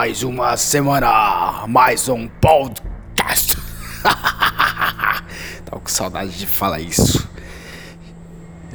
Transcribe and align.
Mais 0.00 0.22
uma 0.22 0.56
semana, 0.56 1.66
mais 1.68 2.08
um 2.08 2.26
podcast. 2.26 3.54
Tava 5.62 5.78
com 5.78 5.88
saudade 5.88 6.38
de 6.38 6.46
falar 6.46 6.80
isso. 6.80 7.28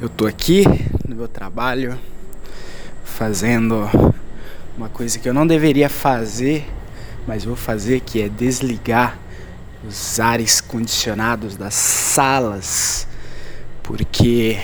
Eu 0.00 0.08
tô 0.08 0.24
aqui 0.24 0.62
no 1.04 1.16
meu 1.16 1.26
trabalho 1.26 1.98
fazendo 3.04 3.90
uma 4.76 4.88
coisa 4.88 5.18
que 5.18 5.28
eu 5.28 5.34
não 5.34 5.44
deveria 5.44 5.88
fazer, 5.88 6.64
mas 7.26 7.44
vou 7.44 7.56
fazer 7.56 8.02
que 8.02 8.22
é 8.22 8.28
desligar 8.28 9.18
os 9.84 10.20
ares 10.20 10.60
condicionados 10.60 11.56
das 11.56 11.74
salas, 11.74 13.08
porque 13.82 14.58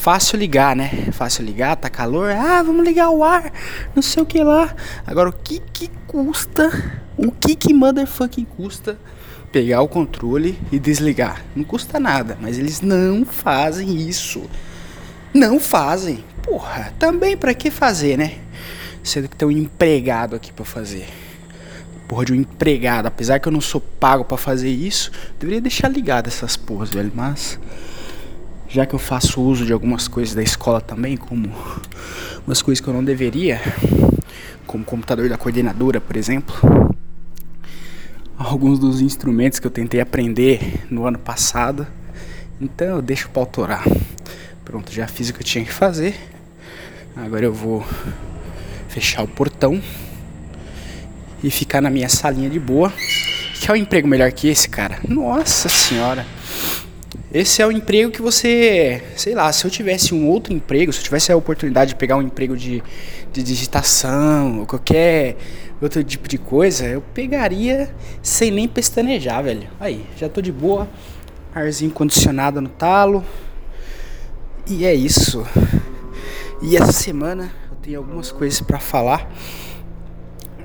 fácil 0.00 0.38
ligar, 0.38 0.74
né? 0.74 1.08
Fácil 1.12 1.44
ligar, 1.44 1.76
tá 1.76 1.90
calor, 1.90 2.30
ah, 2.30 2.62
vamos 2.62 2.86
ligar 2.86 3.10
o 3.10 3.22
ar, 3.22 3.52
não 3.94 4.02
sei 4.02 4.22
o 4.22 4.26
que 4.26 4.42
lá. 4.42 4.74
Agora 5.06 5.28
o 5.28 5.32
que 5.32 5.60
que 5.72 5.90
custa? 6.06 6.70
O 7.18 7.30
que 7.30 7.54
que 7.54 7.74
motherfucking 7.74 8.46
custa 8.46 8.98
pegar 9.52 9.82
o 9.82 9.88
controle 9.88 10.58
e 10.72 10.78
desligar? 10.78 11.44
Não 11.54 11.64
custa 11.64 12.00
nada, 12.00 12.38
mas 12.40 12.58
eles 12.58 12.80
não 12.80 13.26
fazem 13.26 13.94
isso. 13.94 14.48
Não 15.34 15.60
fazem. 15.60 16.24
Porra, 16.42 16.94
também 16.98 17.36
para 17.36 17.52
que 17.52 17.70
fazer, 17.70 18.16
né? 18.16 18.38
Sendo 19.04 19.28
que 19.28 19.36
tem 19.36 19.46
um 19.46 19.50
empregado 19.52 20.34
aqui 20.34 20.50
para 20.50 20.64
fazer. 20.64 21.08
Porra 22.08 22.24
de 22.24 22.32
um 22.32 22.36
empregado, 22.36 23.06
apesar 23.06 23.38
que 23.38 23.46
eu 23.46 23.52
não 23.52 23.60
sou 23.60 23.82
pago 23.82 24.24
para 24.24 24.38
fazer 24.38 24.70
isso, 24.70 25.12
deveria 25.38 25.60
deixar 25.60 25.88
ligado 25.88 26.26
essas 26.26 26.56
porras, 26.56 26.88
velho, 26.88 27.12
mas 27.14 27.58
já 28.70 28.86
que 28.86 28.94
eu 28.94 28.98
faço 28.98 29.42
uso 29.42 29.66
de 29.66 29.72
algumas 29.72 30.06
coisas 30.06 30.32
da 30.32 30.42
escola 30.42 30.80
também, 30.80 31.16
como 31.16 31.52
umas 32.46 32.62
coisas 32.62 32.80
que 32.80 32.88
eu 32.88 32.94
não 32.94 33.02
deveria, 33.02 33.60
como 34.64 34.84
o 34.84 34.86
computador 34.86 35.28
da 35.28 35.36
coordenadora, 35.36 36.00
por 36.00 36.16
exemplo, 36.16 36.54
alguns 38.38 38.78
dos 38.78 39.00
instrumentos 39.00 39.58
que 39.58 39.66
eu 39.66 39.70
tentei 39.70 40.00
aprender 40.00 40.86
no 40.88 41.04
ano 41.04 41.18
passado, 41.18 41.84
então 42.60 42.86
eu 42.86 43.02
deixo 43.02 43.28
para 43.30 43.42
autorar. 43.42 43.84
Pronto, 44.64 44.92
já 44.92 45.08
fiz 45.08 45.30
o 45.30 45.34
que 45.34 45.40
eu 45.40 45.44
tinha 45.44 45.64
que 45.64 45.72
fazer. 45.72 46.14
Agora 47.16 47.44
eu 47.44 47.52
vou 47.52 47.84
fechar 48.88 49.24
o 49.24 49.28
portão 49.28 49.82
e 51.42 51.50
ficar 51.50 51.80
na 51.80 51.90
minha 51.90 52.08
salinha 52.08 52.48
de 52.48 52.60
boa. 52.60 52.92
Que 53.60 53.68
é 53.68 53.74
um 53.74 53.76
emprego 53.76 54.06
melhor 54.06 54.30
que 54.30 54.46
esse, 54.46 54.68
cara? 54.68 55.00
Nossa 55.08 55.68
senhora. 55.68 56.24
Esse 57.32 57.62
é 57.62 57.66
o 57.66 57.70
emprego 57.70 58.10
que 58.10 58.20
você, 58.20 59.04
sei 59.16 59.36
lá, 59.36 59.52
se 59.52 59.64
eu 59.64 59.70
tivesse 59.70 60.12
um 60.12 60.28
outro 60.28 60.52
emprego, 60.52 60.92
se 60.92 60.98
eu 60.98 61.04
tivesse 61.04 61.30
a 61.30 61.36
oportunidade 61.36 61.90
de 61.90 61.94
pegar 61.94 62.16
um 62.16 62.22
emprego 62.22 62.56
de, 62.56 62.82
de 63.32 63.40
digitação 63.40 64.58
ou 64.58 64.66
qualquer 64.66 65.36
outro 65.80 66.02
tipo 66.02 66.26
de 66.26 66.36
coisa, 66.36 66.86
eu 66.86 67.00
pegaria 67.00 67.94
sem 68.20 68.50
nem 68.50 68.66
pestanejar, 68.66 69.44
velho. 69.44 69.68
Aí, 69.78 70.04
já 70.16 70.28
tô 70.28 70.42
de 70.42 70.50
boa, 70.50 70.88
arzinho 71.54 71.92
condicionado 71.92 72.60
no 72.60 72.68
talo. 72.68 73.24
E 74.66 74.84
é 74.84 74.92
isso. 74.92 75.46
E 76.60 76.76
essa 76.76 76.92
semana 76.92 77.52
eu 77.70 77.76
tenho 77.76 77.98
algumas 77.98 78.32
coisas 78.32 78.60
para 78.60 78.80
falar. 78.80 79.32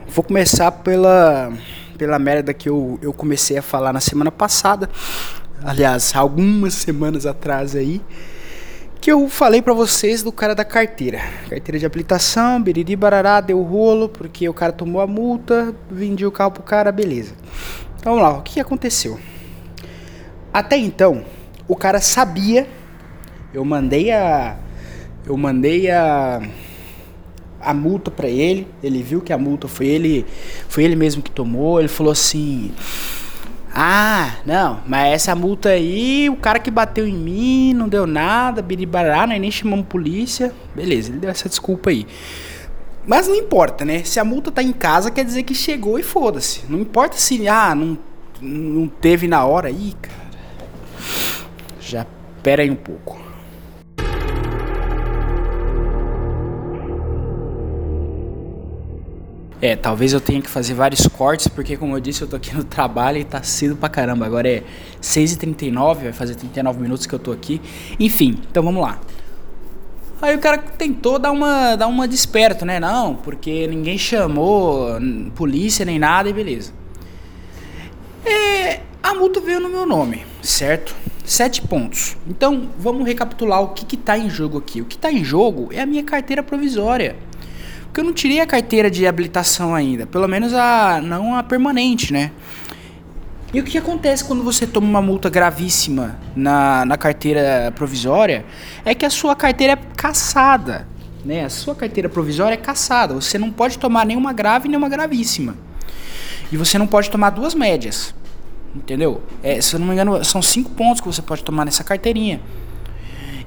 Vou 0.07 0.23
começar 0.23 0.71
pela 0.71 1.53
pela 1.95 2.19
merda 2.19 2.53
que 2.53 2.67
eu, 2.67 2.99
eu 3.01 3.13
comecei 3.13 3.57
a 3.57 3.61
falar 3.61 3.93
na 3.93 4.01
semana 4.01 4.29
passada 4.29 4.89
aliás, 5.65 6.15
algumas 6.15 6.75
semanas 6.75 7.25
atrás 7.25 7.75
aí, 7.75 7.99
que 9.01 9.11
eu 9.11 9.27
falei 9.27 9.63
para 9.63 9.73
vocês 9.73 10.21
do 10.21 10.31
cara 10.31 10.53
da 10.53 10.63
carteira. 10.63 11.19
Carteira 11.49 11.79
de 11.79 11.85
habilitação, 11.85 12.61
biriri 12.61 12.95
barará, 12.95 13.41
deu 13.41 13.61
rolo, 13.63 14.07
porque 14.07 14.47
o 14.47 14.53
cara 14.53 14.71
tomou 14.71 15.01
a 15.01 15.07
multa, 15.07 15.75
vendi 15.89 16.23
o 16.23 16.31
carro 16.31 16.51
pro 16.51 16.63
cara, 16.63 16.91
beleza. 16.91 17.33
Então 17.97 18.13
vamos 18.13 18.21
lá, 18.21 18.37
o 18.37 18.43
que 18.43 18.59
aconteceu? 18.59 19.19
Até 20.53 20.77
então, 20.77 21.25
o 21.67 21.75
cara 21.75 21.99
sabia, 21.99 22.67
eu 23.51 23.65
mandei 23.65 24.11
a 24.11 24.57
eu 25.25 25.35
mandei 25.35 25.89
a 25.89 26.41
a 27.59 27.73
multa 27.73 28.11
para 28.11 28.29
ele, 28.29 28.67
ele 28.83 29.01
viu 29.01 29.19
que 29.19 29.33
a 29.33 29.37
multa 29.39 29.67
foi 29.67 29.87
ele, 29.87 30.25
foi 30.69 30.83
ele 30.83 30.95
mesmo 30.95 31.23
que 31.23 31.31
tomou, 31.31 31.79
ele 31.79 31.87
falou 31.87 32.11
assim: 32.11 32.71
ah, 33.77 34.37
não, 34.45 34.79
mas 34.87 35.13
essa 35.13 35.35
multa 35.35 35.67
aí, 35.67 36.29
o 36.29 36.37
cara 36.37 36.59
que 36.59 36.71
bateu 36.71 37.05
em 37.05 37.13
mim, 37.13 37.73
não 37.73 37.89
deu 37.89 38.07
nada, 38.07 38.61
biribará, 38.61 39.27
né, 39.27 39.37
nem 39.37 39.51
chamamos 39.51 39.87
polícia. 39.87 40.53
Beleza, 40.73 41.11
ele 41.11 41.19
deu 41.19 41.29
essa 41.29 41.49
desculpa 41.49 41.89
aí. 41.89 42.07
Mas 43.05 43.27
não 43.27 43.35
importa, 43.35 43.83
né? 43.83 44.01
Se 44.05 44.17
a 44.17 44.23
multa 44.23 44.49
tá 44.49 44.63
em 44.63 44.71
casa, 44.71 45.11
quer 45.11 45.25
dizer 45.25 45.43
que 45.43 45.53
chegou 45.53 45.99
e 45.99 46.03
foda-se. 46.03 46.63
Não 46.69 46.79
importa 46.79 47.17
se, 47.17 47.45
ah, 47.49 47.75
não, 47.75 47.97
não 48.41 48.87
teve 48.87 49.27
na 49.27 49.43
hora 49.43 49.67
aí, 49.67 49.93
cara. 50.01 50.25
Já 51.81 52.07
pera 52.41 52.63
aí 52.63 52.71
um 52.71 52.75
pouco. 52.75 53.24
É, 59.65 59.75
talvez 59.75 60.13
eu 60.13 60.21
tenha 60.21 60.39
que 60.39 60.47
fazer 60.47 60.75
vários 60.75 61.07
cortes, 61.07 61.47
porque 61.47 61.75
como 61.75 61.95
eu 61.95 61.99
disse, 61.99 62.21
eu 62.21 62.27
tô 62.27 62.35
aqui 62.35 62.55
no 62.55 62.63
trabalho 62.63 63.17
e 63.17 63.23
tá 63.23 63.41
cedo 63.41 63.75
pra 63.75 63.89
caramba. 63.89 64.23
Agora 64.23 64.47
é 64.47 64.61
6h39, 65.01 66.03
vai 66.03 66.13
fazer 66.13 66.35
39 66.35 66.79
minutos 66.79 67.07
que 67.07 67.15
eu 67.15 67.17
tô 67.17 67.31
aqui. 67.31 67.59
Enfim, 67.99 68.39
então 68.47 68.61
vamos 68.61 68.79
lá. 68.79 68.99
Aí 70.21 70.35
o 70.35 70.39
cara 70.39 70.59
tentou 70.59 71.17
dar 71.17 71.31
uma, 71.31 71.75
dar 71.75 71.87
uma 71.87 72.07
desperto, 72.07 72.63
né? 72.63 72.79
Não, 72.79 73.15
porque 73.15 73.65
ninguém 73.65 73.97
chamou 73.97 74.99
polícia 75.33 75.83
nem 75.83 75.97
nada 75.97 76.29
e 76.29 76.33
beleza. 76.33 76.71
É, 78.23 78.81
a 79.01 79.15
multa 79.15 79.41
veio 79.41 79.59
no 79.59 79.69
meu 79.69 79.87
nome, 79.87 80.23
certo? 80.43 80.95
Sete 81.23 81.63
pontos. 81.63 82.15
Então 82.27 82.69
vamos 82.77 83.03
recapitular 83.07 83.63
o 83.63 83.69
que, 83.69 83.83
que 83.83 83.97
tá 83.97 84.15
em 84.15 84.29
jogo 84.29 84.59
aqui. 84.59 84.79
O 84.79 84.85
que 84.85 84.95
tá 84.95 85.11
em 85.11 85.23
jogo 85.23 85.69
é 85.71 85.81
a 85.81 85.87
minha 85.87 86.03
carteira 86.03 86.43
provisória. 86.43 87.15
Porque 87.95 88.01
eu 88.01 88.05
não 88.07 88.13
tirei 88.13 88.41
a 88.41 88.45
carteira 88.45 88.91
de 88.91 89.07
habilitação 89.07 89.73
ainda, 89.73 90.05
pelo 90.05 90.27
menos 90.27 90.53
a 90.53 90.99
não 91.01 91.33
a 91.33 91.41
permanente, 91.41 92.11
né? 92.11 92.29
E 93.53 93.59
o 93.61 93.63
que 93.63 93.77
acontece 93.77 94.21
quando 94.21 94.43
você 94.43 94.67
toma 94.67 94.85
uma 94.85 95.01
multa 95.01 95.29
gravíssima 95.29 96.19
na, 96.35 96.83
na 96.83 96.97
carteira 96.97 97.71
provisória 97.73 98.45
é 98.83 98.93
que 98.93 99.05
a 99.05 99.09
sua 99.09 99.33
carteira 99.33 99.73
é 99.73 99.79
caçada, 99.95 100.85
né? 101.23 101.45
A 101.45 101.49
sua 101.49 101.73
carteira 101.73 102.09
provisória 102.09 102.55
é 102.55 102.57
caçada. 102.57 103.13
Você 103.13 103.37
não 103.37 103.49
pode 103.49 103.79
tomar 103.79 104.05
nenhuma 104.05 104.33
grave 104.33 104.67
nem 104.67 104.77
uma 104.77 104.89
gravíssima. 104.89 105.55
E 106.51 106.57
você 106.57 106.77
não 106.77 106.87
pode 106.87 107.09
tomar 107.09 107.29
duas 107.29 107.55
médias. 107.55 108.13
Entendeu? 108.75 109.23
É, 109.41 109.61
se 109.61 109.73
eu 109.73 109.79
não 109.79 109.87
me 109.87 109.93
engano, 109.93 110.21
são 110.25 110.41
cinco 110.41 110.69
pontos 110.71 110.99
que 110.99 111.07
você 111.07 111.21
pode 111.21 111.45
tomar 111.45 111.63
nessa 111.63 111.81
carteirinha. 111.81 112.41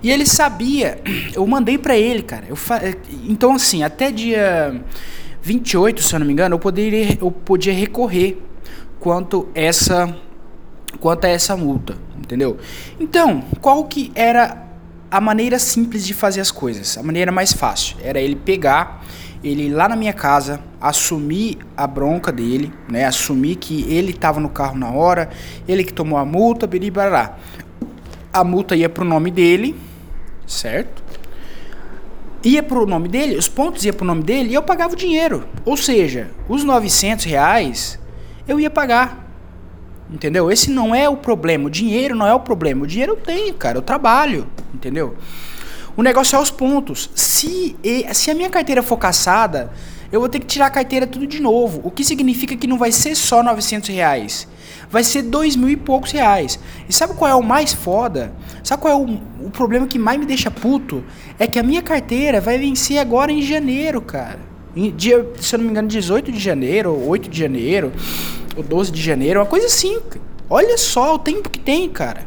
E 0.03 0.11
ele 0.11 0.25
sabia, 0.27 1.01
eu 1.35 1.47
mandei 1.47 1.77
para 1.77 1.97
ele, 1.97 2.23
cara. 2.23 2.55
Fa... 2.55 2.81
Então, 3.25 3.55
assim, 3.55 3.83
até 3.83 4.11
dia 4.11 4.81
28, 5.43 6.03
se 6.03 6.15
eu 6.15 6.21
não 6.21 6.27
me 6.27 6.33
engano, 6.33 6.55
eu 6.55 6.59
poderia, 6.59 7.19
eu 7.21 7.31
podia 7.31 7.73
recorrer 7.73 8.39
quanto 9.01 9.49
essa 9.55 10.15
quanto 11.01 11.27
a 11.27 11.29
essa 11.29 11.57
multa, 11.57 11.97
entendeu? 12.17 12.57
Então, 12.99 13.45
qual 13.61 13.85
que 13.85 14.11
era 14.15 14.67
a 15.11 15.21
maneira 15.21 15.59
simples 15.59 16.07
de 16.07 16.15
fazer 16.15 16.41
as 16.41 16.51
coisas? 16.51 16.97
A 16.99 17.03
maneira 17.03 17.31
mais 17.31 17.53
fácil 17.53 17.97
era 18.03 18.21
ele 18.21 18.35
pegar, 18.35 19.05
ele 19.45 19.67
ir 19.67 19.71
lá 19.71 19.89
na 19.89 19.95
minha 19.97 20.13
casa, 20.13 20.61
assumir 20.81 21.59
a 21.77 21.87
bronca 21.87 22.33
dele, 22.33 22.73
né? 22.89 23.05
Assumir 23.05 23.57
que 23.57 23.83
ele 23.93 24.11
estava 24.11 24.41
no 24.41 24.49
carro 24.49 24.77
na 24.77 24.91
hora, 24.91 25.31
ele 25.69 25.85
que 25.85 25.93
tomou 25.93 26.19
a 26.19 26.25
multa, 26.25 26.67
biribará. 26.67 27.37
A 28.33 28.43
multa 28.43 28.75
ia 28.75 28.89
pro 28.89 29.05
nome 29.05 29.31
dele, 29.31 29.77
certo? 30.49 31.03
Ia 32.43 32.63
pro 32.63 32.87
nome 32.87 33.09
dele, 33.09 33.37
os 33.37 33.49
pontos 33.49 33.85
ia 33.85 33.93
pro 33.93 34.07
nome 34.07 34.23
dele 34.23 34.51
e 34.51 34.55
eu 34.55 34.63
pagava 34.63 34.95
o 34.95 34.97
dinheiro. 34.97 35.47
Ou 35.65 35.77
seja, 35.77 36.31
os 36.49 36.65
900 36.65 37.25
reais 37.25 37.99
eu 38.47 38.59
ia 38.59 38.71
pagar. 38.71 39.27
Entendeu? 40.11 40.51
Esse 40.51 40.71
não 40.71 40.95
é 40.95 41.09
o 41.09 41.17
problema. 41.17 41.67
O 41.67 41.71
dinheiro 41.71 42.15
não 42.15 42.27
é 42.27 42.33
o 42.33 42.41
problema. 42.41 42.85
O 42.85 42.87
dinheiro 42.87 43.13
eu 43.13 43.17
tenho, 43.17 43.53
cara. 43.55 43.77
Eu 43.77 43.83
trabalho. 43.83 44.47
Entendeu? 44.73 45.17
O 45.97 46.03
negócio 46.03 46.37
é 46.37 46.41
os 46.41 46.51
pontos. 46.51 47.11
Se, 47.15 47.77
se 48.15 48.31
a 48.31 48.35
minha 48.35 48.49
carteira 48.49 48.83
for 48.83 48.97
caçada, 48.97 49.71
eu 50.11 50.21
vou 50.21 50.29
ter 50.29 50.39
que 50.39 50.47
tirar 50.47 50.67
a 50.67 50.71
carteira 50.71 51.07
tudo 51.07 51.27
de 51.27 51.41
novo. 51.41 51.83
O 51.85 51.91
que 51.91 52.05
significa 52.05 52.57
que 52.57 52.67
não 52.67 52.79
vai 52.79 52.91
ser 52.91 53.15
só 53.15 53.43
900 53.43 53.91
reais. 53.91 54.49
Vai 54.91 55.05
ser 55.05 55.23
dois 55.23 55.55
mil 55.55 55.69
e 55.69 55.77
poucos 55.77 56.13
reais. 56.13 56.59
E 56.89 56.93
sabe 56.93 57.15
qual 57.15 57.31
é 57.31 57.35
o 57.35 57.43
mais 57.43 57.73
foda? 57.73 58.33
Sabe 58.65 58.83
qual 58.83 58.93
é 58.93 58.97
o, 58.97 59.47
o 59.47 59.51
problema 59.51 59.87
que 59.87 59.99
mais 59.99 60.19
me 60.19 60.25
deixa 60.27 60.51
puto? 60.51 61.05
É 61.39 61.47
que 61.47 61.59
a 61.59 61.63
minha 61.63 61.83
carteira 61.83 62.41
vai 62.41 62.59
vencer 62.59 62.99
agora 62.99 63.31
em 63.31 63.43
janeiro, 63.43 64.01
cara. 64.01 64.39
Em 64.75 64.91
dia, 64.91 65.27
se 65.41 65.55
eu 65.55 65.59
não 65.59 65.67
me 65.67 65.73
engano, 65.73 65.89
18 65.89 66.31
de 66.33 66.39
janeiro, 66.39 66.93
ou 66.93 67.09
8 67.09 67.29
de 67.29 67.39
janeiro, 67.39 67.93
ou 68.57 68.63
12 68.63 68.93
de 68.93 69.03
janeiro, 69.03 69.41
uma 69.41 69.47
coisa 69.47 69.67
assim. 69.67 69.99
Olha 70.49 70.79
só 70.79 71.15
o 71.15 71.19
tempo 71.19 71.51
que 71.51 71.59
tem, 71.59 71.89
cara. 71.89 72.27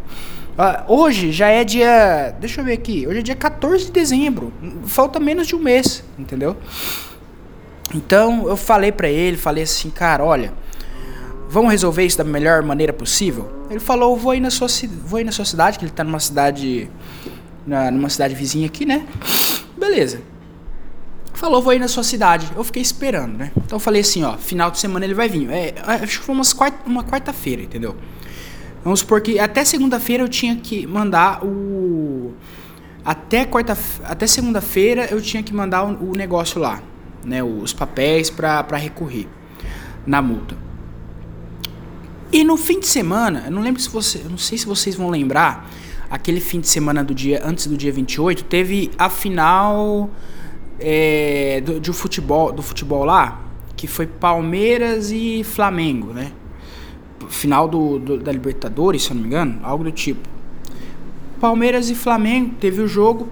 Uh, 0.52 0.94
hoje 0.94 1.31
já 1.31 1.48
é 1.48 1.63
dia. 1.63 2.36
Deixa 2.40 2.62
eu 2.62 2.66
ver 2.66 2.74
aqui. 2.74 3.08
Hoje 3.08 3.19
é 3.19 3.22
dia 3.22 3.36
14 3.36 3.86
de 3.86 3.92
dezembro. 3.92 4.54
Falta 4.86 5.19
menos 5.19 5.48
de 5.48 5.56
um 5.56 5.60
mês, 5.60 6.04
entendeu? 6.19 6.56
Então 7.96 8.48
eu 8.48 8.56
falei 8.58 8.92
para 8.92 9.10
ele, 9.10 9.38
falei 9.38 9.63
assim, 9.63 9.90
cara, 9.90 10.24
olha, 10.24 10.54
vamos 11.51 11.69
resolver 11.69 12.06
isso 12.06 12.18
da 12.18 12.24
melhor 12.24 12.63
maneira 12.63 12.94
possível? 12.94 13.51
Ele 13.69 13.80
falou, 13.80 14.15
vou 14.15 14.33
ir 14.33 14.39
na 14.39 14.50
sua, 14.50 14.68
vou 15.06 15.19
ir 15.19 15.25
na 15.25 15.33
sua 15.33 15.44
cidade, 15.44 15.77
que 15.77 15.83
ele 15.83 15.92
tá 15.92 16.01
numa 16.03 16.19
cidade, 16.19 16.89
na, 17.68 17.92
numa 17.92 18.09
cidade 18.09 18.33
vizinha 18.33 18.65
aqui, 18.68 18.86
né? 18.86 19.06
Beleza. 19.77 20.21
Falou, 21.33 21.62
vou 21.62 21.74
ir 21.74 21.80
na 21.80 21.89
sua 21.89 22.03
cidade. 22.03 22.48
Eu 22.56 22.63
fiquei 22.63 22.81
esperando, 22.81 23.38
né? 23.38 23.51
Então 23.57 23.75
eu 23.75 23.80
falei 23.80 24.01
assim, 24.01 24.24
ó, 24.24 24.38
final 24.38 24.71
de 24.71 24.80
semana 24.80 25.06
ele 25.06 25.13
vai 25.13 25.27
vir. 25.27 25.50
É, 25.51 25.74
acho 25.86 26.19
que 26.19 26.25
foi 26.25 26.33
umas 26.33 26.53
quarta, 26.53 26.77
uma 26.86 27.03
quarta-feira, 27.03 27.62
entendeu? 27.62 27.98
Vamos 28.83 29.01
supor 29.01 29.19
que 29.19 29.38
até 29.38 29.65
segunda-feira 29.65 30.24
eu 30.24 30.30
tinha 30.30 30.56
que 30.56 30.88
mandar 30.88 31.44
o. 31.44 32.33
Até 33.03 33.44
quarta, 33.45 33.77
até 34.06 34.25
segunda-feira 34.25 35.07
eu 35.12 35.19
tinha 35.19 35.44
que 35.44 35.53
mandar 35.53 35.83
o, 35.83 36.12
o 36.12 36.15
negócio 36.15 36.62
lá, 36.62 36.81
né? 37.25 37.44
Os 37.44 37.74
papéis 37.74 38.30
para 38.30 38.77
recorrer 38.77 39.27
na 40.06 40.21
multa. 40.21 40.71
E 42.31 42.44
no 42.44 42.56
fim 42.56 42.80
de 42.80 42.88
semana, 42.88 43.44
eu 43.48 43.51
não 43.51 43.62
lembro 43.62 43.81
se 43.81 43.89
você, 43.89 44.19
eu 44.19 44.30
não 44.30 44.38
sei 44.38 44.57
se 44.57 44.66
vocês 44.66 44.95
vão 44.95 45.10
lembrar, 45.10 45.69
aquele 46.10 46.39
fim 46.39 46.60
de 46.60 46.68
semana 46.69 47.04
do 47.04 47.13
dia 47.13 47.42
antes 47.44 47.68
do 47.68 47.75
dia 47.75 47.92
28, 47.92 48.45
teve 48.45 48.89
a 48.98 49.10
final 49.10 50.10
é, 50.80 51.62
do, 51.62 51.94
futebol, 51.94 52.51
do 52.51 52.62
futebol 52.62 53.04
lá, 53.04 53.42
que 53.75 53.86
foi 53.86 54.07
Palmeiras 54.07 55.12
e 55.12 55.44
Flamengo, 55.44 56.13
né? 56.13 56.31
final 57.31 57.68
do, 57.68 57.98
do, 58.00 58.18
da 58.18 58.31
Libertadores, 58.31 59.04
se 59.04 59.12
eu 59.12 59.16
não 59.16 59.22
me 59.22 59.27
engano, 59.27 59.60
algo 59.63 59.84
do 59.84 59.92
tipo. 59.92 60.27
Palmeiras 61.39 61.89
e 61.89 61.95
Flamengo 61.95 62.56
teve 62.60 62.81
o 62.81 62.88
jogo. 62.88 63.30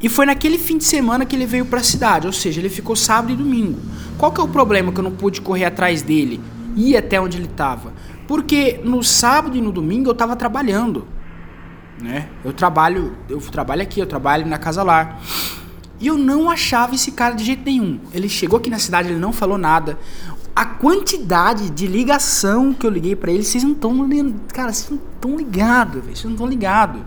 E 0.00 0.08
foi 0.08 0.26
naquele 0.26 0.58
fim 0.58 0.76
de 0.76 0.84
semana 0.84 1.24
que 1.24 1.34
ele 1.34 1.46
veio 1.46 1.64
para 1.64 1.80
a 1.80 1.82
cidade, 1.82 2.26
ou 2.26 2.32
seja, 2.32 2.60
ele 2.60 2.68
ficou 2.68 2.94
sábado 2.94 3.32
e 3.32 3.36
domingo. 3.36 3.80
Qual 4.18 4.30
que 4.30 4.40
é 4.40 4.44
o 4.44 4.48
problema 4.48 4.92
que 4.92 5.00
eu 5.00 5.04
não 5.04 5.12
pude 5.12 5.40
correr 5.40 5.64
atrás 5.64 6.02
dele, 6.02 6.40
ir 6.74 6.96
até 6.96 7.20
onde 7.20 7.36
ele 7.36 7.46
estava? 7.46 7.92
Porque 8.26 8.80
no 8.84 9.02
sábado 9.02 9.56
e 9.56 9.60
no 9.60 9.72
domingo 9.72 10.08
eu 10.08 10.12
estava 10.12 10.34
trabalhando, 10.36 11.06
né? 12.00 12.28
Eu 12.44 12.52
trabalho, 12.52 13.16
eu 13.28 13.40
trabalho 13.40 13.82
aqui, 13.82 14.00
eu 14.00 14.06
trabalho 14.06 14.46
na 14.46 14.58
casa 14.58 14.82
lá. 14.82 15.18
E 16.00 16.06
eu 16.06 16.18
não 16.18 16.50
achava 16.50 16.94
esse 16.94 17.12
cara 17.12 17.34
de 17.34 17.44
jeito 17.44 17.62
nenhum. 17.64 18.00
Ele 18.12 18.28
chegou 18.28 18.58
aqui 18.58 18.68
na 18.68 18.78
cidade, 18.78 19.08
ele 19.08 19.18
não 19.18 19.32
falou 19.32 19.56
nada 19.56 19.98
a 20.54 20.64
quantidade 20.64 21.68
de 21.70 21.86
ligação 21.86 22.72
que 22.72 22.86
eu 22.86 22.90
liguei 22.90 23.16
para 23.16 23.32
ele, 23.32 23.42
vocês 23.42 23.64
não 23.64 23.72
estão 23.72 24.08
cara, 24.52 24.72
vocês 24.72 24.90
não 24.90 24.98
estão 25.14 25.36
ligados, 25.36 26.04
vocês 26.04 26.24
não 26.24 26.32
estão 26.32 26.46
ligados. 26.46 27.02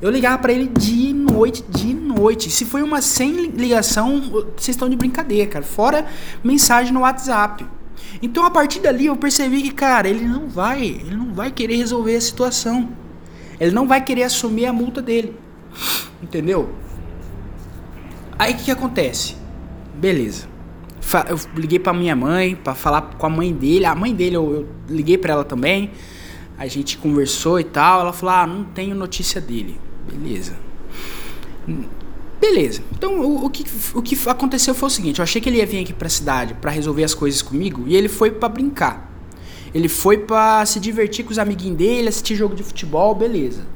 Eu 0.00 0.10
ligava 0.10 0.38
para 0.38 0.52
ele 0.52 0.66
dia 0.66 1.10
e 1.10 1.14
noite, 1.14 1.64
dia 1.68 1.92
e 1.92 1.94
noite. 1.94 2.50
Se 2.50 2.64
foi 2.64 2.82
uma 2.82 3.00
sem 3.00 3.48
ligação, 3.50 4.20
vocês 4.56 4.68
estão 4.70 4.88
de 4.88 4.96
brincadeira, 4.96 5.50
cara. 5.50 5.64
Fora 5.64 6.06
mensagem 6.44 6.92
no 6.92 7.00
WhatsApp. 7.00 7.66
Então 8.22 8.44
a 8.44 8.50
partir 8.50 8.80
dali 8.80 9.06
eu 9.06 9.16
percebi 9.16 9.62
que, 9.62 9.70
cara, 9.70 10.08
ele 10.08 10.24
não 10.24 10.48
vai, 10.48 10.84
ele 10.84 11.14
não 11.14 11.32
vai 11.32 11.50
querer 11.50 11.76
resolver 11.76 12.16
a 12.16 12.20
situação. 12.20 12.90
Ele 13.58 13.72
não 13.72 13.86
vai 13.86 14.02
querer 14.02 14.24
assumir 14.24 14.66
a 14.66 14.72
multa 14.72 15.02
dele. 15.02 15.36
Entendeu? 16.22 16.70
Aí 18.38 18.52
o 18.52 18.56
que, 18.56 18.64
que 18.64 18.70
acontece? 18.70 19.36
Beleza 19.94 20.50
eu 21.28 21.38
liguei 21.56 21.78
para 21.78 21.92
minha 21.92 22.14
mãe 22.14 22.54
para 22.54 22.74
falar 22.74 23.02
com 23.02 23.26
a 23.26 23.30
mãe 23.30 23.52
dele. 23.52 23.84
A 23.84 23.94
mãe 23.94 24.14
dele 24.14 24.36
eu, 24.36 24.52
eu 24.52 24.68
liguei 24.88 25.18
para 25.18 25.32
ela 25.32 25.44
também. 25.44 25.90
A 26.58 26.66
gente 26.66 26.98
conversou 26.98 27.58
e 27.58 27.64
tal. 27.64 28.00
Ela 28.00 28.12
falou: 28.12 28.34
"Ah, 28.34 28.46
não 28.46 28.64
tenho 28.64 28.94
notícia 28.94 29.40
dele". 29.40 29.80
Beleza. 30.10 30.56
Beleza. 32.40 32.82
Então 32.92 33.20
o, 33.20 33.44
o, 33.44 33.50
que, 33.50 33.64
o 33.94 34.00
que 34.00 34.16
aconteceu 34.28 34.74
foi 34.74 34.86
o 34.86 34.90
seguinte: 34.90 35.18
eu 35.18 35.22
achei 35.22 35.40
que 35.40 35.48
ele 35.48 35.58
ia 35.58 35.66
vir 35.66 35.82
aqui 35.82 35.92
pra 35.92 36.08
cidade 36.08 36.54
para 36.54 36.70
resolver 36.70 37.04
as 37.04 37.14
coisas 37.14 37.42
comigo 37.42 37.84
e 37.86 37.94
ele 37.94 38.08
foi 38.08 38.30
para 38.30 38.48
brincar. 38.48 39.10
Ele 39.74 39.88
foi 39.88 40.18
para 40.18 40.64
se 40.66 40.80
divertir 40.80 41.24
com 41.24 41.30
os 41.30 41.38
amiguinhos 41.38 41.76
dele, 41.76 42.08
assistir 42.08 42.34
jogo 42.34 42.56
de 42.56 42.62
futebol, 42.62 43.14
beleza. 43.14 43.66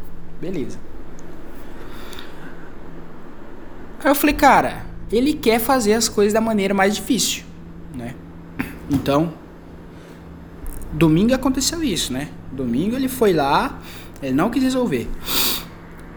Beleza. 0.41 0.79
Aí 4.03 4.11
eu 4.11 4.15
falei, 4.15 4.35
cara, 4.35 4.85
ele 5.11 5.35
quer 5.35 5.61
fazer 5.61 5.93
as 5.93 6.09
coisas 6.09 6.33
da 6.33 6.41
maneira 6.41 6.75
mais 6.75 6.95
difícil, 6.95 7.45
né? 7.95 8.15
Então, 8.91 9.33
domingo 10.93 11.33
aconteceu 11.33 11.83
isso, 11.83 12.13
né? 12.13 12.29
Domingo 12.53 12.97
ele 12.97 13.09
foi 13.09 13.33
lá, 13.33 13.81
ele 14.23 14.35
não 14.35 14.51
quis 14.51 14.63
resolver. 14.63 15.09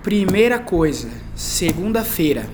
Primeira 0.01 0.59
coisa, 0.59 1.09
segunda-feira. 1.37 2.49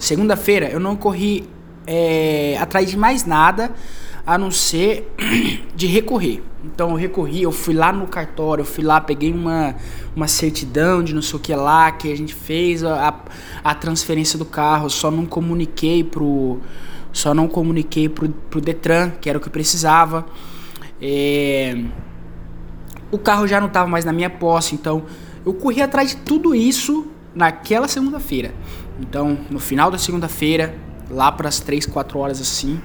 Segunda-feira 0.00 0.68
eu 0.68 0.80
não 0.80 0.96
corri 0.96 1.48
é, 1.86 2.58
atrás 2.58 2.90
de 2.90 2.96
mais 2.96 3.24
nada 3.24 3.70
a 4.26 4.36
não 4.36 4.50
ser 4.50 5.14
de 5.74 5.86
recorrer. 5.86 6.42
Então 6.64 6.90
eu 6.90 6.96
recorri, 6.96 7.42
eu 7.42 7.52
fui 7.52 7.72
lá 7.72 7.92
no 7.92 8.08
cartório, 8.08 8.62
eu 8.62 8.66
fui 8.66 8.82
lá, 8.82 9.00
peguei 9.00 9.32
uma, 9.32 9.76
uma 10.14 10.26
certidão 10.26 11.04
de 11.04 11.14
não 11.14 11.22
sei 11.22 11.36
o 11.36 11.38
que 11.38 11.54
lá, 11.54 11.92
que 11.92 12.12
a 12.12 12.16
gente 12.16 12.34
fez 12.34 12.82
a, 12.82 13.14
a 13.62 13.74
transferência 13.76 14.36
do 14.36 14.44
carro, 14.44 14.90
só 14.90 15.08
não 15.10 15.24
comuniquei 15.24 16.02
pro. 16.02 16.58
Só 17.12 17.34
não 17.34 17.48
comuniquei 17.48 18.08
pro, 18.08 18.28
pro 18.28 18.60
Detran, 18.60 19.10
que 19.20 19.28
era 19.28 19.36
o 19.36 19.40
que 19.40 19.50
precisava. 19.50 20.26
É, 21.02 21.76
o 23.10 23.18
carro 23.18 23.48
já 23.48 23.60
não 23.60 23.66
estava 23.66 23.88
mais 23.88 24.04
na 24.04 24.12
minha 24.12 24.30
posse, 24.30 24.74
então 24.74 25.04
eu 25.44 25.54
corri 25.54 25.82
atrás 25.82 26.10
de 26.10 26.16
tudo 26.18 26.54
isso 26.54 27.08
naquela 27.34 27.88
segunda-feira. 27.88 28.54
Então, 29.00 29.38
no 29.50 29.58
final 29.58 29.90
da 29.90 29.98
segunda-feira, 29.98 30.74
lá 31.10 31.30
para 31.32 31.48
as 31.48 31.60
3, 31.60 31.86
4 31.86 32.18
horas 32.18 32.40
assim, 32.40 32.80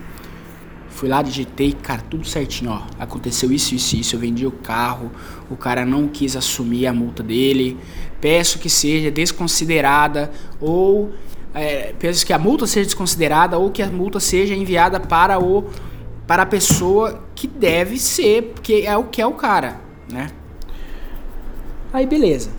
Fui 0.96 1.10
lá, 1.10 1.22
digitei, 1.22 1.74
cara, 1.74 2.02
tudo 2.10 2.26
certinho, 2.26 2.72
ó. 2.72 2.82
Aconteceu 2.98 3.52
isso, 3.52 3.76
isso, 3.76 3.98
isso. 3.98 4.16
Eu 4.16 4.20
vendi 4.22 4.48
o 4.48 4.52
carro, 4.52 5.12
o 5.50 5.58
cara 5.58 5.86
não 5.86 6.08
quis 6.08 6.38
assumir 6.38 6.88
a 6.88 6.94
multa 6.94 7.22
dele. 7.22 7.78
Peço 8.22 8.58
que 8.60 8.70
seja 8.70 9.12
desconsiderada 9.12 10.32
ou 10.58 11.12
é, 11.54 11.94
peço 12.00 12.26
que 12.26 12.32
a 12.32 12.40
multa 12.40 12.66
seja 12.66 12.86
desconsiderada 12.86 13.58
ou 13.58 13.72
que 13.72 13.82
a 13.82 13.88
multa 13.88 14.22
seja 14.22 14.56
enviada 14.56 14.98
para 14.98 15.38
o 15.38 15.66
para 16.26 16.44
a 16.44 16.46
pessoa 16.46 17.24
que 17.36 17.46
deve 17.46 18.00
ser, 18.00 18.54
porque 18.54 18.84
é 18.86 18.96
o 18.96 19.04
que 19.04 19.22
é 19.22 19.28
o 19.28 19.34
cara, 19.34 19.82
né? 20.10 20.32
Aí 21.92 22.06
beleza. 22.06 22.52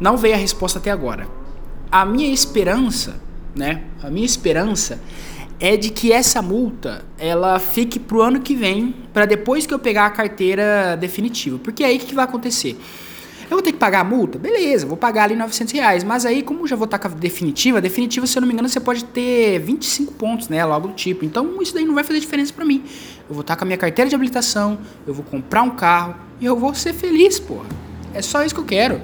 Não 0.00 0.16
veio 0.16 0.34
a 0.34 0.38
resposta 0.38 0.78
até 0.78 0.90
agora. 0.90 1.28
A 1.92 2.04
minha 2.04 2.32
esperança, 2.32 3.20
né? 3.54 3.82
A 4.02 4.10
minha 4.10 4.24
esperança 4.24 4.98
é 5.60 5.76
de 5.76 5.90
que 5.90 6.10
essa 6.10 6.40
multa 6.40 7.04
ela 7.18 7.58
fique 7.58 7.98
pro 7.98 8.22
ano 8.22 8.40
que 8.40 8.54
vem, 8.54 8.94
para 9.12 9.26
depois 9.26 9.66
que 9.66 9.74
eu 9.74 9.78
pegar 9.78 10.06
a 10.06 10.10
carteira 10.10 10.96
definitiva. 10.96 11.58
Porque 11.58 11.84
aí 11.84 11.98
o 11.98 12.00
que 12.00 12.14
vai 12.14 12.24
acontecer? 12.24 12.80
Eu 13.50 13.56
vou 13.56 13.62
ter 13.62 13.72
que 13.72 13.78
pagar 13.78 14.00
a 14.00 14.04
multa? 14.04 14.38
Beleza, 14.38 14.86
vou 14.86 14.96
pagar 14.96 15.24
ali 15.24 15.34
900 15.34 15.74
reais. 15.74 16.04
Mas 16.04 16.24
aí, 16.24 16.40
como 16.40 16.66
já 16.68 16.76
vou 16.76 16.84
estar 16.84 17.00
com 17.00 17.08
a 17.08 17.10
definitiva, 17.10 17.80
definitiva, 17.80 18.24
se 18.24 18.38
eu 18.38 18.40
não 18.40 18.46
me 18.46 18.54
engano, 18.54 18.68
você 18.68 18.78
pode 18.78 19.04
ter 19.04 19.58
25 19.58 20.14
pontos, 20.14 20.48
né? 20.48 20.64
Logo 20.64 20.88
do 20.88 20.94
tipo. 20.94 21.24
Então, 21.24 21.60
isso 21.60 21.74
daí 21.74 21.84
não 21.84 21.94
vai 21.94 22.04
fazer 22.04 22.20
diferença 22.20 22.52
para 22.52 22.64
mim. 22.64 22.84
Eu 23.28 23.34
vou 23.34 23.40
estar 23.40 23.56
com 23.56 23.64
a 23.64 23.66
minha 23.66 23.76
carteira 23.76 24.08
de 24.08 24.14
habilitação, 24.14 24.78
eu 25.04 25.12
vou 25.12 25.24
comprar 25.24 25.62
um 25.62 25.70
carro 25.70 26.14
e 26.40 26.46
eu 26.46 26.56
vou 26.56 26.74
ser 26.74 26.94
feliz, 26.94 27.40
porra. 27.40 27.66
É 28.14 28.22
só 28.22 28.44
isso 28.44 28.54
que 28.54 28.60
eu 28.60 28.64
quero. 28.64 29.00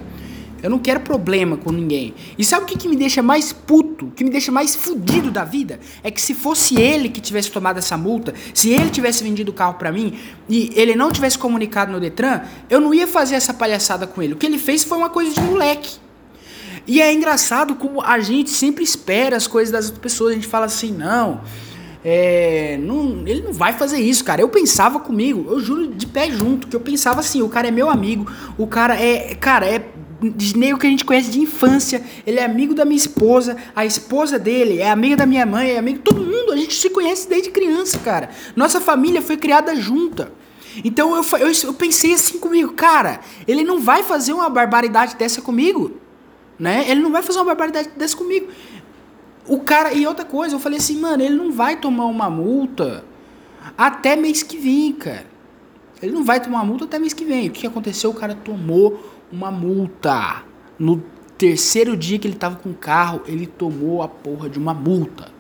Eu 0.63 0.71
não 0.71 0.79
quero 0.79 1.01
problema 1.01 1.57
com 1.57 1.71
ninguém. 1.71 2.15
E 2.39 2.45
sabe 2.45 2.65
o 2.65 2.67
que, 2.67 2.77
que 2.77 2.89
me 2.89 2.97
deixa 2.97 3.23
mais 3.23 3.53
puto, 3.53 4.13
que 4.15 4.25
me 4.25 4.31
deixa 4.31 4.51
mais 4.51 4.75
fudido 4.75 5.31
da 5.31 5.45
vida? 5.45 5.79
É 6.03 6.11
que 6.11 6.21
se 6.21 6.35
fosse 6.35 6.81
ele 6.81 7.09
que 7.09 7.21
tivesse 7.21 7.51
tomado 7.51 7.79
essa 7.79 7.97
multa, 7.97 8.35
se 8.55 8.71
ele 8.71 8.91
tivesse 8.91 9.23
vendido 9.23 9.51
o 9.51 9.55
carro 9.55 9.75
para 9.75 9.93
mim 9.93 10.19
e 10.49 10.73
ele 10.75 10.97
não 10.97 11.13
tivesse 11.13 11.39
comunicado 11.39 11.93
no 11.93 12.01
Detran, 12.01 12.43
eu 12.71 12.81
não 12.81 12.93
ia 12.93 13.07
fazer 13.07 13.35
essa 13.35 13.53
palhaçada 13.53 14.07
com 14.07 14.23
ele. 14.23 14.33
O 14.33 14.37
que 14.37 14.47
ele 14.47 14.59
fez 14.59 14.85
foi 14.85 14.99
uma 14.99 15.11
coisa 15.11 15.35
de 15.35 15.41
moleque. 15.41 15.99
E 16.87 17.01
é 17.01 17.13
engraçado 17.13 17.75
como 17.75 18.01
a 18.01 18.21
gente 18.21 18.51
sempre 18.51 18.85
espera 18.85 19.37
as 19.37 19.47
coisas 19.47 19.73
das 19.73 19.87
outras 19.87 20.03
pessoas. 20.03 20.33
A 20.33 20.35
gente 20.35 20.47
fala 20.47 20.67
assim, 20.67 20.93
não, 20.93 21.41
é, 22.05 22.79
não, 22.81 23.27
ele 23.27 23.43
não 23.43 23.53
vai 23.53 23.73
fazer 23.73 23.99
isso, 23.99 24.25
cara. 24.25 24.41
Eu 24.41 24.49
pensava 24.49 25.01
comigo, 25.01 25.45
eu 25.51 25.59
juro 25.59 25.89
de 25.89 26.07
pé 26.07 26.31
junto, 26.31 26.69
que 26.69 26.77
eu 26.77 26.81
pensava 26.81 27.19
assim, 27.19 27.43
o 27.43 27.49
cara 27.49 27.67
é 27.67 27.71
meu 27.73 27.91
amigo, 27.91 28.31
o 28.57 28.65
cara 28.69 28.95
é, 28.95 29.35
cara, 29.35 29.67
é 29.67 29.81
nego 30.55 30.79
que 30.79 30.87
a 30.87 30.91
gente 30.91 31.05
conhece 31.05 31.31
de 31.31 31.41
infância. 31.41 32.03
Ele 32.27 32.39
é 32.39 32.45
amigo 32.45 32.75
da 32.75 32.85
minha 32.85 32.97
esposa, 32.97 33.57
a 33.75 33.85
esposa 33.85 34.39
dele 34.39 34.79
é 34.79 34.91
amiga 34.91 35.17
da 35.17 35.27
minha 35.27 35.47
mãe, 35.47 35.71
é 35.71 35.79
amigo 35.79 36.01
todo 36.01 36.21
mundo. 36.21 36.53
A 36.53 36.57
gente 36.57 36.75
se 36.75 36.91
conhece 36.91 37.29
desde 37.29 37.51
criança, 37.51 37.99
cara. 37.99 38.31
Nossa 38.55 38.81
família 38.81 39.21
foi 39.21 39.37
criada 39.37 39.75
junta. 39.75 40.33
Então 40.85 41.17
eu, 41.17 41.25
eu, 41.39 41.53
eu 41.65 41.75
pensei 41.75 42.13
assim 42.13 42.39
comigo, 42.39 42.73
cara, 42.73 43.21
ele 43.47 43.65
não 43.65 43.81
vai 43.81 44.03
fazer 44.03 44.33
uma 44.33 44.49
barbaridade 44.49 45.17
dessa 45.17 45.41
comigo, 45.41 45.93
né? 46.59 46.85
Ele 46.89 47.01
não 47.01 47.11
vai 47.11 47.23
fazer 47.23 47.39
uma 47.39 47.47
barbaridade 47.47 47.91
dessa 47.97 48.17
comigo. 48.17 48.49
O 49.47 49.61
cara, 49.61 49.93
e 49.93 50.07
outra 50.07 50.25
coisa, 50.25 50.55
eu 50.55 50.59
falei 50.59 50.79
assim, 50.79 50.99
mano, 50.99 51.23
ele 51.23 51.35
não 51.35 51.53
vai 51.53 51.77
tomar 51.77 52.07
uma 52.07 52.29
multa 52.29 53.05
até 53.79 54.17
mês 54.17 54.43
que 54.43 54.59
vem, 54.59 54.93
cara. 54.93 55.27
Ele 56.03 56.13
não 56.13 56.25
vai 56.25 56.41
tomar 56.41 56.59
uma 56.59 56.65
multa 56.65 56.85
até 56.85 56.99
mês 56.99 57.13
que 57.13 57.25
vem. 57.25 57.49
O 57.49 57.53
que 57.53 57.67
aconteceu? 57.67 58.11
O 58.11 58.15
cara 58.15 58.35
tomou 58.35 59.16
uma 59.33 59.51
multa. 59.51 60.43
No 60.79 61.03
terceiro 61.39 61.97
dia 61.97 62.19
que 62.19 62.27
ele 62.27 62.37
tava 62.37 62.57
com 62.57 62.71
o 62.71 62.75
carro, 62.75 63.23
ele 63.27 63.47
tomou 63.47 64.03
a 64.03 64.09
porra 64.09 64.49
de 64.49 64.59
uma 64.59 64.75
multa. 64.75 65.35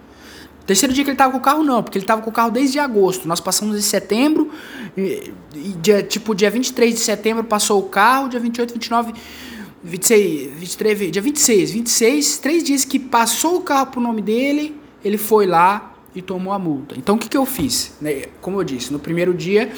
Terceiro 0.66 0.92
dia 0.92 1.04
que 1.04 1.10
ele 1.10 1.16
tava 1.16 1.30
com 1.30 1.38
o 1.38 1.40
carro, 1.40 1.62
não, 1.62 1.80
porque 1.80 1.96
ele 1.96 2.04
tava 2.04 2.22
com 2.22 2.30
o 2.30 2.32
carro 2.32 2.50
desde 2.50 2.78
agosto. 2.78 3.28
Nós 3.28 3.40
passamos 3.40 3.78
em 3.78 3.80
setembro, 3.80 4.50
e, 4.96 5.32
e 5.54 5.68
dia, 5.80 6.02
tipo, 6.02 6.34
dia 6.34 6.50
23 6.50 6.92
de 6.92 7.00
setembro 7.00 7.44
passou 7.44 7.78
o 7.80 7.84
carro, 7.84 8.28
dia 8.28 8.40
28, 8.40 8.72
29, 8.74 9.14
26, 9.84 10.58
23, 10.58 11.12
dia 11.12 11.22
26, 11.22 11.70
26, 11.70 12.38
três 12.38 12.64
dias 12.64 12.84
que 12.84 12.98
passou 12.98 13.58
o 13.58 13.60
carro 13.60 13.86
pro 13.92 14.00
nome 14.00 14.20
dele, 14.20 14.76
ele 15.04 15.16
foi 15.16 15.46
lá 15.46 15.94
e 16.12 16.20
tomou 16.20 16.52
a 16.52 16.58
multa. 16.58 16.96
Então 16.98 17.14
o 17.14 17.18
que, 17.18 17.28
que 17.28 17.36
eu 17.36 17.46
fiz? 17.46 17.92
Né, 18.00 18.24
como 18.40 18.58
eu 18.58 18.64
disse, 18.64 18.92
no 18.92 18.98
primeiro 18.98 19.32
dia 19.32 19.70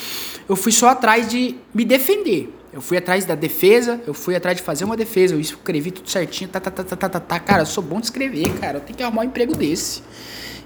eu 0.49 0.57
fui 0.57 0.73
só 0.73 0.89
atrás 0.89 1.29
de 1.29 1.57
me 1.75 1.85
defender. 1.85 2.51
Eu 2.79 2.83
fui 2.83 2.97
atrás 2.97 3.25
da 3.25 3.35
defesa, 3.35 4.01
eu 4.07 4.15
fui 4.15 4.37
atrás 4.37 4.57
de 4.57 4.63
fazer 4.63 4.85
uma 4.85 4.97
defesa, 4.97 5.35
eu 5.35 5.41
escrevi 5.41 5.91
tudo 5.91 6.09
certinho, 6.09 6.49
tá, 6.49 6.61
tá, 6.61 6.71
tá, 6.71 6.85
tá, 6.85 6.97
tá, 6.97 7.09
tá, 7.09 7.19
tá. 7.19 7.41
Cara, 7.41 7.63
eu 7.63 7.67
sou 7.67 7.83
bom 7.83 7.99
de 7.99 8.07
escrever, 8.07 8.57
cara. 8.61 8.79
Eu 8.79 8.81
tenho 8.81 8.97
que 8.97 9.03
arrumar 9.03 9.23
um 9.23 9.25
emprego 9.25 9.57
desse. 9.57 10.01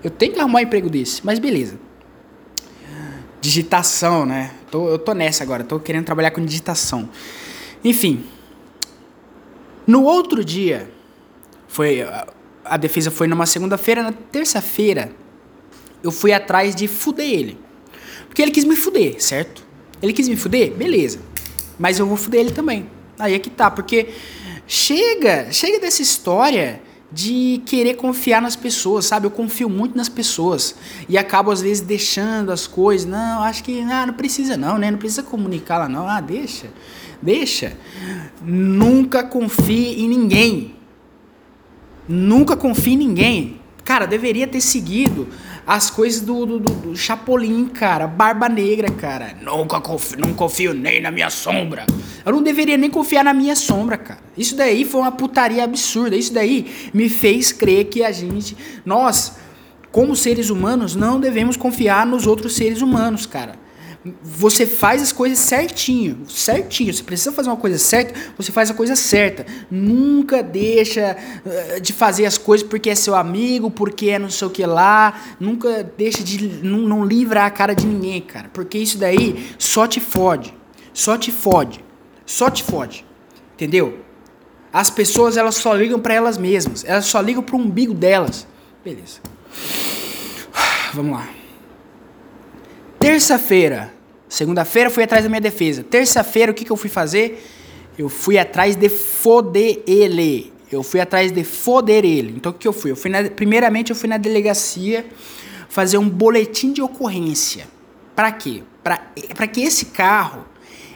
Eu 0.05 0.11
tenho 0.11 0.35
que 0.35 0.39
arrumar 0.39 0.59
um 0.59 0.63
emprego 0.63 0.91
desse, 0.91 1.25
mas 1.25 1.39
beleza. 1.39 1.81
Digitação, 3.41 4.27
né? 4.27 4.51
Tô, 4.71 4.91
eu 4.91 4.99
tô 4.99 5.15
nessa 5.15 5.43
agora, 5.43 5.65
tô 5.65 5.81
querendo 5.81 6.05
trabalhar 6.05 6.33
com 6.33 6.45
digitação. 6.45 7.09
Enfim. 7.83 8.27
No 9.87 10.03
outro 10.03 10.45
dia, 10.45 10.91
foi 11.67 12.07
a 12.63 12.77
defesa 12.77 13.11
foi 13.11 13.27
numa 13.27 13.47
segunda-feira, 13.47 14.03
na 14.03 14.13
terça-feira, 14.13 15.11
eu 16.03 16.13
fui 16.13 16.35
atrás 16.35 16.77
de 16.77 16.87
fuder 16.87 17.27
ele. 17.27 17.59
Porque 18.29 18.43
ele 18.43 18.51
quis 18.51 18.65
me 18.65 18.77
fuder, 18.77 19.19
certo? 19.19 19.65
Ele 20.03 20.13
quis 20.13 20.29
me 20.29 20.37
fuder? 20.37 20.73
Beleza. 20.75 21.32
Mas 21.83 21.99
eu 21.99 22.07
vou 22.07 22.17
fuder 22.17 22.43
ele 22.43 22.53
também. 22.53 22.87
Aí 23.19 23.35
é 23.35 23.41
que 23.41 23.51
tá, 23.51 23.69
porque 23.69 24.11
chega, 24.69 25.51
chega 25.51 25.81
dessa 25.81 26.01
história 26.01 26.81
de 27.11 27.61
querer 27.67 27.95
confiar 27.95 28.41
nas 28.41 28.55
pessoas, 28.55 29.07
sabe? 29.07 29.27
Eu 29.27 29.33
confio 29.33 29.69
muito 29.69 29.97
nas 29.97 30.09
pessoas 30.09 30.77
e 31.09 31.19
acabo 31.19 31.51
às 31.51 31.61
vezes 31.61 31.81
deixando 31.81 32.53
as 32.53 32.69
coisas. 32.69 33.05
Não, 33.05 33.43
acho 33.43 33.65
que 33.65 33.81
ah, 33.81 34.07
não 34.07 34.15
precisa 34.15 34.57
não, 34.57 34.79
né? 34.79 34.93
Não 34.93 34.99
precisa 34.99 35.25
comunicar 35.25 35.79
lá 35.79 35.89
não. 35.89 36.07
Ah, 36.07 36.21
deixa. 36.21 36.69
Deixa. 37.21 37.77
Nunca 38.41 39.25
confie 39.25 40.05
em 40.05 40.09
ninguém. 40.09 40.77
Nunca 42.09 42.57
confie 42.57 42.93
em 42.93 42.99
ninguém. 42.99 43.61
Cara, 43.85 44.07
deveria 44.07 44.47
ter 44.47 44.61
seguido 44.61 45.27
as 45.67 45.91
coisas 45.91 46.21
do, 46.21 46.45
do, 46.45 46.59
do, 46.59 46.73
do 46.73 46.97
Chapolin, 46.97 47.67
cara. 47.69 48.07
Barba 48.07 48.49
Negra, 48.49 48.91
cara. 48.91 49.37
Nunca 49.41 49.81
confio, 49.81 50.19
não 50.19 50.35
confio 50.35 50.75
nem 50.75 51.01
na 51.01 51.11
minha 51.11 51.31
sombra. 51.31 51.87
Eu 52.25 52.33
não 52.33 52.43
deveria 52.43 52.77
nem 52.77 52.91
confiar 52.91 53.25
na 53.25 53.33
minha 53.33 53.55
sombra, 53.57 53.97
cara. 53.97 54.21
Isso 54.37 54.57
daí 54.57 54.85
foi 54.85 55.01
uma 55.01 55.13
putaria 55.13 55.65
absurda. 55.65 56.17
Isso 56.17 56.33
daí 56.33 56.91
me 56.93 57.09
fez 57.09 57.53
crer 57.53 57.87
que 57.87 58.03
a 58.03 58.11
gente, 58.11 58.57
nós, 58.85 59.37
como 59.91 60.17
seres 60.17 60.51
humanos, 60.51 60.95
não 60.95 61.21
devemos 61.21 61.57
confiar 61.57 62.05
nos 62.07 62.27
outros 62.27 62.55
seres 62.55 62.83
humanos, 62.83 63.27
cara 63.27 63.62
você 64.23 64.67
faz 64.67 65.01
as 65.01 65.13
coisas 65.13 65.39
certinho, 65.39 66.29
certinho. 66.29 66.93
Você 66.93 67.03
precisa 67.03 67.31
fazer 67.31 67.49
uma 67.49 67.57
coisa 67.57 67.79
certa, 67.79 68.19
você 68.37 68.51
faz 68.51 68.71
a 68.71 68.75
coisa 68.75 68.97
certa. 68.97 69.47
Nunca 69.71 70.43
deixa 70.43 71.17
uh, 71.45 71.81
de 71.81 71.93
fazer 71.93 72.27
as 72.27 72.37
coisas 72.37 72.67
porque 72.67 72.91
é 72.91 72.95
seu 72.95 73.15
amigo, 73.15 73.71
porque 73.71 74.11
é 74.11 74.19
não 74.19 74.31
sei 74.31 74.49
o 74.49 74.51
que 74.51 74.67
lá. 74.67 75.21
Nunca 75.39 75.85
deixa 75.97 76.23
de 76.23 76.49
não, 76.65 76.79
não 76.79 77.09
a 77.37 77.51
cara 77.51 77.75
de 77.75 77.87
ninguém, 77.87 78.21
cara, 78.21 78.51
porque 78.53 78.79
isso 78.79 78.99
daí 78.99 79.55
só 79.59 79.87
te 79.87 80.01
fode, 80.01 80.53
só 80.93 81.17
te 81.17 81.31
fode, 81.31 81.85
só 82.27 82.51
te 82.51 82.63
fode, 82.63 83.07
entendeu? 83.55 83.99
As 84.73 84.91
pessoas 84.91 85.37
elas 85.37 85.57
só 85.57 85.75
ligam 85.75 86.01
para 86.01 86.15
elas 86.15 86.39
mesmas, 86.39 86.85
elas 86.85 87.05
só 87.05 87.21
ligam 87.21 87.43
pro 87.43 87.57
umbigo 87.57 87.95
delas. 87.95 88.47
Beleza. 88.85 89.21
Vamos 90.95 91.13
lá. 91.13 91.42
Terça-feira, 93.03 93.93
segunda-feira 94.29 94.89
fui 94.89 95.03
atrás 95.03 95.25
da 95.25 95.29
minha 95.29 95.41
defesa. 95.41 95.83
Terça-feira 95.83 96.53
o 96.53 96.55
que, 96.55 96.65
que 96.65 96.71
eu 96.71 96.77
fui 96.77 96.89
fazer? 96.89 97.45
Eu 97.99 98.09
fui 98.09 98.39
atrás 98.39 98.77
de 98.77 98.89
foder 98.89 99.83
ele. 99.89 100.53
Eu 100.71 100.85
fui 100.85 101.01
atrás 101.01 101.33
de 101.33 101.43
foder 101.43 102.05
ele. 102.05 102.35
Então 102.37 102.53
o 102.53 102.55
que 102.55 102.67
eu 102.67 102.73
fui? 102.73 102.93
Eu 102.93 102.97
fui 102.97 103.11
na, 103.11 103.29
primeiramente 103.29 103.91
eu 103.91 103.97
fui 103.97 104.09
na 104.09 104.19
delegacia 104.19 105.05
fazer 105.69 105.99
um 105.99 106.09
boletim 106.09 106.73
de 106.73 106.81
ocorrência. 106.81 107.67
Para 108.15 108.31
quê? 108.31 108.63
Para 108.85 109.49
que 109.49 109.63
esse 109.63 109.87
carro 109.87 110.45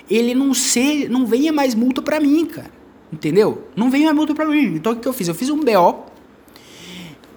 ele 0.09 0.33
não 0.33 0.55
seja, 0.55 1.09
não 1.09 1.27
venha 1.27 1.53
mais 1.53 1.75
multa 1.75 2.01
para 2.01 2.21
mim, 2.21 2.47
cara. 2.47 2.71
Entendeu? 3.13 3.67
Não 3.75 3.91
venha 3.91 4.05
mais 4.05 4.17
multa 4.17 4.33
para 4.33 4.47
mim. 4.47 4.77
Então 4.77 4.93
o 4.93 4.97
que 4.97 5.09
eu 5.09 5.13
fiz? 5.13 5.27
Eu 5.27 5.35
fiz 5.35 5.51
um 5.51 5.59
BO. 5.59 6.05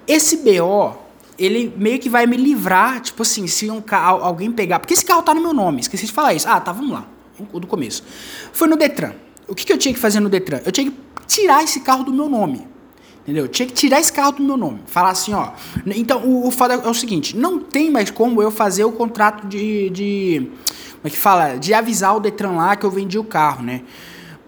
Esse 0.08 0.38
BO 0.38 1.09
ele 1.40 1.74
meio 1.78 1.98
que 1.98 2.10
vai 2.10 2.28
me 2.28 2.36
livrar, 2.36 3.00
tipo 3.00 3.22
assim, 3.22 3.48
se 3.48 3.70
um 3.72 3.82
alguém 3.92 4.52
pegar. 4.52 4.80
Porque 4.80 4.94
esse 4.94 5.06
carro 5.06 5.24
tá 5.24 5.34
no 5.34 5.42
meu 5.42 5.54
nome, 5.54 5.80
esqueci 5.80 6.06
de 6.06 6.12
falar 6.12 6.34
isso. 6.34 6.48
Ah, 6.48 6.60
tá, 6.60 6.72
vamos 6.72 6.92
lá. 6.92 7.08
Do 7.54 7.66
começo. 7.66 8.04
Foi 8.52 8.68
no 8.68 8.76
Detran. 8.76 9.14
O 9.48 9.56
que, 9.56 9.66
que 9.66 9.72
eu 9.72 9.78
tinha 9.78 9.94
que 9.94 10.00
fazer 10.00 10.20
no 10.20 10.28
Detran? 10.28 10.60
Eu 10.66 10.72
tinha 10.72 10.92
que 10.92 10.98
tirar 11.26 11.64
esse 11.64 11.80
carro 11.80 12.04
do 12.04 12.12
meu 12.12 12.28
nome. 12.28 12.68
Entendeu? 13.22 13.46
Eu 13.46 13.48
tinha 13.48 13.66
que 13.66 13.74
tirar 13.74 14.00
esse 14.00 14.12
carro 14.12 14.34
do 14.34 14.44
meu 14.44 14.58
nome. 14.58 14.82
Falar 14.88 15.12
assim, 15.12 15.34
ó. 15.34 15.52
Então, 15.86 16.26
o, 16.26 16.48
o 16.48 16.52
foda 16.52 16.74
é 16.74 16.90
o 16.90 16.94
seguinte: 16.94 17.38
não 17.38 17.60
tem 17.60 17.90
mais 17.90 18.12
como 18.12 18.42
eu 18.42 18.52
fazer 18.52 18.84
o 18.84 18.92
contrato 18.92 19.48
de. 19.48 19.90
de 19.90 20.52
como 20.94 21.06
é 21.06 21.10
que 21.10 21.18
fala? 21.18 21.56
De 21.56 21.74
avisar 21.74 22.16
o 22.18 22.20
Detran 22.20 22.52
lá 22.52 22.76
que 22.76 22.86
eu 22.86 22.92
vendi 22.92 23.18
o 23.18 23.24
carro, 23.24 23.64
né? 23.64 23.84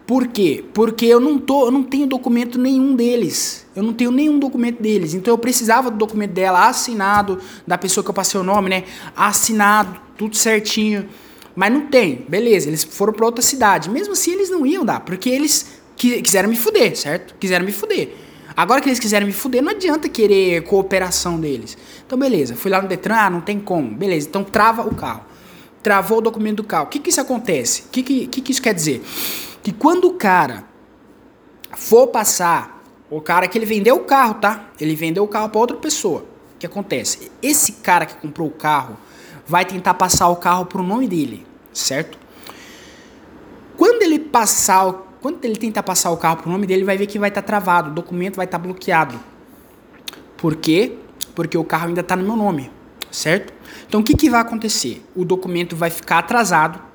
Por 0.05 0.27
quê? 0.27 0.63
Porque 0.73 1.05
eu 1.05 1.19
não 1.19 1.39
tô, 1.39 1.67
eu 1.67 1.71
não 1.71 1.83
tenho 1.83 2.05
documento 2.07 2.59
nenhum 2.59 2.95
deles. 2.95 3.65
Eu 3.75 3.83
não 3.83 3.93
tenho 3.93 4.11
nenhum 4.11 4.39
documento 4.39 4.81
deles. 4.81 5.13
Então 5.13 5.33
eu 5.33 5.37
precisava 5.37 5.89
do 5.89 5.97
documento 5.97 6.31
dela 6.31 6.67
assinado, 6.67 7.39
da 7.65 7.77
pessoa 7.77 8.03
que 8.03 8.09
eu 8.09 8.13
passei 8.13 8.39
o 8.39 8.43
nome, 8.43 8.69
né? 8.69 8.83
Assinado, 9.15 9.99
tudo 10.17 10.35
certinho. 10.35 11.07
Mas 11.55 11.71
não 11.71 11.87
tem. 11.87 12.25
Beleza, 12.27 12.67
eles 12.67 12.83
foram 12.83 13.13
para 13.13 13.25
outra 13.25 13.41
cidade. 13.41 13.89
Mesmo 13.89 14.13
assim 14.13 14.33
eles 14.33 14.49
não 14.49 14.65
iam 14.65 14.83
dar, 14.83 15.01
porque 15.01 15.29
eles 15.29 15.79
quiseram 15.95 16.49
me 16.49 16.55
fuder, 16.55 16.97
certo? 16.97 17.35
Quiseram 17.39 17.65
me 17.65 17.71
fuder. 17.71 18.09
Agora 18.55 18.81
que 18.81 18.89
eles 18.89 18.99
quiserem 18.99 19.27
me 19.27 19.33
fuder, 19.33 19.61
não 19.61 19.71
adianta 19.71 20.09
querer 20.09 20.63
cooperação 20.63 21.39
deles. 21.39 21.77
Então, 22.05 22.17
beleza, 22.19 22.55
fui 22.55 22.69
lá 22.69 22.81
no 22.81 22.87
Detran, 22.87 23.15
ah, 23.15 23.29
não 23.29 23.41
tem 23.41 23.59
como. 23.59 23.95
Beleza, 23.95 24.27
então 24.27 24.43
trava 24.43 24.81
o 24.81 24.93
carro. 24.93 25.23
Travou 25.81 26.17
o 26.17 26.21
documento 26.21 26.57
do 26.57 26.63
carro. 26.63 26.85
O 26.85 26.89
que, 26.89 26.99
que 26.99 27.09
isso 27.09 27.21
acontece? 27.21 27.83
O 27.83 27.89
que, 27.89 28.03
que, 28.03 28.27
que 28.27 28.51
isso 28.51 28.61
quer 28.61 28.73
dizer? 28.73 29.01
Que 29.63 29.71
quando 29.71 30.05
o 30.05 30.13
cara 30.13 30.65
for 31.75 32.07
passar, 32.07 32.81
o 33.09 33.21
cara 33.21 33.47
que 33.47 33.57
ele 33.57 33.65
vendeu 33.65 33.95
o 33.95 34.05
carro, 34.05 34.35
tá? 34.35 34.69
Ele 34.79 34.95
vendeu 34.95 35.23
o 35.23 35.27
carro 35.27 35.49
para 35.49 35.59
outra 35.59 35.77
pessoa. 35.77 36.21
O 36.55 36.59
que 36.59 36.65
acontece? 36.65 37.31
Esse 37.41 37.73
cara 37.73 38.05
que 38.05 38.15
comprou 38.15 38.47
o 38.47 38.51
carro 38.51 38.97
vai 39.45 39.65
tentar 39.65 39.93
passar 39.95 40.29
o 40.29 40.35
carro 40.35 40.65
pro 40.65 40.81
nome 40.81 41.07
dele, 41.07 41.45
certo? 41.73 42.17
Quando 43.77 44.01
ele 44.03 44.19
passar, 44.19 44.93
quando 45.21 45.43
ele 45.43 45.55
tentar 45.55 45.83
passar 45.83 46.11
o 46.11 46.17
carro 46.17 46.37
pro 46.37 46.51
nome 46.51 46.65
dele, 46.65 46.83
vai 46.83 46.97
ver 46.97 47.07
que 47.07 47.19
vai 47.19 47.29
estar 47.29 47.41
tá 47.41 47.47
travado, 47.47 47.89
o 47.89 47.93
documento 47.93 48.35
vai 48.35 48.45
estar 48.45 48.59
tá 48.59 48.63
bloqueado. 48.63 49.19
Por 50.37 50.55
quê? 50.55 50.97
Porque 51.35 51.57
o 51.57 51.63
carro 51.63 51.87
ainda 51.87 52.01
está 52.01 52.15
no 52.15 52.23
meu 52.23 52.35
nome, 52.35 52.71
certo? 53.11 53.53
Então 53.87 53.99
o 53.99 54.03
que, 54.03 54.15
que 54.15 54.29
vai 54.29 54.41
acontecer? 54.41 55.03
O 55.15 55.25
documento 55.25 55.75
vai 55.75 55.89
ficar 55.89 56.19
atrasado 56.19 56.90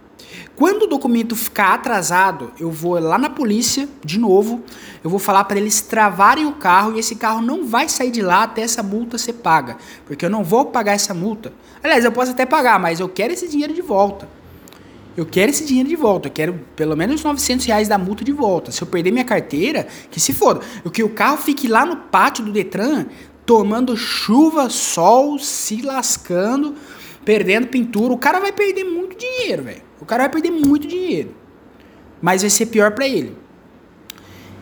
quando 0.57 0.85
o 0.85 0.87
documento 0.87 1.37
ficar 1.37 1.75
atrasado, 1.75 2.51
eu 2.59 2.71
vou 2.71 2.99
lá 2.99 3.19
na 3.19 3.29
polícia, 3.29 3.87
de 4.03 4.19
novo, 4.19 4.63
eu 5.05 5.11
vou 5.11 5.19
falar 5.19 5.45
para 5.45 5.59
eles 5.59 5.83
travarem 5.83 6.47
o 6.47 6.53
carro 6.53 6.97
e 6.97 6.99
esse 6.99 7.15
carro 7.15 7.43
não 7.43 7.67
vai 7.67 7.91
sair 7.91 8.11
de 8.11 8.23
lá 8.23 8.45
até 8.45 8.63
essa 8.63 8.83
multa 8.83 9.19
ser 9.19 9.35
paga, 9.35 9.77
porque 10.07 10.25
eu 10.25 10.31
não 10.31 10.43
vou 10.43 10.65
pagar 10.65 10.93
essa 10.93 11.13
multa. 11.13 11.53
Aliás, 11.83 12.07
eu 12.07 12.11
posso 12.11 12.31
até 12.31 12.47
pagar, 12.47 12.81
mas 12.81 13.01
eu 13.01 13.09
quero 13.09 13.35
esse 13.35 13.47
dinheiro 13.47 13.75
de 13.75 13.83
volta. 13.83 14.27
Eu 15.15 15.27
quero 15.27 15.51
esse 15.51 15.65
dinheiro 15.65 15.91
de 15.91 15.97
volta, 15.97 16.29
eu 16.29 16.33
quero 16.33 16.61
pelo 16.75 16.97
menos 16.97 17.23
900 17.23 17.67
reais 17.67 17.87
da 17.87 17.99
multa 17.99 18.25
de 18.25 18.33
volta. 18.33 18.73
Se 18.73 18.83
eu 18.83 18.87
perder 18.87 19.11
minha 19.11 19.25
carteira, 19.25 19.87
que 20.11 20.19
se 20.19 20.33
foda. 20.33 20.61
O 20.85 20.91
que 20.91 21.03
o 21.03 21.11
carro 21.11 21.37
fique 21.37 21.69
lá 21.69 21.85
no 21.85 21.97
pátio 21.97 22.45
do 22.45 22.53
Detran, 22.53 23.07
tomando 23.45 23.95
chuva, 23.95 24.71
sol, 24.71 25.39
se 25.39 25.83
lascando, 25.83 26.75
perdendo 27.27 27.67
pintura. 27.67 28.13
O 28.13 28.19
cara 28.19 28.41
vai 28.41 28.53
perder 28.53 28.85
muito 28.85 29.17
dinheiro, 29.17 29.63
velho. 29.63 29.86
O 30.01 30.05
cara 30.05 30.25
vai 30.25 30.33
perder 30.33 30.51
muito 30.51 30.87
dinheiro. 30.87 31.35
Mas 32.21 32.43
vai 32.43 32.51
ser 32.51 32.67
pior 32.67 32.93
para 32.93 33.07
ele. 33.07 33.37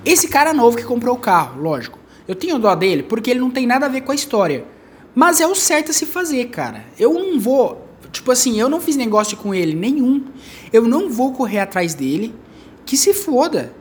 Esse 0.04 0.28
cara 0.28 0.52
novo 0.52 0.76
que 0.76 0.84
comprou 0.84 1.14
o 1.14 1.20
carro, 1.20 1.62
lógico. 1.62 1.98
Eu 2.26 2.34
tenho 2.34 2.58
dó 2.58 2.74
dele 2.74 3.02
porque 3.02 3.30
ele 3.30 3.40
não 3.40 3.50
tem 3.50 3.66
nada 3.66 3.86
a 3.86 3.88
ver 3.88 4.02
com 4.02 4.12
a 4.12 4.14
história. 4.14 4.64
Mas 5.14 5.40
é 5.40 5.46
o 5.46 5.54
certo 5.54 5.90
a 5.90 5.94
se 5.94 6.06
fazer, 6.06 6.48
cara. 6.48 6.84
Eu 6.98 7.14
não 7.14 7.38
vou. 7.38 7.86
Tipo 8.10 8.32
assim, 8.32 8.60
eu 8.60 8.68
não 8.68 8.80
fiz 8.80 8.96
negócio 8.96 9.36
com 9.36 9.54
ele 9.54 9.74
nenhum. 9.74 10.24
Eu 10.72 10.82
não 10.82 11.08
vou 11.08 11.32
correr 11.32 11.60
atrás 11.60 11.94
dele. 11.94 12.34
Que 12.84 12.96
se 12.96 13.14
foda. 13.14 13.72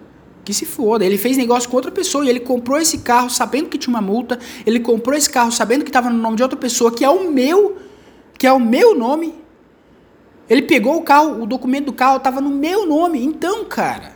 Que 0.45 0.53
se 0.53 0.65
foda. 0.65 1.05
Ele 1.05 1.17
fez 1.17 1.37
negócio 1.37 1.69
com 1.69 1.75
outra 1.75 1.91
pessoa 1.91 2.25
e 2.25 2.29
ele 2.29 2.39
comprou 2.39 2.79
esse 2.79 2.99
carro 2.99 3.29
sabendo 3.29 3.69
que 3.69 3.77
tinha 3.77 3.93
uma 3.93 4.01
multa. 4.01 4.39
Ele 4.65 4.79
comprou 4.79 5.17
esse 5.17 5.29
carro 5.29 5.51
sabendo 5.51 5.83
que 5.83 5.89
estava 5.89 6.09
no 6.09 6.17
nome 6.17 6.37
de 6.37 6.43
outra 6.43 6.57
pessoa, 6.57 6.91
que 6.91 7.03
é 7.03 7.09
o 7.09 7.31
meu. 7.31 7.77
Que 8.37 8.47
é 8.47 8.53
o 8.53 8.59
meu 8.59 8.95
nome. 8.95 9.42
Ele 10.53 10.61
pegou 10.61 10.97
o 10.97 11.01
carro, 11.01 11.41
o 11.41 11.47
documento 11.47 11.85
do 11.85 11.93
carro 11.93 12.17
estava 12.17 12.39
no 12.39 12.51
meu 12.51 12.85
nome. 12.85 13.25
Então, 13.25 13.65
cara. 13.65 14.11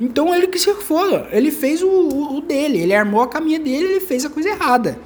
Então 0.00 0.34
ele 0.34 0.46
que 0.46 0.58
se 0.58 0.72
for, 0.72 1.28
ele 1.30 1.50
fez 1.50 1.82
o, 1.82 1.86
o, 1.86 2.38
o, 2.38 2.40
dele, 2.40 2.78
ele 2.78 2.94
armou 2.94 3.20
a 3.20 3.28
caminha 3.28 3.58
dele, 3.58 3.84
ele 3.84 4.00
fez 4.00 4.24
a 4.24 4.30
coisa 4.30 4.48
errada. 4.48 4.98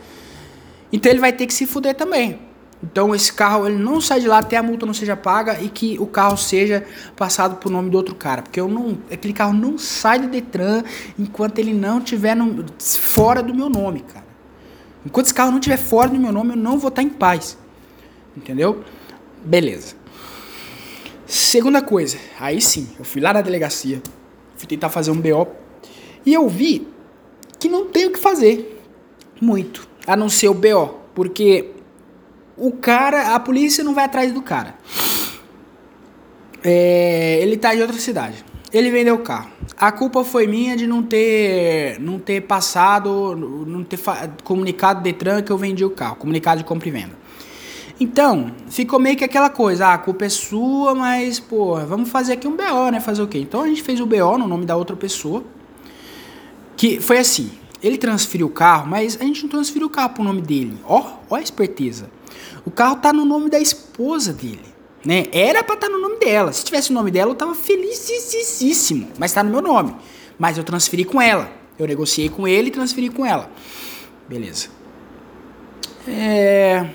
Então 0.93 1.11
ele 1.11 1.19
vai 1.19 1.33
ter 1.33 1.45
que 1.49 1.53
se 1.53 1.67
fuder 1.67 1.97
também. 1.97 2.39
Então 2.81 3.13
esse 3.13 3.33
carro 3.33 3.67
ele 3.67 3.77
não 3.79 4.01
sai 4.01 4.21
de 4.21 4.29
lá 4.29 4.39
até 4.39 4.57
a 4.57 4.63
multa 4.63 4.87
não 4.87 4.95
seja 4.95 5.17
paga 5.17 5.61
e 5.61 5.69
que 5.69 5.99
o 5.99 6.07
carro 6.07 6.37
seja 6.37 6.87
passado 7.17 7.57
pro 7.57 7.69
nome 7.69 7.91
do 7.91 7.97
outro 7.97 8.15
cara, 8.15 8.43
porque 8.43 8.61
eu 8.61 8.69
não, 8.69 8.97
aquele 9.11 9.35
carro 9.35 9.55
não 9.55 9.77
sai 9.77 10.21
do 10.21 10.29
Detran 10.29 10.85
enquanto 11.19 11.59
ele 11.59 11.75
não 11.75 12.01
tiver 12.01 12.37
no, 12.37 12.65
fora 12.79 13.43
do 13.43 13.53
meu 13.53 13.69
nome, 13.69 14.01
cara. 14.01 14.25
Enquanto 15.05 15.27
esse 15.27 15.35
carro 15.35 15.51
não 15.51 15.59
tiver 15.59 15.79
fora 15.79 16.11
do 16.11 16.17
meu 16.17 16.31
nome, 16.31 16.51
eu 16.53 16.57
não 16.57 16.79
vou 16.79 16.91
estar 16.91 17.03
em 17.03 17.09
paz. 17.09 17.59
Entendeu? 18.37 18.85
Beleza. 19.45 20.06
Segunda 21.27 21.83
coisa, 21.83 22.19
aí 22.39 22.61
sim, 22.61 22.89
eu 22.99 23.05
fui 23.05 23.21
lá 23.21 23.33
na 23.33 23.41
delegacia, 23.41 24.01
fui 24.57 24.69
tentar 24.69 24.91
fazer 24.91 25.11
um 25.11 25.21
BO 25.21 25.49
e 26.25 26.33
eu 26.33 26.49
vi 26.49 26.87
que 27.59 27.69
não 27.69 27.87
tem 27.87 28.07
o 28.07 28.13
que 28.13 28.19
fazer 28.19 28.81
muito, 29.41 29.89
a 30.07 30.17
não 30.17 30.29
ser 30.29 30.49
o 30.49 30.55
BO, 30.55 31.01
porque 31.15 31.73
o 32.57 32.71
cara, 32.73 33.35
a 33.35 33.41
polícia 33.41 33.83
não 33.83 33.93
vai 33.93 34.05
atrás 34.05 34.33
do 34.33 34.41
cara. 34.41 34.77
É, 36.63 37.39
ele 37.43 37.57
tá 37.57 37.75
em 37.75 37.81
outra 37.81 37.99
cidade. 37.99 38.45
Ele 38.73 38.91
vendeu 38.91 39.15
o 39.15 39.19
carro. 39.19 39.51
A 39.77 39.93
culpa 39.93 40.25
foi 40.25 40.47
minha 40.47 40.77
de 40.77 40.87
não 40.87 41.03
ter 41.03 41.99
não 42.01 42.19
ter 42.19 42.43
passado, 42.43 43.37
não 43.37 43.85
ter 43.85 43.99
comunicado 44.43 45.03
Detran 45.03 45.43
que 45.43 45.53
eu 45.53 45.59
vendi 45.59 45.85
o 45.85 45.91
carro, 45.91 46.17
comunicado 46.17 46.59
de 46.59 46.65
compra 46.65 46.89
e 46.89 46.93
venda. 46.93 47.26
Então, 47.99 48.53
ficou 48.69 48.99
meio 48.99 49.17
que 49.17 49.25
aquela 49.25 49.49
coisa, 49.49 49.87
ah, 49.87 49.95
a 49.95 49.99
culpa 49.99 50.27
é 50.27 50.29
sua, 50.29 50.95
mas, 50.95 51.41
pô, 51.41 51.77
vamos 51.87 52.11
fazer 52.11 52.35
aqui 52.35 52.47
um 52.47 52.55
BO, 52.55 52.91
né? 52.93 53.01
Fazer 53.01 53.23
o 53.23 53.27
quê? 53.27 53.39
Então 53.39 53.63
a 53.63 53.67
gente 53.67 53.83
fez 53.83 54.01
o 54.01 54.07
BO 54.07 54.37
no 54.37 54.47
nome 54.47 54.67
da 54.67 54.77
outra 54.77 54.95
pessoa. 54.95 55.43
Que 56.77 57.01
foi 57.01 57.17
assim, 57.17 57.51
ele 57.83 57.97
transferiu 57.97 58.49
o 58.49 58.51
carro, 58.51 58.87
mas 58.87 59.19
a 59.19 59.25
gente 59.25 59.43
não 59.43 59.49
transferiu 59.49 59.87
o 59.87 59.91
carro 59.91 60.11
pro 60.11 60.23
nome 60.23 60.43
dele. 60.43 60.77
Ó, 60.85 61.05
ó 61.31 61.37
a 61.37 61.41
esperteza. 61.41 62.11
O 62.67 62.71
carro 62.71 62.97
tá 62.97 63.15
no 63.15 63.25
nome 63.25 63.49
da 63.49 63.59
esposa 63.59 64.31
dele, 64.31 64.65
né? 65.03 65.25
Era 65.33 65.65
para 65.65 65.77
estar 65.77 65.87
tá 65.87 65.93
no 65.93 65.99
nome 65.99 66.19
dela. 66.19 66.53
Se 66.53 66.65
tivesse 66.65 66.91
o 66.91 66.95
nome 66.95 67.11
dela, 67.11 67.31
eu 67.31 67.35
tava 67.35 67.55
felicíssimo, 67.55 69.09
mas 69.19 69.33
tá 69.33 69.43
no 69.43 69.51
meu 69.51 69.63
nome. 69.63 69.97
Mas 70.39 70.59
eu 70.59 70.65
transferi 70.65 71.05
com 71.05 71.21
ela. 71.21 71.51
Eu 71.79 71.87
negociei 71.87 72.29
com 72.29 72.47
ele 72.47 72.69
e 72.69 72.71
transferi 72.71 73.09
com 73.09 73.25
ela. 73.25 73.51
Beleza. 74.29 74.69
É... 76.07 76.87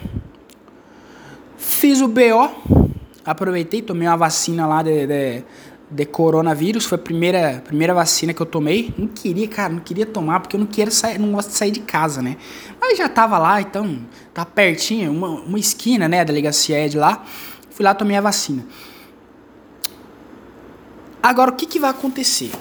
Fiz 1.81 1.99
o 1.99 2.07
BO. 2.07 2.93
Aproveitei, 3.25 3.81
tomei 3.81 4.07
uma 4.07 4.15
vacina 4.15 4.67
lá 4.67 4.83
de, 4.83 5.07
de 5.07 5.43
de 5.89 6.05
coronavírus, 6.05 6.85
foi 6.85 6.95
a 6.95 7.01
primeira, 7.01 7.61
primeira 7.65 7.91
vacina 7.91 8.35
que 8.35 8.39
eu 8.39 8.45
tomei. 8.45 8.93
Não 8.95 9.07
queria, 9.07 9.47
cara, 9.47 9.73
não 9.73 9.79
queria 9.79 10.05
tomar 10.05 10.39
porque 10.39 10.55
eu 10.55 10.59
não 10.59 10.67
quero 10.67 10.91
sair, 10.91 11.17
não 11.17 11.31
gosto 11.31 11.49
de 11.49 11.55
sair 11.55 11.71
de 11.71 11.79
casa, 11.79 12.21
né? 12.21 12.37
Mas 12.79 12.99
já 12.99 13.09
tava 13.09 13.39
lá, 13.39 13.59
então 13.59 13.99
tá 14.31 14.45
pertinho, 14.45 15.11
uma, 15.11 15.27
uma 15.41 15.59
esquina, 15.59 16.07
né, 16.07 16.21
a 16.21 16.23
delegacia 16.23 16.87
de 16.87 16.99
lá. 16.99 17.25
Fui 17.71 17.83
lá, 17.83 17.95
tomei 17.95 18.15
a 18.15 18.21
vacina. 18.21 18.63
Agora, 21.21 21.49
o 21.49 21.55
que 21.55 21.65
que 21.65 21.79
vai 21.79 21.89
acontecer? 21.89 22.51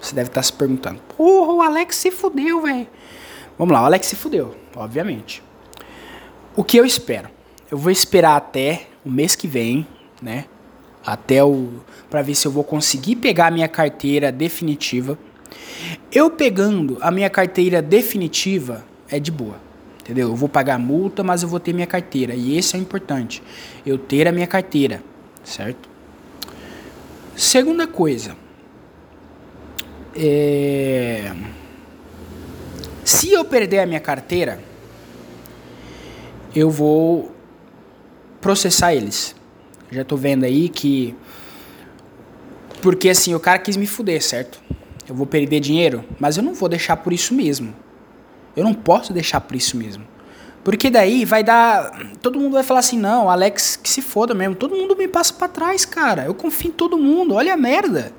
Você 0.00 0.16
deve 0.16 0.30
estar 0.30 0.40
tá 0.40 0.42
se 0.42 0.52
perguntando. 0.52 1.00
Porra, 1.16 1.52
o 1.52 1.62
Alex 1.62 1.94
se 1.94 2.10
fudeu, 2.10 2.60
velho. 2.60 2.88
Vamos 3.56 3.72
lá, 3.72 3.82
o 3.82 3.84
Alex 3.86 4.08
se 4.08 4.16
fudeu, 4.16 4.56
obviamente. 4.74 5.44
O 6.56 6.64
que 6.64 6.76
eu 6.76 6.84
espero? 6.84 7.39
Eu 7.70 7.78
vou 7.78 7.90
esperar 7.90 8.36
até 8.36 8.86
o 9.04 9.10
mês 9.10 9.34
que 9.34 9.46
vem, 9.46 9.86
né? 10.20 10.46
até 11.04 11.42
o 11.42 11.68
para 12.08 12.22
ver 12.22 12.34
se 12.34 12.46
eu 12.46 12.50
vou 12.50 12.64
conseguir 12.64 13.16
pegar 13.16 13.46
a 13.46 13.50
minha 13.50 13.68
carteira 13.68 14.32
definitiva. 14.32 15.18
Eu 16.12 16.30
pegando 16.30 16.98
a 17.00 17.10
minha 17.10 17.30
carteira 17.30 17.80
definitiva 17.80 18.84
é 19.08 19.18
de 19.18 19.30
boa. 19.30 19.56
Entendeu? 20.00 20.28
Eu 20.28 20.36
vou 20.36 20.48
pagar 20.48 20.78
multa, 20.78 21.22
mas 21.22 21.42
eu 21.42 21.48
vou 21.48 21.60
ter 21.60 21.72
minha 21.72 21.86
carteira. 21.86 22.34
E 22.34 22.56
esse 22.56 22.74
é 22.74 22.78
o 22.78 22.82
importante. 22.82 23.42
Eu 23.86 23.96
ter 23.96 24.26
a 24.26 24.32
minha 24.32 24.46
carteira, 24.46 25.02
certo? 25.44 25.88
Segunda 27.36 27.86
coisa. 27.86 28.36
É... 30.16 31.32
Se 33.04 33.32
eu 33.32 33.44
perder 33.44 33.80
a 33.80 33.86
minha 33.86 34.00
carteira, 34.00 34.60
eu 36.54 36.70
vou 36.70 37.32
processar 38.40 38.94
eles. 38.94 39.34
Já 39.90 40.04
tô 40.04 40.16
vendo 40.16 40.44
aí 40.44 40.68
que. 40.68 41.14
Porque 42.80 43.08
assim, 43.10 43.34
o 43.34 43.40
cara 43.40 43.58
quis 43.58 43.76
me 43.76 43.86
fuder, 43.86 44.22
certo? 44.22 44.60
Eu 45.08 45.14
vou 45.14 45.26
perder 45.26 45.60
dinheiro, 45.60 46.04
mas 46.18 46.36
eu 46.36 46.42
não 46.42 46.54
vou 46.54 46.68
deixar 46.68 46.96
por 46.96 47.12
isso 47.12 47.34
mesmo. 47.34 47.74
Eu 48.56 48.64
não 48.64 48.72
posso 48.72 49.12
deixar 49.12 49.40
por 49.40 49.56
isso 49.56 49.76
mesmo. 49.76 50.06
Porque 50.62 50.90
daí 50.90 51.24
vai 51.24 51.42
dar. 51.42 51.90
Todo 52.22 52.38
mundo 52.38 52.52
vai 52.52 52.62
falar 52.62 52.80
assim: 52.80 52.98
não, 52.98 53.28
Alex, 53.28 53.76
que 53.76 53.90
se 53.90 54.02
foda 54.02 54.34
mesmo. 54.34 54.54
Todo 54.54 54.76
mundo 54.76 54.96
me 54.96 55.08
passa 55.08 55.32
para 55.32 55.48
trás, 55.48 55.84
cara. 55.84 56.24
Eu 56.24 56.34
confio 56.34 56.68
em 56.68 56.72
todo 56.72 56.96
mundo. 56.96 57.34
Olha 57.34 57.54
a 57.54 57.56
merda. 57.56 58.12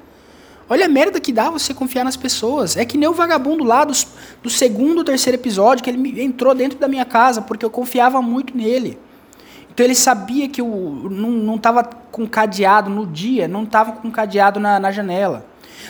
Olha 0.67 0.85
a 0.85 0.89
merda 0.89 1.19
que 1.19 1.33
dá 1.33 1.49
você 1.49 1.73
confiar 1.73 2.03
nas 2.03 2.15
pessoas. 2.15 2.77
É 2.77 2.85
que 2.85 2.97
nem 2.97 3.07
o 3.07 3.13
vagabundo 3.13 3.63
lá 3.63 3.83
do, 3.83 3.93
do 4.41 4.49
segundo, 4.49 5.03
terceiro 5.03 5.37
episódio, 5.37 5.83
que 5.83 5.89
ele 5.89 6.21
entrou 6.21 6.55
dentro 6.55 6.79
da 6.79 6.87
minha 6.87 7.05
casa 7.05 7.41
porque 7.41 7.65
eu 7.65 7.69
confiava 7.69 8.21
muito 8.21 8.55
nele. 8.55 8.97
Então 9.73 9.85
ele 9.85 9.95
sabia 9.95 10.47
que 10.49 10.61
o, 10.61 11.09
não 11.09 11.55
estava 11.55 11.83
com 11.83 12.27
cadeado 12.27 12.89
no 12.89 13.05
dia, 13.05 13.47
não 13.47 13.63
estava 13.63 13.93
com 13.93 14.11
cadeado 14.11 14.59
na, 14.59 14.79
na 14.79 14.91
janela. 14.91 15.45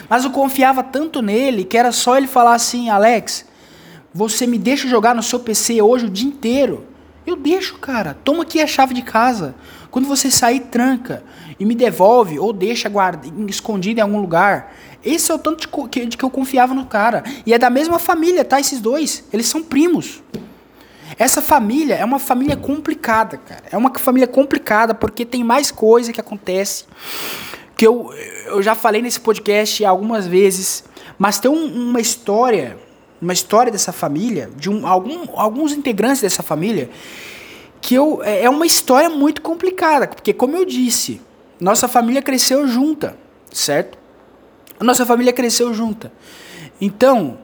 Mas 0.08 0.24
eu 0.24 0.30
confiava 0.30 0.82
tanto 0.82 1.20
nele 1.20 1.64
que 1.64 1.76
era 1.76 1.92
só 1.92 2.16
ele 2.16 2.26
falar 2.26 2.54
assim: 2.54 2.88
Alex, 2.88 3.44
você 4.14 4.46
me 4.46 4.58
deixa 4.58 4.88
jogar 4.88 5.14
no 5.14 5.22
seu 5.22 5.40
PC 5.40 5.82
hoje 5.82 6.06
o 6.06 6.10
dia 6.10 6.28
inteiro? 6.28 6.86
Eu 7.26 7.36
deixo, 7.36 7.78
cara. 7.78 8.16
Toma 8.24 8.42
aqui 8.42 8.60
a 8.60 8.66
chave 8.66 8.94
de 8.94 9.02
casa. 9.02 9.54
Quando 9.90 10.08
você 10.08 10.30
sair, 10.30 10.60
tranca 10.60 11.22
e 11.58 11.64
me 11.64 11.74
devolve 11.74 12.38
ou 12.38 12.52
deixa 12.52 12.88
guarda, 12.88 13.28
escondido 13.46 14.00
em 14.00 14.02
algum 14.02 14.20
lugar. 14.20 14.74
Esse 15.04 15.30
é 15.30 15.34
o 15.34 15.38
tanto 15.38 15.68
de, 15.88 16.06
de 16.06 16.16
que 16.16 16.24
eu 16.24 16.30
confiava 16.30 16.74
no 16.74 16.86
cara. 16.86 17.22
E 17.44 17.52
é 17.52 17.58
da 17.58 17.68
mesma 17.68 17.98
família, 17.98 18.44
tá? 18.44 18.58
Esses 18.58 18.80
dois. 18.80 19.24
Eles 19.32 19.46
são 19.46 19.62
primos. 19.62 20.22
Essa 21.18 21.42
família 21.42 21.94
é 21.94 22.04
uma 22.04 22.18
família 22.18 22.56
complicada, 22.56 23.36
cara. 23.36 23.62
É 23.70 23.76
uma 23.76 23.92
família 23.98 24.26
complicada 24.26 24.94
porque 24.94 25.24
tem 25.24 25.44
mais 25.44 25.70
coisa 25.70 26.12
que 26.12 26.20
acontece. 26.20 26.84
Que 27.76 27.86
eu, 27.86 28.12
eu 28.46 28.62
já 28.62 28.74
falei 28.74 29.02
nesse 29.02 29.20
podcast 29.20 29.84
algumas 29.84 30.26
vezes. 30.26 30.84
Mas 31.18 31.38
tem 31.38 31.50
um, 31.50 31.90
uma 31.90 32.00
história, 32.00 32.78
uma 33.20 33.32
história 33.32 33.70
dessa 33.70 33.92
família, 33.92 34.50
de 34.56 34.70
um, 34.70 34.86
algum, 34.86 35.26
alguns 35.38 35.72
integrantes 35.72 36.22
dessa 36.22 36.42
família, 36.42 36.90
que 37.80 37.94
eu, 37.94 38.22
é, 38.22 38.44
é 38.44 38.50
uma 38.50 38.66
história 38.66 39.08
muito 39.08 39.42
complicada. 39.42 40.08
Porque, 40.08 40.32
como 40.32 40.56
eu 40.56 40.64
disse, 40.64 41.20
nossa 41.60 41.86
família 41.88 42.22
cresceu 42.22 42.66
junta, 42.66 43.16
certo? 43.52 43.98
Nossa 44.80 45.06
família 45.06 45.32
cresceu 45.32 45.72
junta. 45.72 46.12
Então, 46.80 47.38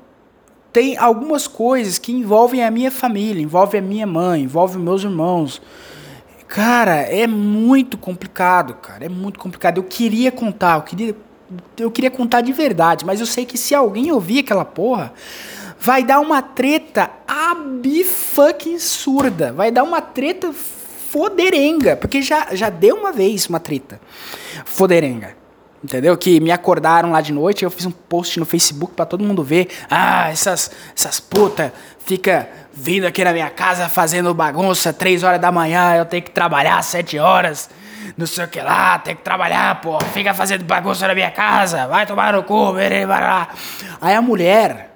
tem 0.73 0.97
algumas 0.97 1.47
coisas 1.47 1.99
que 1.99 2.13
envolvem 2.13 2.63
a 2.63 2.71
minha 2.71 2.91
família, 2.91 3.43
envolve 3.43 3.79
a 3.79 3.83
minha 3.83 4.07
mãe, 4.07 4.43
envolve 4.43 4.79
meus 4.79 5.03
irmãos. 5.03 5.61
Cara, 6.47 6.97
é 6.97 7.27
muito 7.27 7.99
complicado, 7.99 8.75
cara, 8.75 9.05
é 9.05 9.09
muito 9.09 9.39
complicado. 9.39 9.79
Eu 9.79 9.85
queria 9.85 10.31
contar, 10.31 10.77
eu 10.77 10.83
queria, 10.83 11.17
eu 11.79 11.91
queria 11.91 12.11
contar 12.11 12.41
de 12.41 12.53
verdade, 12.53 13.05
mas 13.05 13.21
eu 13.21 13.27
sei 13.27 13.45
que 13.45 13.59
se 13.59 13.75
alguém 13.75 14.13
ouvir 14.13 14.41
aquela 14.41 14.65
porra, 14.65 15.13
vai 15.81 16.03
dar 16.03 16.21
uma 16.21 16.43
treta 16.43 17.11
fucking 18.05 18.79
surda, 18.79 19.53
vai 19.53 19.71
dar 19.71 19.83
uma 19.83 20.01
treta 20.01 20.53
foderenga, 20.53 21.97
porque 21.97 22.23
já, 22.23 22.55
já 22.55 22.69
deu 22.69 22.97
uma 22.97 23.13
vez 23.13 23.47
uma 23.47 23.59
treta 23.59 24.01
foderenga. 24.65 25.37
Entendeu? 25.83 26.17
Que 26.17 26.41
me 26.41 26.51
acordaram 26.51 27.13
lá 27.13 27.21
de 27.21 27.33
noite, 27.33 27.65
eu 27.65 27.71
fiz 27.71 27.87
um 27.87 27.91
post 27.91 28.39
no 28.41 28.45
Facebook 28.45 28.95
para 28.95 29.07
todo 29.07 29.23
mundo 29.23 29.45
ver. 29.45 29.69
Ah, 29.89 30.29
essas, 30.29 30.71
essas 30.97 31.21
putas 31.21 31.71
fica 32.05 32.49
vindo 32.73 33.07
aqui 33.07 33.23
na 33.23 33.33
minha 33.33 33.51
casa 33.51 33.89
fazendo 33.89 34.33
bagunça 34.35 34.93
três 34.93 35.23
horas 35.23 35.41
da 35.41 35.53
manhã, 35.53 35.95
eu 35.95 36.05
tenho 36.05 36.23
que 36.23 36.31
trabalhar 36.31 36.83
sete 36.83 37.19
horas, 37.19 37.69
não 38.17 38.27
sei 38.27 38.45
o 38.45 38.49
que 38.49 38.61
lá, 38.61 38.99
tenho 38.99 39.17
que 39.17 39.23
trabalhar, 39.23 39.81
pô, 39.81 39.99
fica 40.13 40.33
fazendo 40.35 40.65
bagunça 40.65 41.07
na 41.07 41.15
minha 41.15 41.31
casa, 41.31 41.87
vai 41.87 42.07
tomar 42.07 42.33
no 42.33 42.43
cu, 42.43 42.73
lá. 42.73 43.49
Aí 44.01 44.15
a 44.15 44.23
mulher 44.23 44.88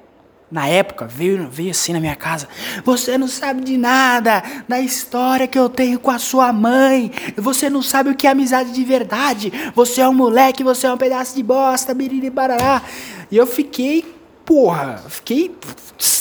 na 0.52 0.68
época, 0.68 1.06
veio, 1.06 1.48
veio 1.48 1.70
assim 1.70 1.94
na 1.94 1.98
minha 1.98 2.14
casa. 2.14 2.46
Você 2.84 3.16
não 3.16 3.26
sabe 3.26 3.62
de 3.62 3.78
nada 3.78 4.42
da 4.68 4.78
história 4.78 5.46
que 5.46 5.58
eu 5.58 5.70
tenho 5.70 5.98
com 5.98 6.10
a 6.10 6.18
sua 6.18 6.52
mãe. 6.52 7.10
Você 7.38 7.70
não 7.70 7.80
sabe 7.80 8.10
o 8.10 8.14
que 8.14 8.26
é 8.26 8.30
amizade 8.30 8.70
de 8.70 8.84
verdade. 8.84 9.50
Você 9.74 10.02
é 10.02 10.08
um 10.08 10.12
moleque, 10.12 10.62
você 10.62 10.86
é 10.86 10.92
um 10.92 10.98
pedaço 10.98 11.34
de 11.34 11.42
bosta, 11.42 11.94
biriri 11.94 12.28
barará. 12.28 12.82
E 13.30 13.36
eu 13.36 13.46
fiquei, 13.46 14.04
porra, 14.44 15.02
fiquei 15.08 15.56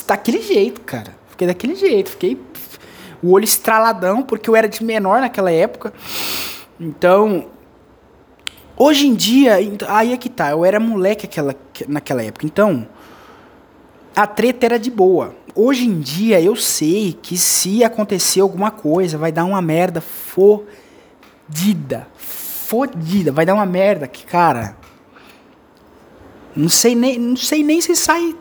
daquele 0.07 0.41
jeito, 0.41 0.79
cara. 0.79 1.13
Fiquei 1.29 1.47
daquele 1.47 1.75
jeito, 1.75 2.11
fiquei 2.11 2.39
o 3.21 3.31
olho 3.31 3.43
estraladão, 3.43 4.23
porque 4.23 4.49
eu 4.49 4.55
era 4.55 4.69
de 4.69 4.81
menor 4.81 5.19
naquela 5.19 5.51
época. 5.51 5.91
Então, 6.79 7.47
hoje 8.77 9.07
em 9.07 9.13
dia, 9.13 9.57
aí 9.89 10.13
é 10.13 10.17
que 10.17 10.29
tá, 10.29 10.51
eu 10.51 10.63
era 10.63 10.79
moleque 10.79 11.25
aquela, 11.25 11.53
naquela 11.85 12.23
época. 12.23 12.45
Então, 12.45 12.87
a 14.15 14.27
treta 14.27 14.65
era 14.65 14.79
de 14.79 14.91
boa. 14.91 15.35
hoje 15.55 15.85
em 15.85 15.99
dia 15.99 16.41
eu 16.41 16.55
sei 16.55 17.17
que 17.21 17.37
se 17.37 17.83
acontecer 17.83 18.41
alguma 18.41 18.71
coisa, 18.71 19.17
vai 19.17 19.31
dar 19.31 19.45
uma 19.45 19.61
merda 19.61 20.01
fodida. 20.01 20.67
Fodida. 22.15 23.31
Vai 23.31 23.45
dar 23.45 23.53
uma 23.53 23.65
merda 23.65 24.07
que, 24.07 24.25
cara. 24.25 24.77
Não 26.55 26.69
sei 26.69 26.95
nem, 26.95 27.17
não 27.17 27.35
sei 27.35 27.63
nem 27.63 27.79
se 27.81 27.95
sai 27.95 28.35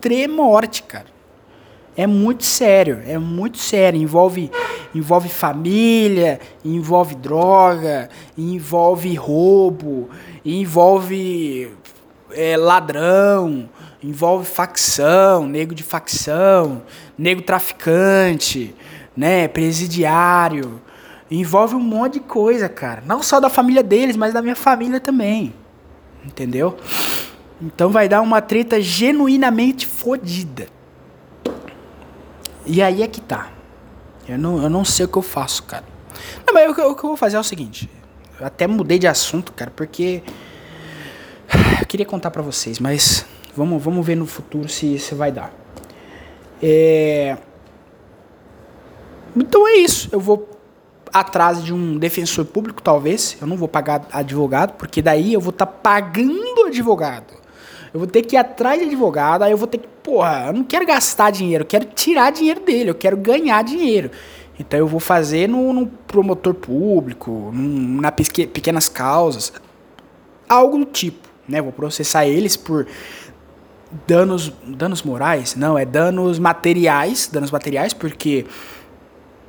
tremorte, 0.00 0.82
cara. 0.82 1.16
É 1.96 2.06
muito 2.06 2.44
sério, 2.44 3.00
é 3.06 3.16
muito 3.16 3.56
sério. 3.56 4.00
Envolve, 4.00 4.50
envolve 4.94 5.30
família, 5.30 6.38
envolve 6.62 7.14
droga, 7.14 8.10
envolve 8.36 9.14
roubo, 9.14 10.10
envolve 10.44 11.72
é, 12.32 12.56
ladrão, 12.56 13.68
envolve 14.02 14.46
facção, 14.46 15.46
nego 15.46 15.74
de 15.74 15.82
facção, 15.82 16.82
nego 17.16 17.42
traficante, 17.42 18.74
né, 19.16 19.48
presidiário. 19.48 20.80
Envolve 21.30 21.74
um 21.74 21.80
monte 21.80 22.14
de 22.14 22.20
coisa, 22.20 22.68
cara. 22.68 23.02
Não 23.04 23.22
só 23.22 23.40
da 23.40 23.48
família 23.48 23.82
deles, 23.82 24.16
mas 24.16 24.32
da 24.32 24.42
minha 24.42 24.54
família 24.54 25.00
também. 25.00 25.52
Entendeu? 26.24 26.76
Então 27.60 27.90
vai 27.90 28.08
dar 28.08 28.20
uma 28.20 28.40
treta 28.40 28.80
genuinamente 28.80 29.86
fodida. 29.86 30.68
E 32.64 32.82
aí 32.82 33.02
é 33.02 33.06
que 33.06 33.20
tá. 33.20 33.50
Eu 34.28 34.38
não, 34.38 34.62
eu 34.62 34.68
não 34.68 34.84
sei 34.84 35.06
o 35.06 35.08
que 35.08 35.16
eu 35.16 35.22
faço, 35.22 35.62
cara. 35.62 35.84
Não, 36.46 36.52
mas 36.52 36.70
o, 36.70 36.74
que 36.74 36.80
eu 36.80 36.94
vou 36.94 37.16
fazer 37.16 37.36
é 37.36 37.40
o 37.40 37.44
seguinte. 37.44 37.88
Eu 38.38 38.46
até 38.46 38.66
mudei 38.66 38.98
de 38.98 39.06
assunto, 39.06 39.52
cara, 39.52 39.70
porque. 39.74 40.22
Eu 41.80 41.86
queria 41.86 42.06
contar 42.06 42.32
para 42.32 42.42
vocês, 42.42 42.80
mas 42.80 43.24
vamos, 43.56 43.82
vamos 43.82 44.06
ver 44.06 44.16
no 44.16 44.26
futuro 44.26 44.68
se, 44.68 44.98
se 44.98 45.14
vai 45.14 45.32
dar. 45.32 45.52
É... 46.62 47.36
Então 49.34 49.66
é 49.66 49.76
isso. 49.76 50.08
Eu 50.12 50.20
vou 50.20 50.48
atrás 51.12 51.64
de 51.64 51.72
um 51.72 51.98
defensor 51.98 52.44
público, 52.44 52.82
talvez. 52.82 53.36
Eu 53.40 53.46
não 53.46 53.56
vou 53.56 53.68
pagar 53.68 54.06
advogado, 54.12 54.74
porque 54.74 55.00
daí 55.00 55.32
eu 55.32 55.40
vou 55.40 55.50
estar 55.50 55.66
tá 55.66 55.72
pagando 55.72 56.66
advogado. 56.66 57.34
Eu 57.92 58.00
vou 58.00 58.06
ter 58.06 58.22
que 58.22 58.36
ir 58.36 58.38
atrás 58.38 58.78
de 58.78 58.86
advogado, 58.86 59.42
aí 59.42 59.50
eu 59.50 59.56
vou 59.56 59.66
ter 59.66 59.78
que, 59.78 59.88
porra, 60.02 60.48
eu 60.48 60.52
não 60.52 60.64
quero 60.64 60.84
gastar 60.84 61.30
dinheiro, 61.30 61.62
eu 61.62 61.66
quero 61.66 61.86
tirar 61.86 62.30
dinheiro 62.30 62.60
dele, 62.60 62.90
eu 62.90 62.94
quero 62.94 63.16
ganhar 63.16 63.62
dinheiro. 63.64 64.10
Então 64.58 64.78
eu 64.78 64.86
vou 64.86 65.00
fazer 65.00 65.48
no, 65.48 65.72
no 65.72 65.86
promotor 65.86 66.54
público, 66.54 67.50
num, 67.54 68.00
na 68.00 68.12
pequenas 68.12 68.88
causas, 68.88 69.52
algo 70.48 70.78
do 70.78 70.84
tipo, 70.84 71.28
né? 71.48 71.62
Vou 71.62 71.72
processar 71.72 72.26
eles 72.26 72.56
por 72.56 72.86
danos, 74.06 74.52
danos 74.66 75.02
morais, 75.02 75.54
não, 75.54 75.78
é 75.78 75.84
danos 75.84 76.38
materiais, 76.38 77.28
danos 77.32 77.50
materiais, 77.50 77.92
porque 77.92 78.46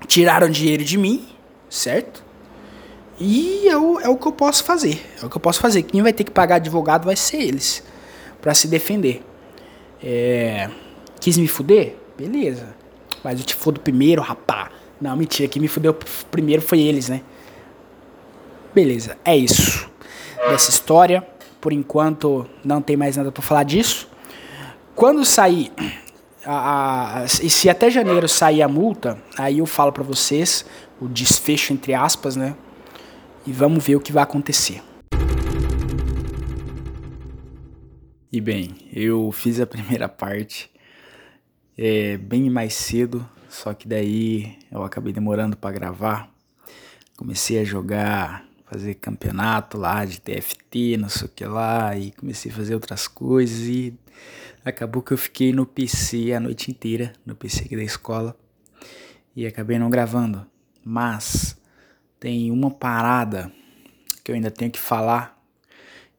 tiraram 0.08 0.50
dinheiro 0.50 0.84
de 0.84 0.98
mim, 0.98 1.28
certo? 1.70 2.24
E 3.20 3.68
é 3.68 3.76
o, 3.76 4.00
é 4.00 4.08
o 4.08 4.16
que 4.16 4.28
eu 4.28 4.32
posso 4.32 4.64
fazer, 4.64 5.04
é 5.22 5.26
o 5.26 5.30
que 5.30 5.38
eu 5.38 5.42
posso 5.42 5.60
fazer. 5.60 5.84
Quem 5.84 6.02
vai 6.02 6.14
ter 6.14 6.24
que 6.24 6.32
pagar 6.32 6.56
advogado 6.56 7.06
vai 7.06 7.16
ser 7.16 7.38
eles 7.38 7.84
para 8.42 8.54
se 8.54 8.68
defender. 8.68 9.24
É, 10.04 10.70
quis 11.20 11.38
me 11.38 11.48
fuder? 11.48 11.96
Beleza. 12.16 12.76
Mas 13.24 13.40
eu 13.40 13.46
te 13.46 13.56
fodo 13.56 13.80
primeiro, 13.80 14.22
rapá. 14.22 14.70
Não, 15.02 15.16
mentira, 15.16 15.50
quem 15.50 15.62
me 15.62 15.68
fudeu 15.68 15.96
primeiro 16.30 16.62
foi 16.62 16.80
eles, 16.82 17.10
né? 17.10 17.22
Beleza, 18.74 19.18
é 19.26 19.36
isso. 19.36 19.90
Dessa 20.50 20.70
história. 20.70 21.28
Por 21.60 21.74
enquanto, 21.74 22.48
não 22.64 22.82
tem 22.82 22.96
mais 22.96 23.18
nada 23.18 23.32
para 23.32 23.42
falar 23.42 23.64
disso. 23.64 24.08
Quando 24.98 25.24
sair. 25.24 25.72
A, 26.44 27.20
a, 27.20 27.26
e 27.26 27.52
se 27.52 27.70
até 27.70 27.88
janeiro 27.88 28.28
sair 28.28 28.64
a 28.64 28.68
multa, 28.68 29.22
aí 29.38 29.60
eu 29.60 29.68
falo 29.68 29.92
para 29.92 30.02
vocês 30.02 30.66
o 31.00 31.08
desfecho 31.08 31.72
entre 31.72 31.94
aspas, 31.94 32.36
né? 32.36 32.56
E 33.46 33.52
vamos 33.52 33.86
ver 33.86 33.96
o 33.96 34.00
que 34.00 34.12
vai 34.12 34.24
acontecer. 34.24 34.82
E 38.32 38.42
bem, 38.42 38.76
eu 38.92 39.32
fiz 39.32 39.60
a 39.60 39.68
primeira 39.68 40.10
parte 40.10 40.68
é, 41.78 42.18
bem 42.18 42.50
mais 42.50 42.74
cedo, 42.74 43.24
só 43.48 43.76
que 43.76 43.88
daí 43.88 44.58
eu 44.72 44.84
acabei 44.84 45.14
demorando 45.14 45.56
para 45.56 45.76
gravar. 45.76 46.28
Comecei 47.16 47.60
a 47.60 47.64
jogar, 47.64 48.48
fazer 48.66 48.96
campeonato 48.96 49.78
lá 49.78 50.04
de 50.06 50.20
TFT, 50.20 50.98
não 50.98 51.08
sei 51.08 51.28
o 51.28 51.32
que 51.32 51.46
lá, 51.46 51.96
e 51.96 52.10
comecei 52.14 52.52
a 52.52 52.56
fazer 52.56 52.74
outras 52.74 53.08
coisas 53.08 53.60
e 53.60 53.94
acabou 54.70 55.02
que 55.02 55.14
eu 55.14 55.18
fiquei 55.18 55.54
no 55.54 55.66
PC 55.66 56.34
a 56.34 56.40
noite 56.40 56.72
inteira, 56.72 57.14
no 57.26 57.36
PC 57.36 57.66
aqui 57.66 57.76
da 57.76 57.84
escola, 57.84 58.38
e 59.36 59.46
acabei 59.46 59.80
não 59.80 59.90
gravando. 59.90 60.46
Mas 60.84 61.58
tem 62.20 62.52
uma 62.52 62.72
parada 62.72 63.52
que 64.24 64.32
eu 64.32 64.36
ainda 64.36 64.52
tenho 64.52 64.72
que 64.72 64.80
falar 64.80 65.38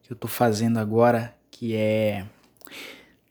que 0.03 0.13
eu 0.13 0.17
tô 0.17 0.29
fazendo 0.29 0.79
agora 0.79 1.35
que 1.51 1.75
é 1.75 2.25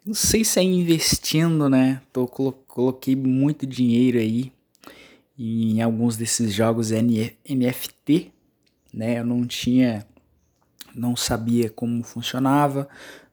não 0.05 0.13
sei 0.13 0.45
se 0.45 0.59
é 0.59 0.63
investindo, 0.63 1.69
né? 1.69 2.01
Tô 2.13 2.27
coloquei 2.27 3.15
muito 3.15 3.65
dinheiro 3.65 4.17
aí 4.17 4.53
em 5.37 5.81
alguns 5.81 6.15
desses 6.15 6.53
jogos 6.53 6.91
NFT, 6.91 8.31
né? 8.93 9.19
Eu 9.19 9.25
não 9.25 9.45
tinha 9.45 10.05
não 10.95 11.15
sabia 11.15 11.69
como 11.69 12.03
funcionava. 12.03 12.87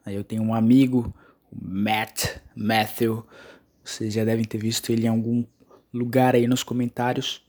Aí 0.04 0.14
eu 0.14 0.24
tenho 0.24 0.42
um 0.42 0.54
amigo, 0.54 1.14
Matt, 1.60 2.38
Matthew, 2.54 3.26
vocês 3.82 4.12
já 4.12 4.24
devem 4.24 4.44
ter 4.44 4.58
visto 4.58 4.90
ele 4.90 5.06
em 5.06 5.08
algum 5.08 5.44
lugar 5.92 6.34
aí 6.34 6.46
nos 6.46 6.62
comentários. 6.62 7.42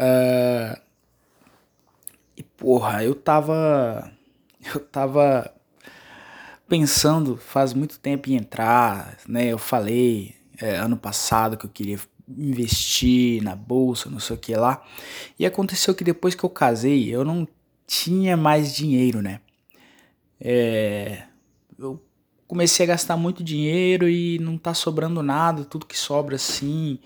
Uh, 0.00 0.80
e 2.36 2.42
porra, 2.42 3.04
eu 3.04 3.14
tava 3.14 4.12
eu 4.74 4.80
tava 4.80 5.52
pensando 6.68 7.36
faz 7.36 7.72
muito 7.72 7.98
tempo 7.98 8.30
em 8.30 8.36
entrar, 8.36 9.16
né? 9.26 9.46
Eu 9.46 9.58
falei 9.58 10.34
é, 10.60 10.76
ano 10.76 10.96
passado 10.96 11.56
que 11.56 11.66
eu 11.66 11.70
queria 11.70 11.98
investir 12.28 13.42
na 13.42 13.56
bolsa, 13.56 14.10
não 14.10 14.20
sei 14.20 14.36
o 14.36 14.38
que 14.38 14.54
lá. 14.54 14.84
E 15.38 15.46
aconteceu 15.46 15.94
que 15.94 16.04
depois 16.04 16.34
que 16.34 16.44
eu 16.44 16.50
casei, 16.50 17.08
eu 17.08 17.24
não 17.24 17.48
tinha 17.86 18.36
mais 18.36 18.74
dinheiro, 18.74 19.22
né? 19.22 19.40
É, 20.40 21.24
eu 21.78 22.00
comecei 22.48 22.84
a 22.84 22.88
gastar 22.88 23.16
muito 23.16 23.44
dinheiro 23.44 24.08
e 24.08 24.38
não 24.40 24.58
tá 24.58 24.74
sobrando 24.74 25.22
nada, 25.22 25.64
tudo 25.64 25.86
que 25.86 25.96
sobra 25.96 26.34
assim 26.34 26.98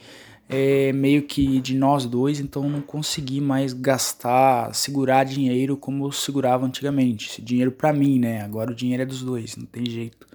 é 0.48 0.92
meio 0.92 1.22
que 1.22 1.61
de 1.61 1.74
nós 1.74 2.05
dois, 2.05 2.38
então 2.38 2.68
não 2.68 2.83
consegui 2.83 3.40
mais 3.40 3.72
gastar, 3.72 4.74
segurar 4.74 5.24
dinheiro 5.24 5.78
como 5.78 6.07
eu 6.07 6.12
segurava 6.12 6.66
antigamente. 6.66 7.31
Esse 7.31 7.40
dinheiro 7.42 7.72
para 7.72 7.92
mim, 7.92 8.18
né? 8.18 8.42
Agora 8.42 8.70
o 8.70 8.74
dinheiro 8.74 9.02
é 9.02 9.07
dos 9.07 9.22
dois, 9.22 9.57
não 9.57 9.64
tem 9.64 9.87
jeito. 9.87 10.26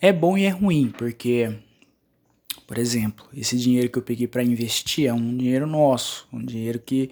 É 0.00 0.12
bom 0.12 0.36
e 0.36 0.44
é 0.44 0.50
ruim, 0.50 0.92
porque, 0.96 1.56
por 2.66 2.76
exemplo, 2.76 3.26
esse 3.34 3.56
dinheiro 3.56 3.88
que 3.88 3.98
eu 3.98 4.02
peguei 4.02 4.26
para 4.26 4.42
investir 4.42 5.08
é 5.08 5.12
um 5.14 5.36
dinheiro 5.36 5.66
nosso, 5.66 6.28
um 6.30 6.44
dinheiro 6.44 6.78
que 6.78 7.10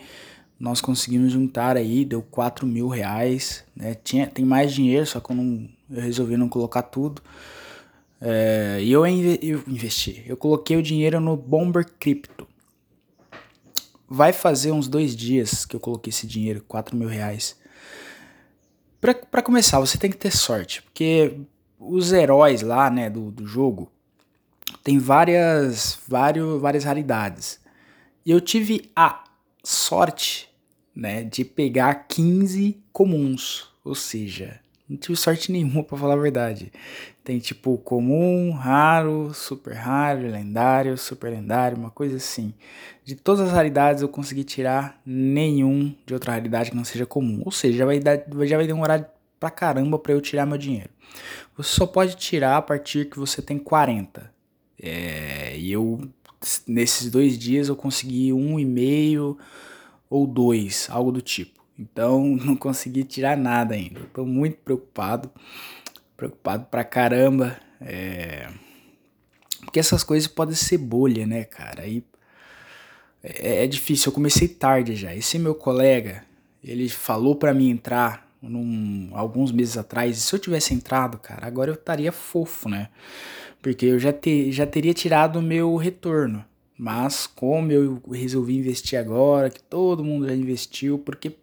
nós 0.60 0.82
conseguimos 0.82 1.32
juntar 1.32 1.78
aí, 1.78 2.04
deu 2.04 2.20
4 2.22 2.66
mil 2.66 2.88
reais, 2.88 3.64
né? 3.74 3.94
Tinha, 3.94 4.26
tem 4.26 4.44
mais 4.44 4.72
dinheiro, 4.72 5.06
só 5.06 5.18
que 5.18 5.30
eu, 5.30 5.36
não, 5.36 5.66
eu 5.90 6.02
resolvi 6.02 6.36
não 6.36 6.48
colocar 6.48 6.82
tudo. 6.82 7.22
É, 8.20 8.78
e 8.80 8.90
eu, 8.90 9.04
eu 9.06 9.62
investi. 9.66 10.24
Eu 10.26 10.36
coloquei 10.36 10.76
o 10.76 10.82
dinheiro 10.82 11.20
no 11.20 11.36
Bomber 11.36 11.86
Crypto. 11.98 12.48
Vai 14.08 14.32
fazer 14.32 14.72
uns 14.72 14.88
dois 14.88 15.14
dias 15.14 15.64
que 15.64 15.76
eu 15.76 15.80
coloquei 15.80 16.10
esse 16.10 16.26
dinheiro, 16.26 16.64
4 16.66 16.96
mil 16.96 17.08
reais. 17.08 17.56
Pra, 19.00 19.42
começar, 19.42 19.78
você 19.80 19.98
tem 19.98 20.10
que 20.10 20.16
ter 20.16 20.30
sorte. 20.30 20.80
Porque 20.82 21.38
os 21.78 22.12
heróis 22.12 22.62
lá, 22.62 22.88
né, 22.88 23.10
do, 23.10 23.30
do 23.30 23.46
jogo, 23.46 23.90
tem 24.82 24.98
várias, 24.98 25.98
vários, 26.08 26.60
várias 26.60 26.84
raridades. 26.84 27.60
E 28.24 28.30
eu 28.30 28.40
tive 28.40 28.90
a 28.96 29.24
sorte, 29.62 30.48
né, 30.94 31.24
de 31.24 31.44
pegar 31.44 32.06
15 32.06 32.82
comuns. 32.92 33.68
Ou 33.84 33.94
seja, 33.94 34.60
não 34.88 34.96
tive 34.96 35.16
sorte 35.16 35.50
nenhuma, 35.52 35.82
para 35.82 35.98
falar 35.98 36.14
a 36.14 36.18
verdade. 36.18 36.72
Tem 37.22 37.38
tipo 37.38 37.78
comum, 37.78 38.50
raro, 38.52 39.32
super 39.34 39.74
raro, 39.74 40.30
lendário, 40.30 40.96
super 40.98 41.30
lendário, 41.30 41.78
uma 41.78 41.90
coisa 41.90 42.16
assim. 42.16 42.52
De 43.04 43.14
todas 43.14 43.48
as 43.48 43.52
raridades 43.52 44.02
eu 44.02 44.08
consegui 44.08 44.44
tirar 44.44 45.00
nenhum 45.04 45.94
de 46.04 46.14
outra 46.14 46.32
raridade 46.32 46.70
que 46.70 46.76
não 46.76 46.84
seja 46.84 47.06
comum. 47.06 47.42
Ou 47.44 47.50
seja, 47.50 47.78
já 47.78 47.86
vai, 47.86 47.98
dar, 47.98 48.22
já 48.44 48.56
vai 48.56 48.66
demorar 48.66 49.10
pra 49.40 49.50
caramba 49.50 49.98
pra 49.98 50.12
eu 50.12 50.20
tirar 50.20 50.46
meu 50.46 50.58
dinheiro. 50.58 50.90
Você 51.56 51.70
só 51.70 51.86
pode 51.86 52.16
tirar 52.16 52.56
a 52.56 52.62
partir 52.62 53.08
que 53.08 53.18
você 53.18 53.40
tem 53.40 53.58
40. 53.58 54.32
É, 54.80 55.56
e 55.56 55.72
eu, 55.72 56.00
nesses 56.66 57.10
dois 57.10 57.38
dias, 57.38 57.68
eu 57.68 57.76
consegui 57.76 58.32
um 58.32 58.58
e 58.58 58.64
meio 58.64 59.38
ou 60.10 60.26
dois, 60.26 60.88
algo 60.90 61.10
do 61.10 61.22
tipo. 61.22 61.63
Então 61.78 62.24
não 62.44 62.56
consegui 62.56 63.04
tirar 63.04 63.36
nada 63.36 63.74
ainda. 63.74 64.00
Estou 64.00 64.26
muito 64.26 64.56
preocupado, 64.58 65.30
preocupado 66.16 66.66
pra 66.66 66.84
caramba. 66.84 67.58
É... 67.80 68.48
Porque 69.60 69.80
essas 69.80 70.04
coisas 70.04 70.28
podem 70.28 70.54
ser 70.54 70.78
bolha, 70.78 71.26
né, 71.26 71.44
cara? 71.44 71.82
Aí 71.82 72.04
é, 73.22 73.64
é 73.64 73.66
difícil. 73.66 74.10
Eu 74.10 74.14
comecei 74.14 74.46
tarde 74.46 74.94
já. 74.94 75.14
Esse 75.14 75.38
meu 75.38 75.54
colega, 75.54 76.24
ele 76.62 76.88
falou 76.88 77.34
para 77.34 77.54
mim 77.54 77.70
entrar 77.70 78.28
num, 78.40 79.10
alguns 79.12 79.50
meses 79.50 79.76
atrás. 79.76 80.16
E 80.16 80.20
se 80.20 80.34
eu 80.34 80.38
tivesse 80.38 80.74
entrado, 80.74 81.18
cara, 81.18 81.46
agora 81.46 81.70
eu 81.70 81.74
estaria 81.74 82.12
fofo, 82.12 82.68
né? 82.68 82.88
Porque 83.62 83.86
eu 83.86 83.98
já, 83.98 84.12
te, 84.12 84.52
já 84.52 84.66
teria 84.66 84.92
tirado 84.92 85.38
o 85.38 85.42
meu 85.42 85.74
retorno. 85.76 86.44
Mas 86.76 87.26
como 87.26 87.72
eu 87.72 88.02
resolvi 88.10 88.58
investir 88.58 88.98
agora, 88.98 89.48
que 89.48 89.62
todo 89.62 90.04
mundo 90.04 90.26
já 90.26 90.34
investiu, 90.34 90.98
porque 90.98 91.34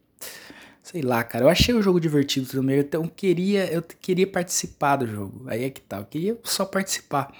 sei 0.82 1.02
lá, 1.02 1.24
cara, 1.24 1.46
eu 1.46 1.50
achei 1.50 1.74
o 1.74 1.82
jogo 1.82 2.00
divertido 2.00 2.48
também, 2.48 2.80
então 2.80 3.04
eu 3.04 3.10
queria, 3.10 3.72
eu 3.72 3.82
queria 3.82 4.28
participar 4.28 4.98
do 4.98 5.08
jogo. 5.08 5.44
Aí 5.48 5.64
é 5.64 5.70
que 5.70 5.82
tá, 5.82 5.98
eu 5.98 6.06
queria 6.06 6.38
só 6.44 6.66
participar, 6.66 7.34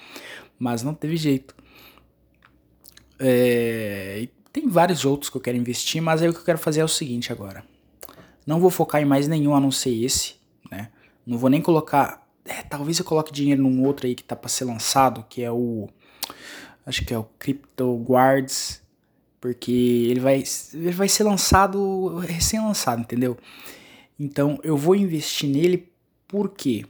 mas 0.58 0.82
não 0.82 0.94
teve 0.94 1.16
jeito. 1.16 1.54
É, 3.18 4.28
tem 4.52 4.68
vários 4.68 5.04
outros 5.04 5.30
que 5.30 5.36
eu 5.36 5.40
quero 5.40 5.56
investir, 5.56 6.00
mas 6.02 6.22
aí 6.22 6.28
o 6.28 6.32
que 6.32 6.40
eu 6.40 6.44
quero 6.44 6.58
fazer 6.58 6.80
é 6.80 6.84
o 6.84 6.88
seguinte 6.88 7.32
agora. 7.32 7.64
Não 8.46 8.60
vou 8.60 8.70
focar 8.70 9.00
em 9.00 9.04
mais 9.04 9.28
nenhum 9.28 9.54
a 9.54 9.60
não 9.60 9.70
ser 9.70 9.90
esse, 9.90 10.34
né? 10.70 10.90
Não 11.24 11.38
vou 11.38 11.48
nem 11.48 11.62
colocar, 11.62 12.26
é, 12.44 12.62
talvez 12.62 12.98
eu 12.98 13.04
coloque 13.04 13.32
dinheiro 13.32 13.62
num 13.62 13.84
outro 13.84 14.06
aí 14.06 14.14
que 14.14 14.24
tá 14.24 14.34
para 14.34 14.48
ser 14.48 14.64
lançado, 14.64 15.24
que 15.28 15.42
é 15.42 15.50
o 15.50 15.88
acho 16.84 17.04
que 17.04 17.14
é 17.14 17.18
o 17.18 17.24
Crypto 17.38 17.96
Guards, 17.98 18.81
porque 19.42 19.72
ele 20.08 20.20
vai, 20.20 20.44
ele 20.72 20.92
vai 20.92 21.08
ser 21.08 21.24
lançado, 21.24 22.16
recém-lançado, 22.18 23.00
entendeu? 23.00 23.36
Então 24.16 24.60
eu 24.62 24.76
vou 24.76 24.94
investir 24.94 25.50
nele 25.50 25.92
por 26.28 26.50
quê? 26.50 26.86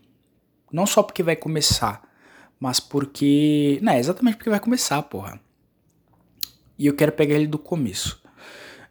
Não 0.70 0.84
só 0.84 1.02
porque 1.02 1.22
vai 1.22 1.34
começar, 1.34 2.02
mas 2.60 2.78
porque. 2.78 3.78
Não, 3.80 3.94
é 3.94 3.98
exatamente 3.98 4.36
porque 4.36 4.50
vai 4.50 4.60
começar, 4.60 5.00
porra. 5.04 5.40
E 6.78 6.86
eu 6.86 6.94
quero 6.94 7.12
pegar 7.12 7.36
ele 7.36 7.46
do 7.46 7.58
começo. 7.58 8.22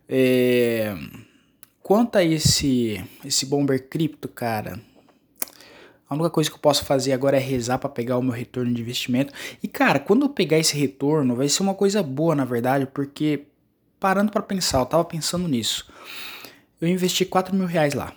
É... 0.09 0.95
Quanto 1.83 2.15
a 2.15 2.23
esse, 2.23 2.99
esse 3.23 3.45
Bomber 3.45 3.87
Crypto, 3.87 4.27
cara, 4.27 4.81
a 6.09 6.15
única 6.15 6.31
coisa 6.31 6.49
que 6.49 6.55
eu 6.55 6.61
posso 6.61 6.83
fazer 6.83 7.13
agora 7.13 7.37
é 7.37 7.39
rezar 7.39 7.77
para 7.77 7.89
pegar 7.89 8.17
o 8.17 8.23
meu 8.23 8.33
retorno 8.33 8.73
de 8.73 8.81
investimento. 8.81 9.31
E 9.61 9.67
cara, 9.67 9.99
quando 9.99 10.23
eu 10.23 10.29
pegar 10.29 10.57
esse 10.57 10.75
retorno, 10.75 11.35
vai 11.35 11.47
ser 11.47 11.61
uma 11.61 11.75
coisa 11.75 12.01
boa, 12.01 12.33
na 12.33 12.45
verdade, 12.45 12.87
porque 12.87 13.50
parando 14.01 14.31
para 14.31 14.41
pensar, 14.41 14.79
eu 14.79 14.85
tava 14.87 15.05
pensando 15.05 15.47
nisso. 15.47 15.87
Eu 16.81 16.87
investi 16.87 17.23
4 17.23 17.55
mil 17.55 17.67
reais 17.67 17.93
lá. 17.93 18.11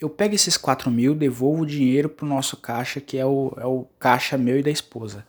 Eu 0.00 0.08
pego 0.08 0.36
esses 0.36 0.56
4 0.56 0.88
mil, 0.92 1.12
devolvo 1.12 1.62
o 1.62 1.66
dinheiro 1.66 2.08
pro 2.08 2.24
nosso 2.24 2.56
caixa, 2.56 3.00
que 3.00 3.18
é 3.18 3.26
o, 3.26 3.52
é 3.58 3.66
o 3.66 3.84
caixa 3.98 4.38
meu 4.38 4.56
e 4.56 4.62
da 4.62 4.70
esposa. 4.70 5.26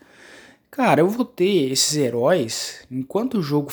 Cara, 0.70 1.02
eu 1.02 1.10
vou 1.10 1.26
ter 1.26 1.72
esses 1.72 1.96
heróis, 1.96 2.86
enquanto 2.92 3.40
o 3.40 3.42
jogo 3.42 3.72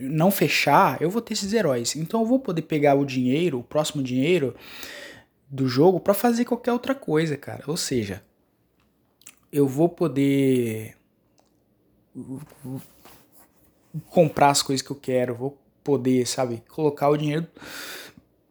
não 0.00 0.30
fechar, 0.30 1.02
eu 1.02 1.10
vou 1.10 1.20
ter 1.20 1.34
esses 1.34 1.52
heróis. 1.52 1.94
Então 1.96 2.20
eu 2.20 2.26
vou 2.26 2.38
poder 2.38 2.62
pegar 2.62 2.94
o 2.94 3.04
dinheiro, 3.04 3.58
o 3.58 3.64
próximo 3.64 4.02
dinheiro, 4.02 4.54
do 5.50 5.68
jogo 5.68 6.00
para 6.00 6.14
fazer 6.14 6.46
qualquer 6.46 6.72
outra 6.72 6.94
coisa, 6.94 7.36
cara. 7.36 7.64
Ou 7.66 7.76
seja, 7.76 8.24
eu 9.52 9.68
vou 9.68 9.88
poder 9.88 10.96
comprar 14.08 14.48
as 14.48 14.62
coisas 14.62 14.80
que 14.80 14.90
eu 14.90 14.96
quero, 14.96 15.34
vou 15.34 15.63
poder, 15.84 16.26
sabe, 16.26 16.62
colocar 16.68 17.10
o 17.10 17.16
dinheiro 17.16 17.46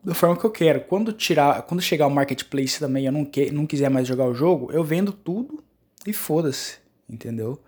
da 0.03 0.13
forma 0.13 0.37
que 0.37 0.45
eu 0.45 0.51
quero. 0.51 0.81
Quando 0.81 1.11
tirar, 1.11 1.63
quando 1.63 1.81
chegar 1.81 2.07
o 2.07 2.11
marketplace 2.11 2.79
também, 2.79 3.05
eu 3.05 3.11
não, 3.11 3.25
que, 3.25 3.51
não 3.51 3.65
quiser 3.65 3.89
mais 3.89 4.07
jogar 4.07 4.25
o 4.25 4.35
jogo, 4.35 4.71
eu 4.71 4.83
vendo 4.83 5.11
tudo 5.11 5.63
e 6.05 6.13
foda-se, 6.13 6.77
entendeu? 7.09 7.59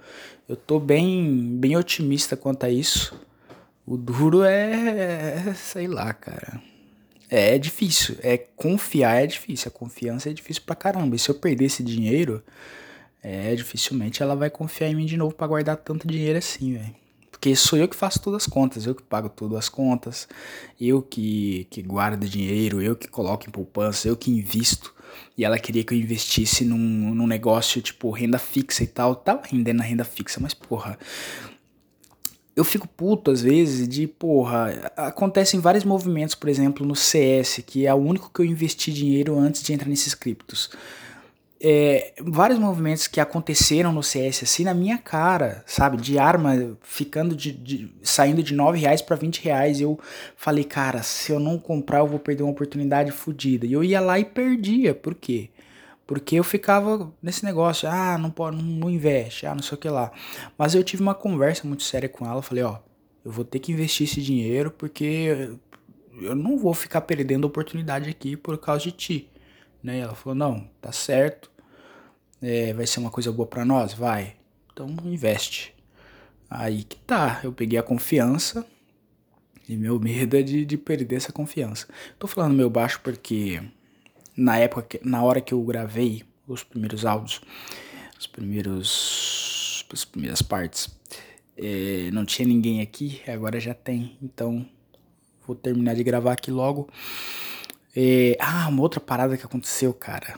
Eu 0.48 0.56
tô 0.56 0.80
bem, 0.80 1.58
bem 1.58 1.76
otimista 1.76 2.38
quanto 2.38 2.66
a 2.66 2.70
isso. 2.70 3.20
O 3.86 3.98
duro 3.98 4.44
é, 4.44 5.48
é 5.48 5.54
sei 5.54 5.88
lá, 5.88 6.14
cara. 6.14 6.62
É, 7.30 7.56
é 7.56 7.58
difícil. 7.58 8.16
É 8.22 8.38
confiar 8.38 9.24
é 9.24 9.28
difícil. 9.28 9.72
A 9.74 9.78
confiança 9.78 10.30
é 10.30 10.34
difícil 10.34 10.64
pra 10.66 10.76
caramba. 10.76 11.16
E 11.16 11.20
se 11.20 11.30
eu 11.30 11.36
perder 11.36 11.66
esse 11.66 11.84
dinheiro, 11.84 12.44
é 13.24 13.56
dificilmente 13.56 14.22
ela 14.22 14.36
vai 14.36 14.50
confiar 14.50 14.90
em 14.90 14.96
mim 14.96 15.06
de 15.06 15.18
novo 15.18 15.34
para 15.34 15.48
guardar 15.48 15.78
tanto 15.78 16.08
dinheiro 16.08 16.38
assim, 16.38 16.74
velho. 16.74 17.05
Porque 17.46 17.56
sou 17.56 17.78
eu 17.78 17.88
que 17.88 17.96
faço 17.96 18.20
todas 18.20 18.42
as 18.42 18.48
contas, 18.48 18.88
eu 18.88 18.96
que 18.96 19.04
pago 19.04 19.30
todas 19.30 19.60
as 19.60 19.70
contas, 19.70 20.28
eu 20.82 21.00
que, 21.00 21.68
que 21.70 21.80
guardo 21.80 22.28
dinheiro, 22.28 22.82
eu 22.82 22.96
que 22.96 23.08
coloco 23.08 23.48
em 23.48 23.52
poupança, 23.52 24.08
eu 24.08 24.18
que 24.18 24.32
invisto. 24.32 24.92
E 25.38 25.46
ela 25.46 25.60
queria 25.60 25.84
que 25.84 25.94
eu 25.94 25.98
investisse 26.00 26.66
num, 26.66 27.14
num 27.14 27.28
negócio 27.28 27.84
tipo 27.84 28.10
renda 28.10 28.40
fixa 28.40 28.84
e 28.84 28.88
tal. 28.88 29.16
Tava 29.16 29.44
rendendo 29.46 29.78
na 29.78 29.84
renda 29.84 30.04
fixa, 30.04 30.40
mas 30.42 30.56
porra, 30.56 30.98
eu 32.56 32.64
fico 32.64 32.88
puto 32.88 33.30
às 33.30 33.44
vezes 33.44 33.88
de, 33.88 34.08
porra, 34.08 34.92
acontecem 34.98 35.60
vários 35.60 35.84
movimentos, 35.84 36.34
por 36.34 36.50
exemplo, 36.50 36.84
no 36.84 36.96
CS, 36.96 37.62
que 37.64 37.86
é 37.86 37.94
o 37.94 37.98
único 37.98 38.32
que 38.34 38.42
eu 38.42 38.46
investi 38.46 38.92
dinheiro 38.92 39.38
antes 39.38 39.62
de 39.62 39.72
entrar 39.72 39.88
nesses 39.88 40.16
criptos. 40.16 40.72
É, 41.62 42.14
vários 42.22 42.60
movimentos 42.60 43.08
que 43.08 43.20
aconteceram 43.20 43.94
no 43.94 44.04
CS 44.04 44.44
assim 44.44 44.64
na 44.66 44.74
minha 44.74 44.98
cara, 44.98 45.64
sabe? 45.66 45.98
De 45.98 46.20
arma 46.20 46.78
ficando 46.82 47.36
de, 47.36 47.52
de 47.52 47.92
saindo 48.04 48.44
de 48.44 48.54
9 48.54 48.80
reais 48.80 49.02
para 49.02 49.16
20 49.16 49.42
reais. 49.44 49.80
Eu 49.80 50.00
falei, 50.36 50.64
cara, 50.64 51.02
se 51.02 51.32
eu 51.32 51.40
não 51.40 51.58
comprar, 51.58 52.00
eu 52.00 52.08
vou 52.08 52.20
perder 52.20 52.44
uma 52.44 52.52
oportunidade 52.52 53.12
fodida. 53.12 53.66
E 53.66 53.74
eu 53.74 53.84
ia 53.84 54.02
lá 54.02 54.20
e 54.20 54.26
perdia. 54.26 54.94
Por 54.94 55.16
quê? 55.16 55.50
Porque 56.06 56.36
eu 56.36 56.44
ficava 56.44 57.12
nesse 57.22 57.44
negócio, 57.44 57.90
ah, 57.90 58.18
não 58.18 58.30
pode, 58.30 58.62
não 58.62 58.90
investe, 58.90 59.48
ah, 59.48 59.56
não 59.56 59.64
sei 59.64 59.76
o 59.76 59.82
que 59.82 59.90
lá. 59.90 60.12
Mas 60.58 60.76
eu 60.76 60.84
tive 60.84 61.02
uma 61.02 61.16
conversa 61.16 61.68
muito 61.68 61.84
séria 61.84 62.08
com 62.08 62.26
ela, 62.26 62.44
falei, 62.44 62.64
ó, 62.64 62.78
eu 63.24 63.32
vou 63.32 63.44
ter 63.44 63.60
que 63.60 63.72
investir 63.72 64.08
esse 64.08 64.22
dinheiro 64.22 64.70
porque 64.70 65.50
eu 66.22 66.36
não 66.36 66.58
vou 66.58 66.74
ficar 66.74 67.02
perdendo 67.02 67.46
oportunidade 67.46 68.10
aqui 68.10 68.38
por 68.38 68.58
causa 68.60 68.84
de 68.84 68.92
ti. 68.92 69.30
Né? 69.86 70.00
Ela 70.00 70.16
falou, 70.16 70.34
não, 70.34 70.68
tá 70.82 70.92
certo, 70.92 71.52
é, 72.42 72.74
vai 72.74 72.88
ser 72.88 73.00
uma 73.00 73.12
coisa 73.12 73.32
boa 73.32 73.48
para 73.48 73.64
nós, 73.64 73.94
vai. 73.94 74.36
Então 74.74 74.88
investe. 75.04 75.76
Aí 76.50 76.84
que 76.84 76.96
tá, 76.96 77.40
eu 77.44 77.54
peguei 77.54 77.78
a 77.78 77.84
confiança 77.84 78.66
e 79.70 79.78
meu 79.78 80.00
medo 80.00 80.36
é 80.36 80.42
de, 80.42 80.66
de 80.66 80.76
perder 80.76 81.18
essa 81.18 81.32
confiança. 81.32 81.88
Tô 82.18 82.26
falando 82.26 82.56
meu 82.56 82.68
baixo 82.68 83.00
porque 83.04 83.62
na 84.36 84.58
época, 84.58 85.00
na 85.04 85.22
hora 85.24 85.40
que 85.40 85.54
eu 85.54 85.62
gravei 85.62 86.24
os 86.48 86.64
primeiros 86.64 87.06
áudios, 87.06 87.42
os 88.20 88.26
primeiros, 88.26 89.86
as 89.94 90.04
primeiras 90.04 90.42
partes, 90.42 90.90
é, 91.56 92.10
não 92.12 92.26
tinha 92.26 92.48
ninguém 92.48 92.82
aqui, 92.82 93.22
agora 93.28 93.60
já 93.60 93.76
tem, 93.76 94.18
então 94.20 94.66
vou 95.46 95.56
terminar 95.56 95.94
de 95.94 96.04
gravar 96.04 96.34
aqui 96.34 96.50
logo. 96.50 96.90
É, 97.96 98.38
ah, 98.40 98.68
uma 98.68 98.82
outra 98.82 99.00
parada 99.00 99.38
que 99.38 99.46
aconteceu, 99.46 99.94
cara, 99.94 100.38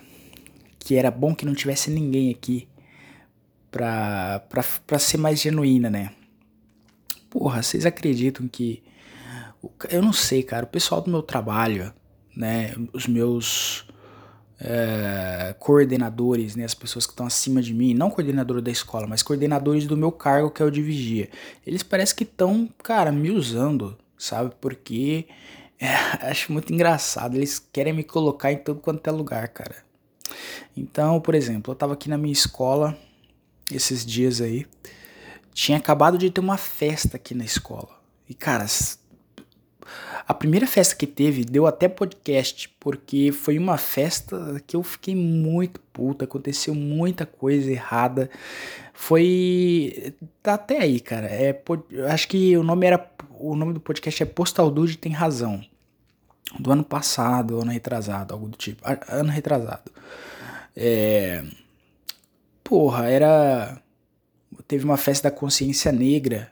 que 0.79 0.95
era 0.95 1.09
bom 1.09 1.33
que 1.33 1.45
não 1.45 1.55
tivesse 1.55 1.89
ninguém 1.89 2.31
aqui 2.31 2.67
pra, 3.71 4.41
pra, 4.49 4.63
pra 4.85 4.99
ser 4.99 5.17
mais 5.17 5.41
genuína, 5.41 5.89
né? 5.89 6.11
Porra, 7.29 7.61
vocês 7.63 7.85
acreditam 7.85 8.47
que. 8.47 8.83
Eu 9.89 10.01
não 10.01 10.13
sei, 10.13 10.43
cara, 10.43 10.65
o 10.65 10.69
pessoal 10.69 11.01
do 11.01 11.09
meu 11.09 11.23
trabalho 11.23 11.93
né, 12.37 12.71
os 12.93 13.07
meus 13.07 13.85
é, 14.59 15.55
coordenadores, 15.57 16.55
né, 16.55 16.63
as 16.63 16.75
pessoas 16.75 17.07
que 17.07 17.11
estão 17.11 17.25
acima 17.25 17.61
de 17.63 17.73
mim, 17.73 17.95
não 17.95 18.11
coordenador 18.11 18.61
da 18.61 18.69
escola, 18.69 19.07
mas 19.07 19.23
coordenadores 19.23 19.87
do 19.87 19.97
meu 19.97 20.11
cargo 20.11 20.51
que 20.51 20.61
é 20.61 20.65
o 20.65 20.69
de 20.69 20.81
vigia, 20.81 21.29
eles 21.65 21.81
parecem 21.81 22.15
que 22.15 22.23
estão, 22.23 22.69
cara, 22.83 23.11
me 23.11 23.31
usando, 23.31 23.97
sabe? 24.15 24.53
Porque 24.61 25.25
é, 25.79 25.93
acho 26.29 26.51
muito 26.51 26.73
engraçado, 26.73 27.35
eles 27.35 27.59
querem 27.59 27.93
me 27.93 28.03
colocar 28.03 28.51
em 28.51 28.57
todo 28.57 28.79
quanto 28.79 29.07
é 29.07 29.11
lugar, 29.11 29.47
cara. 29.49 29.75
Então, 30.75 31.19
por 31.21 31.35
exemplo, 31.35 31.71
eu 31.71 31.75
tava 31.75 31.93
aqui 31.93 32.09
na 32.09 32.17
minha 32.17 32.33
escola 32.33 32.97
esses 33.71 34.05
dias 34.05 34.41
aí, 34.41 34.65
tinha 35.53 35.77
acabado 35.77 36.17
de 36.17 36.29
ter 36.29 36.39
uma 36.39 36.57
festa 36.57 37.17
aqui 37.17 37.33
na 37.33 37.43
escola. 37.43 37.89
E, 38.29 38.33
cara, 38.33 38.65
a 40.27 40.33
primeira 40.33 40.67
festa 40.67 40.95
que 40.95 41.07
teve 41.07 41.45
deu 41.45 41.65
até 41.65 41.87
podcast, 41.87 42.69
porque 42.79 43.31
foi 43.31 43.57
uma 43.57 43.77
festa 43.77 44.61
que 44.65 44.75
eu 44.75 44.83
fiquei 44.83 45.15
muito 45.15 45.79
puta, 45.97 46.25
aconteceu 46.25 46.75
muita 46.75 47.25
coisa 47.25 47.71
errada. 47.71 48.29
Foi. 48.93 50.13
Tá 50.43 50.53
até 50.53 50.79
aí, 50.79 50.99
cara. 50.99 51.27
É, 51.27 51.59
acho 52.11 52.27
que 52.27 52.55
o 52.55 52.63
nome 52.63 52.85
era. 52.85 53.11
O 53.39 53.55
nome 53.55 53.73
do 53.73 53.79
podcast 53.79 54.21
é 54.21 54.25
Postal 54.25 54.69
Dude 54.69 54.97
Tem 54.97 55.11
Razão. 55.11 55.63
Do 56.59 56.71
ano 56.71 56.83
passado, 56.83 57.59
ano 57.59 57.71
retrasado, 57.71 58.33
algo 58.33 58.47
do 58.47 58.57
tipo. 58.57 58.81
Ano 59.09 59.29
retrasado. 59.29 59.91
É. 60.75 61.43
Porra, 62.63 63.09
era. 63.09 63.81
Teve 64.67 64.85
uma 64.85 64.97
festa 64.97 65.29
da 65.29 65.35
consciência 65.35 65.91
negra. 65.91 66.51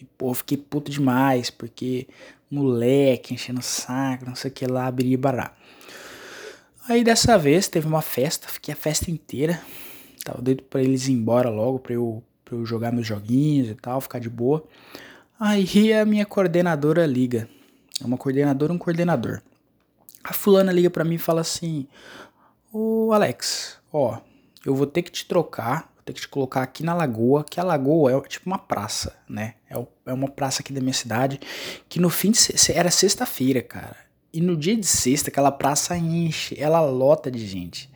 E, 0.00 0.04
pô, 0.04 0.32
fiquei 0.34 0.58
puto 0.58 0.90
demais, 0.90 1.50
porque 1.50 2.06
moleque, 2.50 3.34
enchendo 3.34 3.60
o 3.60 3.62
saco, 3.62 4.24
não 4.24 4.34
sei 4.34 4.50
o 4.50 4.54
que 4.54 4.66
lá, 4.66 4.90
biribará. 4.90 5.52
Aí 6.88 7.02
dessa 7.02 7.36
vez 7.36 7.68
teve 7.68 7.86
uma 7.86 8.02
festa, 8.02 8.48
fiquei 8.48 8.72
a 8.72 8.76
festa 8.76 9.10
inteira. 9.10 9.60
Tava 10.24 10.40
doido 10.40 10.62
pra 10.64 10.82
eles 10.82 11.08
ir 11.08 11.12
embora 11.12 11.48
logo, 11.50 11.78
pra 11.78 11.94
eu 11.94 12.22
pra 12.46 12.54
eu 12.54 12.64
jogar 12.64 12.92
meus 12.92 13.06
joguinhos 13.06 13.68
e 13.68 13.74
tal, 13.74 14.00
ficar 14.00 14.20
de 14.20 14.30
boa. 14.30 14.64
Aí 15.38 15.92
a 15.92 16.06
minha 16.06 16.24
coordenadora 16.24 17.04
liga. 17.04 17.48
É 18.00 18.06
uma 18.06 18.16
coordenadora 18.16 18.72
um 18.72 18.78
coordenador. 18.78 19.42
A 20.22 20.32
fulana 20.32 20.72
liga 20.72 20.88
para 20.88 21.04
mim 21.04 21.16
e 21.16 21.18
fala 21.18 21.40
assim: 21.40 21.86
Ô 22.72 23.12
Alex, 23.12 23.78
ó, 23.92 24.18
eu 24.64 24.74
vou 24.74 24.86
ter 24.86 25.02
que 25.02 25.10
te 25.10 25.26
trocar, 25.26 25.92
ter 26.06 26.12
que 26.12 26.20
te 26.20 26.28
colocar 26.28 26.62
aqui 26.62 26.84
na 26.84 26.94
lagoa, 26.94 27.44
que 27.44 27.58
a 27.58 27.64
lagoa 27.64 28.12
é 28.12 28.20
tipo 28.28 28.46
uma 28.46 28.58
praça, 28.58 29.16
né? 29.28 29.54
É, 29.68 29.74
é 30.06 30.12
uma 30.12 30.28
praça 30.28 30.62
aqui 30.62 30.72
da 30.72 30.80
minha 30.80 30.92
cidade, 30.92 31.40
que 31.88 31.98
no 31.98 32.08
fim 32.08 32.30
de 32.30 32.38
era 32.72 32.92
sexta-feira, 32.92 33.60
cara. 33.60 33.96
E 34.32 34.40
no 34.40 34.56
dia 34.56 34.76
de 34.76 34.86
sexta, 34.86 35.30
aquela 35.30 35.50
praça 35.50 35.96
enche, 35.96 36.54
ela 36.58 36.80
lota 36.80 37.28
de 37.28 37.44
gente. 37.44 37.90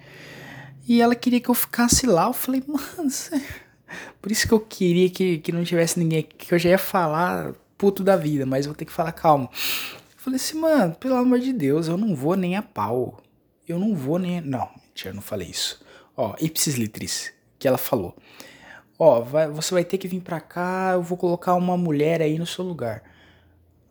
E 0.88 1.00
ela 1.00 1.14
queria 1.14 1.40
que 1.40 1.48
eu 1.48 1.54
ficasse 1.54 2.04
lá. 2.06 2.26
Eu 2.26 2.32
falei, 2.32 2.62
mano, 2.66 3.10
por 4.20 4.32
isso 4.32 4.48
que 4.48 4.54
eu 4.54 4.60
queria 4.60 5.08
que, 5.08 5.38
que 5.38 5.52
não 5.52 5.62
tivesse 5.62 5.98
ninguém 5.98 6.20
aqui, 6.20 6.46
que 6.46 6.52
eu 6.52 6.58
já 6.58 6.70
ia 6.70 6.78
falar 6.78 7.54
puto 7.78 8.02
da 8.02 8.16
vida, 8.16 8.44
mas 8.44 8.66
vou 8.66 8.74
ter 8.74 8.86
que 8.86 8.92
falar 8.92 9.12
calmo. 9.12 9.48
Eu 9.52 10.18
falei 10.18 10.36
assim, 10.36 10.58
mano, 10.58 10.94
pelo 10.96 11.14
amor 11.14 11.38
de 11.38 11.52
Deus, 11.52 11.86
eu 11.86 11.96
não 11.96 12.14
vou 12.16 12.34
nem 12.34 12.56
a 12.56 12.62
pau. 12.62 13.22
Eu 13.68 13.78
não 13.78 13.94
vou 13.94 14.18
nem. 14.18 14.40
Não, 14.40 14.68
mentira, 14.88 15.10
eu 15.10 15.14
não 15.14 15.22
falei 15.22 15.48
isso. 15.48 15.80
Ó, 16.16 16.34
ipsis 16.40 16.74
litris, 16.74 17.32
que 17.60 17.68
ela 17.68 17.78
falou. 17.78 18.16
Ó, 18.98 19.22
você 19.52 19.72
vai 19.72 19.84
ter 19.84 19.98
que 19.98 20.08
vir 20.08 20.20
pra 20.20 20.40
cá, 20.40 20.90
eu 20.94 21.02
vou 21.02 21.16
colocar 21.16 21.54
uma 21.54 21.76
mulher 21.76 22.20
aí 22.20 22.38
no 22.38 22.46
seu 22.46 22.64
lugar. 22.64 23.02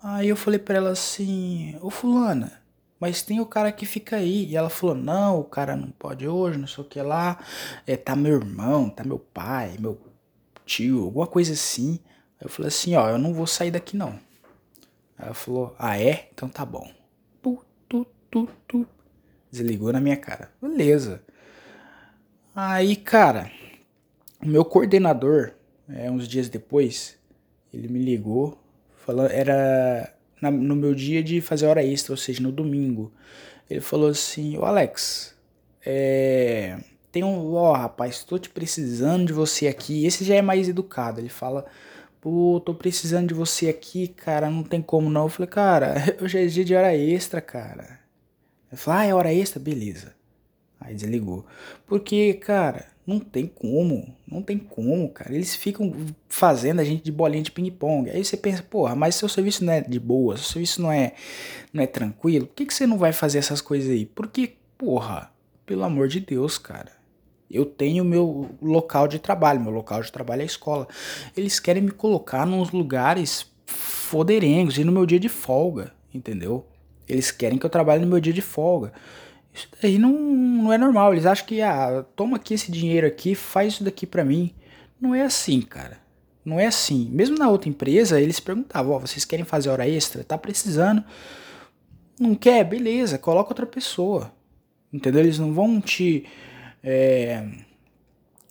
Aí 0.03 0.27
eu 0.27 0.35
falei 0.35 0.59
pra 0.59 0.75
ela 0.75 0.89
assim, 0.91 1.77
ô 1.81 1.89
fulana, 1.89 2.61
mas 2.99 3.21
tem 3.21 3.39
o 3.39 3.45
cara 3.45 3.71
que 3.71 3.85
fica 3.85 4.17
aí. 4.17 4.45
E 4.45 4.57
ela 4.57 4.69
falou: 4.69 4.95
não, 4.95 5.39
o 5.39 5.43
cara 5.43 5.75
não 5.75 5.89
pode 5.91 6.27
hoje, 6.27 6.57
não 6.57 6.67
sei 6.67 6.83
o 6.83 6.87
que 6.87 7.01
lá. 7.01 7.39
É, 7.87 7.95
tá 7.95 8.15
meu 8.15 8.35
irmão, 8.35 8.89
tá 8.89 9.03
meu 9.03 9.19
pai, 9.19 9.77
meu 9.79 9.99
tio, 10.65 11.05
alguma 11.05 11.27
coisa 11.27 11.53
assim. 11.53 11.99
Aí 12.39 12.45
eu 12.45 12.49
falei 12.49 12.67
assim: 12.67 12.95
ó, 12.95 13.09
eu 13.09 13.17
não 13.17 13.33
vou 13.33 13.47
sair 13.47 13.71
daqui 13.71 13.95
não. 13.95 14.19
Ela 15.17 15.33
falou: 15.33 15.75
ah, 15.79 15.99
é? 15.99 16.29
Então 16.33 16.49
tá 16.49 16.65
bom. 16.65 16.91
Tu, 17.41 17.57
tu, 17.87 18.05
tu, 18.29 18.49
tu. 18.67 18.87
Desligou 19.51 19.91
na 19.93 19.99
minha 19.99 20.17
cara. 20.17 20.51
Beleza. 20.61 21.23
Aí, 22.53 22.95
cara, 22.95 23.51
o 24.41 24.47
meu 24.47 24.63
coordenador, 24.63 25.51
é, 25.87 26.09
uns 26.09 26.27
dias 26.27 26.49
depois, 26.49 27.17
ele 27.73 27.87
me 27.87 27.99
ligou, 27.99 28.57
falando, 28.95 29.31
era 29.31 30.13
na, 30.41 30.49
no 30.49 30.75
meu 30.75 30.95
dia 30.95 31.21
de 31.21 31.41
fazer 31.41 31.67
hora 31.67 31.83
extra, 31.83 32.13
ou 32.13 32.17
seja, 32.17 32.41
no 32.41 32.51
domingo. 32.51 33.11
Ele 33.69 33.81
falou 33.81 34.09
assim: 34.09 34.57
Ô 34.57 34.65
Alex, 34.65 35.35
é, 35.85 36.77
tem 37.11 37.23
um. 37.23 37.53
Ó, 37.53 37.73
rapaz, 37.73 38.23
tô 38.23 38.37
te 38.37 38.49
precisando 38.49 39.27
de 39.27 39.33
você 39.33 39.67
aqui. 39.67 40.05
Esse 40.05 40.23
já 40.23 40.35
é 40.35 40.41
mais 40.41 40.67
educado. 40.69 41.19
Ele 41.19 41.29
fala: 41.29 41.65
Pô, 42.21 42.61
tô 42.65 42.73
precisando 42.73 43.27
de 43.27 43.33
você 43.33 43.69
aqui, 43.69 44.07
cara, 44.07 44.49
não 44.49 44.63
tem 44.63 44.81
como 44.81 45.09
não. 45.09 45.23
Eu 45.23 45.29
falei: 45.29 45.49
Cara, 45.49 45.95
hoje 46.21 46.37
é 46.43 46.45
dia 46.47 46.65
de 46.65 46.75
hora 46.75 46.95
extra, 46.95 47.41
cara. 47.41 47.99
Ele 48.71 48.79
falou: 48.79 48.99
Ah, 48.99 49.05
é 49.05 49.13
hora 49.13 49.33
extra? 49.33 49.59
Beleza. 49.59 50.13
Aí 50.79 50.95
desligou. 50.95 51.45
Porque, 51.85 52.35
cara, 52.35 52.87
não 53.09 53.19
tem 53.19 53.47
como, 53.47 54.15
não 54.27 54.43
tem 54.43 54.59
como, 54.59 55.09
cara. 55.09 55.33
Eles 55.33 55.55
ficam 55.55 55.91
fazendo 56.27 56.79
a 56.79 56.83
gente 56.83 57.03
de 57.03 57.11
bolinha 57.11 57.41
de 57.41 57.51
ping-pong. 57.51 58.11
Aí 58.11 58.23
você 58.23 58.37
pensa, 58.37 58.61
porra, 58.61 58.95
mas 58.95 59.15
seu 59.15 59.27
serviço 59.27 59.65
não 59.65 59.73
é 59.73 59.81
de 59.81 59.99
boa, 59.99 60.37
seu 60.37 60.45
serviço 60.45 60.79
não 60.79 60.91
é, 60.91 61.13
não 61.73 61.81
é 61.81 61.87
tranquilo, 61.87 62.45
por 62.45 62.55
que, 62.55 62.67
que 62.67 62.73
você 62.73 62.85
não 62.85 62.99
vai 62.99 63.11
fazer 63.11 63.39
essas 63.39 63.61
coisas 63.61 63.89
aí? 63.89 64.05
Porque, 64.05 64.53
porra, 64.77 65.31
pelo 65.65 65.83
amor 65.83 66.07
de 66.07 66.19
Deus, 66.19 66.59
cara. 66.59 66.91
Eu 67.49 67.65
tenho 67.65 68.05
meu 68.05 68.51
local 68.61 69.07
de 69.07 69.17
trabalho, 69.17 69.59
meu 69.59 69.71
local 69.71 70.03
de 70.03 70.11
trabalho 70.11 70.41
é 70.41 70.43
a 70.43 70.45
escola. 70.45 70.87
Eles 71.35 71.59
querem 71.59 71.81
me 71.81 71.89
colocar 71.89 72.45
nos 72.45 72.69
lugares 72.69 73.47
foderengos 73.65 74.77
e 74.77 74.83
no 74.83 74.91
meu 74.91 75.03
dia 75.03 75.19
de 75.19 75.29
folga, 75.29 75.91
entendeu? 76.13 76.67
Eles 77.07 77.31
querem 77.31 77.57
que 77.57 77.65
eu 77.65 77.69
trabalhe 77.71 78.01
no 78.01 78.07
meu 78.07 78.19
dia 78.19 78.31
de 78.31 78.41
folga. 78.41 78.93
Isso 79.59 79.67
daí 79.81 79.97
não, 79.97 80.11
não 80.11 80.73
é 80.73 80.77
normal. 80.77 81.13
Eles 81.13 81.25
acham 81.25 81.45
que, 81.45 81.61
ah, 81.61 82.05
toma 82.15 82.37
aqui 82.37 82.53
esse 82.53 82.71
dinheiro 82.71 83.05
aqui, 83.05 83.35
faz 83.35 83.73
isso 83.73 83.83
daqui 83.83 84.07
para 84.07 84.23
mim. 84.23 84.53
Não 84.99 85.13
é 85.13 85.21
assim, 85.23 85.61
cara. 85.61 85.97
Não 86.45 86.59
é 86.59 86.65
assim. 86.65 87.09
Mesmo 87.11 87.37
na 87.37 87.49
outra 87.49 87.69
empresa, 87.69 88.19
eles 88.21 88.39
perguntavam, 88.39 88.93
ó, 88.93 88.97
oh, 88.97 88.99
vocês 88.99 89.25
querem 89.25 89.45
fazer 89.45 89.69
hora 89.69 89.87
extra? 89.87 90.23
Tá 90.23 90.37
precisando. 90.37 91.03
Não 92.19 92.35
quer? 92.35 92.63
Beleza, 92.63 93.17
coloca 93.17 93.51
outra 93.51 93.65
pessoa. 93.65 94.31
Entendeu? 94.91 95.21
Eles 95.21 95.37
não 95.37 95.53
vão 95.53 95.79
te... 95.81 96.25
É, 96.81 97.45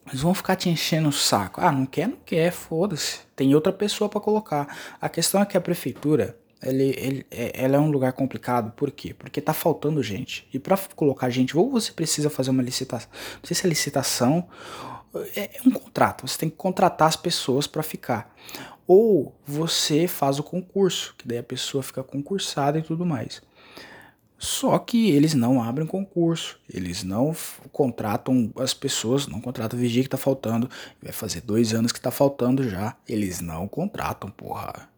eles 0.07 0.21
vão 0.21 0.33
ficar 0.35 0.57
te 0.57 0.69
enchendo 0.69 1.09
o 1.09 1.13
saco. 1.13 1.61
Ah, 1.61 1.73
não 1.73 1.87
quer? 1.87 2.09
Não 2.09 2.19
quer, 2.25 2.51
foda-se. 2.51 3.21
Tem 3.35 3.55
outra 3.55 3.73
pessoa 3.73 4.09
para 4.09 4.21
colocar. 4.21 4.77
A 5.01 5.09
questão 5.09 5.41
é 5.43 5.47
que 5.47 5.57
a 5.57 5.61
prefeitura 5.61 6.39
ele, 6.63 6.95
ele, 6.97 7.27
é, 7.31 7.65
ela 7.65 7.77
é 7.77 7.79
um 7.79 7.91
lugar 7.91 8.13
complicado, 8.13 8.73
por 8.73 8.91
quê? 8.91 9.15
Porque 9.15 9.41
tá 9.41 9.53
faltando 9.53 10.03
gente. 10.03 10.49
E 10.53 10.59
para 10.59 10.77
colocar 10.95 11.31
gente, 11.31 11.57
ou 11.57 11.71
você 11.71 11.93
precisa 11.93 12.29
fazer 12.29 12.51
uma 12.51 12.63
licitação, 12.63 13.09
não 13.13 13.47
sei 13.47 13.57
se 13.57 13.67
é 13.67 13.69
licitação, 13.69 14.49
é, 15.35 15.59
é 15.59 15.61
um 15.67 15.71
contrato, 15.71 16.27
você 16.27 16.39
tem 16.39 16.51
que 16.51 16.57
contratar 16.57 17.09
as 17.09 17.17
pessoas 17.17 17.67
para 17.67 17.83
ficar. 17.83 18.35
Ou 18.87 19.35
você 19.47 20.09
faz 20.09 20.39
o 20.39 20.43
concurso, 20.43 21.15
que 21.17 21.29
daí 21.29 21.39
a 21.39 21.43
pessoa 21.43 21.83
fica 21.83 22.03
concursada 22.03 22.79
e 22.79 22.83
tudo 22.83 23.05
mais. 23.05 23.43
Só 24.39 24.79
que 24.79 25.11
eles 25.11 25.35
não 25.35 25.61
abrem 25.61 25.87
concurso, 25.87 26.61
eles 26.73 27.03
não 27.03 27.35
contratam 27.73 28.53
as 28.57 28.73
pessoas, 28.73 29.27
não 29.27 29.41
contratam 29.41 29.77
o 29.77 29.83
vigia 29.83 30.03
que 30.05 30.09
tá 30.09 30.17
faltando. 30.17 30.71
Vai 31.03 31.13
fazer 31.13 31.41
dois 31.41 31.75
anos 31.75 31.91
que 31.91 32.01
tá 32.01 32.13
faltando 32.13 32.69
já. 32.69 32.97
Eles 33.07 33.41
não 33.41 33.67
contratam, 33.67 34.31
porra. 34.31 34.89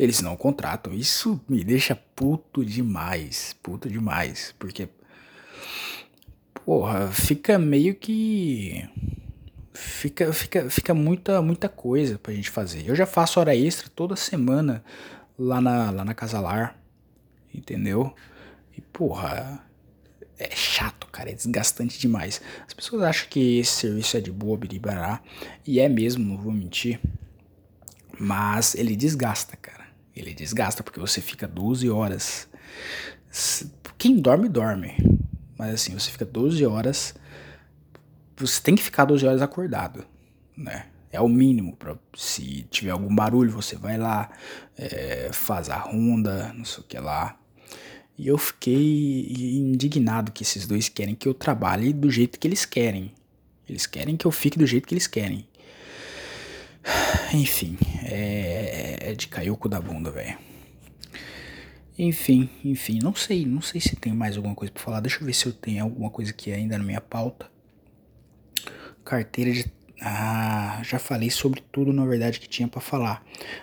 Eles 0.00 0.22
não 0.22 0.34
contratam. 0.34 0.94
Isso 0.94 1.38
me 1.46 1.62
deixa 1.62 1.94
puto 1.94 2.64
demais. 2.64 3.54
Puto 3.62 3.86
demais. 3.86 4.54
Porque. 4.58 4.88
Porra, 6.64 7.08
fica 7.08 7.58
meio 7.58 7.94
que. 7.94 8.88
Fica, 9.74 10.32
fica, 10.32 10.70
fica 10.70 10.94
muita, 10.94 11.42
muita 11.42 11.68
coisa 11.68 12.18
pra 12.18 12.32
gente 12.32 12.48
fazer. 12.48 12.88
Eu 12.88 12.96
já 12.96 13.04
faço 13.04 13.40
hora 13.40 13.54
extra 13.54 13.90
toda 13.90 14.16
semana 14.16 14.82
lá 15.38 15.60
na, 15.60 15.90
lá 15.90 16.02
na 16.02 16.14
Casa 16.14 16.40
Lar. 16.40 16.80
Entendeu? 17.54 18.14
E, 18.74 18.80
porra, 18.80 19.62
é 20.38 20.56
chato, 20.56 21.08
cara, 21.08 21.28
é 21.28 21.34
desgastante 21.34 21.98
demais. 21.98 22.40
As 22.66 22.72
pessoas 22.72 23.02
acham 23.02 23.28
que 23.28 23.58
esse 23.58 23.72
serviço 23.72 24.16
é 24.16 24.20
de 24.20 24.32
boa, 24.32 24.56
biribará, 24.56 25.20
e 25.66 25.78
é 25.78 25.90
mesmo, 25.90 26.24
não 26.24 26.38
vou 26.38 26.52
mentir. 26.52 26.98
Mas 28.18 28.74
ele 28.74 28.96
desgasta, 28.96 29.56
cara. 29.56 29.79
Ele 30.20 30.34
desgasta 30.34 30.82
porque 30.82 31.00
você 31.00 31.20
fica 31.20 31.48
12 31.48 31.88
horas. 31.88 32.46
Quem 33.96 34.20
dorme, 34.20 34.48
dorme. 34.50 34.94
Mas 35.58 35.74
assim, 35.74 35.98
você 35.98 36.10
fica 36.10 36.26
12 36.26 36.64
horas. 36.66 37.14
Você 38.36 38.60
tem 38.60 38.74
que 38.74 38.82
ficar 38.82 39.06
12 39.06 39.26
horas 39.26 39.40
acordado, 39.40 40.04
né? 40.56 40.86
É 41.10 41.20
o 41.20 41.28
mínimo. 41.28 41.74
Pra, 41.74 41.96
se 42.14 42.66
tiver 42.70 42.90
algum 42.90 43.14
barulho, 43.14 43.50
você 43.50 43.76
vai 43.76 43.96
lá, 43.96 44.30
é, 44.76 45.30
faz 45.32 45.70
a 45.70 45.78
ronda, 45.78 46.52
não 46.52 46.64
sei 46.66 46.84
o 46.84 46.86
que 46.86 46.98
lá. 46.98 47.38
E 48.18 48.28
eu 48.28 48.36
fiquei 48.36 49.56
indignado 49.56 50.32
que 50.32 50.42
esses 50.42 50.66
dois 50.66 50.90
querem 50.90 51.14
que 51.14 51.26
eu 51.26 51.32
trabalhe 51.32 51.94
do 51.94 52.10
jeito 52.10 52.38
que 52.38 52.46
eles 52.46 52.66
querem. 52.66 53.12
Eles 53.66 53.86
querem 53.86 54.18
que 54.18 54.26
eu 54.26 54.30
fique 54.30 54.58
do 54.58 54.66
jeito 54.66 54.86
que 54.86 54.92
eles 54.92 55.06
querem. 55.06 55.48
Enfim, 57.32 57.78
é, 58.04 58.89
é 59.10 59.14
de 59.14 59.28
cair 59.28 59.50
o 59.50 59.56
cu 59.56 59.68
da 59.68 59.80
bunda, 59.80 60.10
velho. 60.10 60.38
Enfim, 61.98 62.48
enfim, 62.64 62.98
não 63.02 63.14
sei, 63.14 63.44
não 63.44 63.60
sei 63.60 63.80
se 63.80 63.94
tem 63.94 64.12
mais 64.12 64.36
alguma 64.36 64.54
coisa 64.54 64.72
para 64.72 64.82
falar. 64.82 65.00
Deixa 65.00 65.20
eu 65.20 65.26
ver 65.26 65.34
se 65.34 65.46
eu 65.46 65.52
tenho 65.52 65.84
alguma 65.84 66.10
coisa 66.10 66.30
aqui 66.30 66.52
ainda 66.52 66.78
na 66.78 66.84
minha 66.84 67.00
pauta. 67.00 67.50
Carteira 69.04 69.52
de 69.52 69.70
ah, 70.02 70.80
já 70.82 70.98
falei 70.98 71.28
sobre 71.28 71.62
tudo 71.70 71.92
na 71.92 72.06
verdade 72.06 72.40
que 72.40 72.48
tinha 72.48 72.66
para 72.66 72.80
falar. 72.80 73.22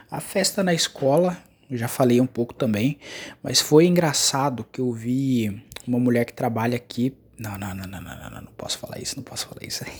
A 0.09 0.19
festa 0.19 0.63
na 0.63 0.73
escola, 0.73 1.35
já 1.71 1.87
falei 1.87 2.21
um 2.21 2.27
pouco 2.27 2.53
também, 2.53 2.99
mas 3.41 3.59
foi 3.59 3.87
engraçado 3.87 4.63
que 4.71 4.79
eu 4.79 4.93
vi 4.93 5.63
uma 5.87 5.99
mulher 5.99 6.25
que 6.25 6.33
trabalha 6.33 6.75
aqui. 6.75 7.17
Não, 7.39 7.57
não, 7.57 7.73
não, 7.73 7.87
não, 7.87 8.01
não, 8.01 8.19
não, 8.19 8.29
não, 8.29 8.41
não 8.41 8.51
posso 8.51 8.77
falar 8.77 8.99
isso, 8.99 9.15
não 9.15 9.23
posso 9.23 9.47
falar 9.47 9.63
isso. 9.63 9.83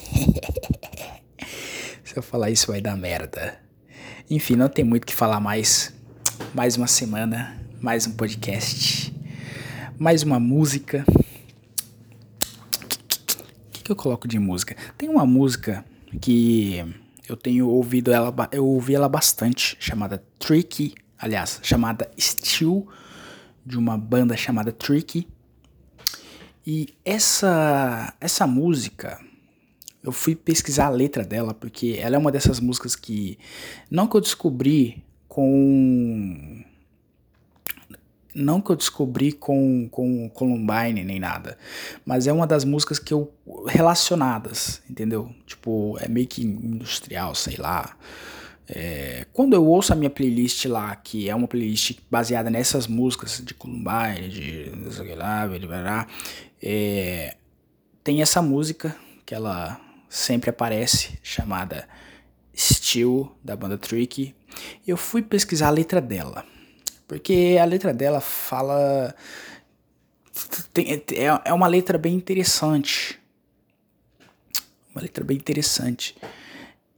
Se 2.04 2.16
eu 2.16 2.22
falar 2.24 2.52
isso 2.52 2.68
vai 2.68 2.82
dar 2.82 2.96
merda. 2.96 3.67
Enfim, 4.30 4.58
não 4.58 4.68
tem 4.68 4.84
muito 4.84 5.04
o 5.04 5.08
que 5.08 5.16
falar 5.16 5.40
mais. 5.40 5.94
Mais 6.54 6.76
uma 6.76 6.86
semana, 6.86 7.58
mais 7.80 8.06
um 8.06 8.12
podcast, 8.12 9.16
mais 9.98 10.22
uma 10.22 10.38
música. 10.38 11.06
O 11.08 11.14
que, 13.72 13.84
que 13.84 13.92
eu 13.92 13.96
coloco 13.96 14.28
de 14.28 14.38
música? 14.38 14.76
Tem 14.98 15.08
uma 15.08 15.26
música 15.26 15.86
que 16.20 16.84
eu 17.28 17.38
tenho 17.38 17.70
ouvido 17.70 18.12
ela, 18.12 18.34
eu 18.52 18.66
ouvi 18.66 18.96
ela 18.96 19.08
bastante, 19.08 19.78
chamada 19.80 20.22
Tricky, 20.38 20.94
aliás, 21.18 21.62
chamada 21.64 22.12
Steel, 22.20 22.86
de 23.66 23.78
uma 23.78 23.98
banda 23.98 24.36
chamada 24.36 24.74
Tricky. 24.74 25.26
E 26.66 26.94
essa 27.06 28.14
essa 28.20 28.46
música 28.46 29.22
eu 30.08 30.12
fui 30.14 30.36
pesquisar 30.36 30.86
a 30.88 30.90
letra 30.90 31.24
dela, 31.24 31.54
porque 31.54 31.98
ela 32.00 32.16
é 32.16 32.20
uma 32.20 32.32
dessas 32.32 32.60
músicas 32.60 32.96
que. 32.96 33.38
Não 33.92 34.08
que 34.08 34.16
eu 34.16 34.22
descobri 34.22 35.04
com. 35.28 36.64
Não 38.34 38.62
que 38.62 38.70
eu 38.70 38.76
descobri 38.76 39.32
com, 39.32 39.90
com 39.90 40.30
Columbine 40.30 41.04
nem 41.04 41.20
nada, 41.20 41.58
mas 42.06 42.28
é 42.28 42.32
uma 42.32 42.48
das 42.48 42.64
músicas 42.64 43.00
que 43.00 43.14
eu. 43.14 43.34
relacionadas, 43.68 44.82
entendeu? 44.90 45.30
Tipo, 45.46 45.98
é 46.00 46.08
meio 46.08 46.28
que 46.28 46.42
industrial, 46.42 47.36
sei 47.36 47.58
lá. 47.58 47.98
É, 48.70 49.26
quando 49.34 49.54
eu 49.54 49.66
ouço 49.66 49.94
a 49.94 49.96
minha 49.96 50.10
playlist 50.10 50.66
lá, 50.66 50.96
que 50.96 51.30
é 51.30 51.36
uma 51.36 51.48
playlist 51.48 52.00
baseada 52.12 52.50
nessas 52.50 52.86
músicas 52.86 53.42
de 53.44 53.54
Columbine, 53.54 54.30
de 54.30 54.72
não 54.76 54.92
sei 54.92 55.16
lá, 55.16 55.50
é, 56.62 57.38
tem 58.04 58.22
essa 58.22 58.42
música 58.42 58.96
que 59.26 59.34
ela 59.34 59.80
sempre 60.10 60.50
aparece, 60.50 61.18
chamada 61.22 61.88
Steel, 62.56 63.36
da 63.44 63.56
banda 63.56 63.78
Tricky. 63.78 64.36
Eu 64.86 64.98
fui 64.98 65.22
pesquisar 65.22 65.68
a 65.68 65.72
letra 65.72 66.02
dela, 66.02 66.46
porque 67.08 67.58
a 67.62 67.66
letra 67.66 67.94
dela 67.94 68.20
fala. 68.20 69.14
Tem, 70.74 70.92
é, 70.94 71.04
é 71.46 71.54
uma 71.54 71.68
letra 71.68 71.98
bem 71.98 72.16
interessante. 72.16 73.20
Uma 74.94 75.02
letra 75.02 75.24
bem 75.24 75.38
interessante. 75.38 76.16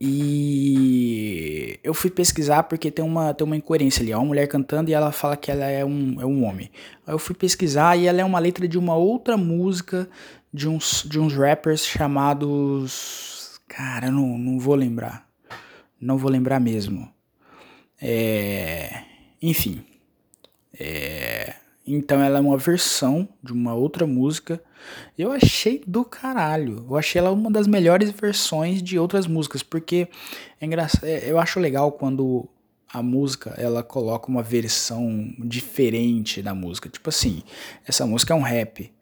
E 0.02 1.78
eu 1.84 1.92
fui 1.92 2.10
pesquisar 2.10 2.62
porque 2.62 2.90
tem 2.90 3.04
uma, 3.04 3.34
tem 3.34 3.46
uma 3.46 3.56
incoerência 3.56 4.02
ali. 4.02 4.12
É 4.12 4.16
uma 4.16 4.24
mulher 4.24 4.46
cantando 4.48 4.90
e 4.90 4.94
ela 4.94 5.12
fala 5.12 5.36
que 5.36 5.50
ela 5.50 5.66
é 5.66 5.84
um, 5.84 6.18
é 6.18 6.24
um 6.24 6.42
homem. 6.44 6.70
Aí 7.06 7.12
eu 7.12 7.18
fui 7.18 7.34
pesquisar 7.34 7.98
e 7.98 8.06
ela 8.06 8.18
é 8.18 8.24
uma 8.24 8.38
letra 8.38 8.66
de 8.66 8.78
uma 8.78 8.96
outra 8.96 9.36
música 9.36 10.08
de 10.52 10.68
uns, 10.68 11.04
de 11.08 11.18
uns 11.18 11.34
rappers 11.34 11.84
chamados. 11.84 13.60
Cara, 13.68 14.06
eu 14.06 14.12
não, 14.12 14.38
não 14.38 14.58
vou 14.58 14.74
lembrar. 14.74 15.28
Não 16.00 16.18
vou 16.18 16.30
lembrar 16.30 16.60
mesmo. 16.60 17.12
É, 18.00 19.04
enfim. 19.40 19.84
É, 20.78 21.54
então 21.86 22.22
ela 22.22 22.38
é 22.38 22.40
uma 22.40 22.56
versão 22.56 23.28
de 23.42 23.52
uma 23.52 23.74
outra 23.74 24.06
música. 24.06 24.62
Eu 25.16 25.30
achei 25.30 25.82
do 25.86 26.04
caralho. 26.04 26.86
Eu 26.88 26.96
achei 26.96 27.18
ela 27.18 27.30
uma 27.30 27.50
das 27.50 27.66
melhores 27.66 28.10
versões 28.10 28.82
de 28.82 28.98
outras 28.98 29.26
músicas, 29.26 29.62
porque 29.62 30.08
é 30.60 30.66
engraçado, 30.66 31.04
é, 31.04 31.30
eu 31.30 31.38
acho 31.38 31.60
legal 31.60 31.92
quando 31.92 32.48
a 32.92 33.02
música 33.02 33.54
ela 33.56 33.82
coloca 33.82 34.28
uma 34.28 34.42
versão 34.42 35.32
diferente 35.38 36.42
da 36.42 36.54
música. 36.54 36.88
Tipo 36.88 37.08
assim, 37.08 37.42
essa 37.86 38.06
música 38.06 38.32
é 38.32 38.36
um 38.36 38.42
rap, 38.42 38.92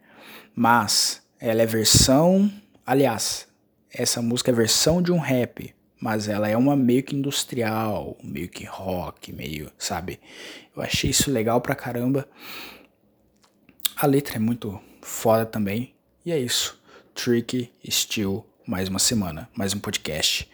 mas 0.54 1.22
ela 1.40 1.62
é 1.62 1.66
versão, 1.66 2.50
aliás, 2.84 3.46
essa 3.92 4.20
música 4.20 4.50
é 4.50 4.54
versão 4.54 5.00
de 5.00 5.12
um 5.12 5.18
rap, 5.18 5.74
mas 6.00 6.28
ela 6.28 6.48
é 6.48 6.56
uma 6.56 6.76
meio 6.76 7.02
que 7.02 7.14
industrial, 7.14 8.16
meio 8.22 8.48
que 8.48 8.64
rock, 8.64 9.32
meio, 9.32 9.70
sabe? 9.78 10.20
Eu 10.74 10.82
achei 10.82 11.10
isso 11.10 11.30
legal 11.30 11.60
pra 11.60 11.74
caramba. 11.74 12.28
A 13.96 14.06
letra 14.06 14.36
é 14.36 14.38
muito 14.38 14.80
foda 15.02 15.44
também. 15.44 15.94
E 16.24 16.32
é 16.32 16.38
isso. 16.38 16.80
Tricky 17.14 17.72
Steel, 17.88 18.46
mais 18.66 18.88
uma 18.88 18.98
semana, 18.98 19.48
mais 19.56 19.74
um 19.74 19.78
podcast. 19.78 20.48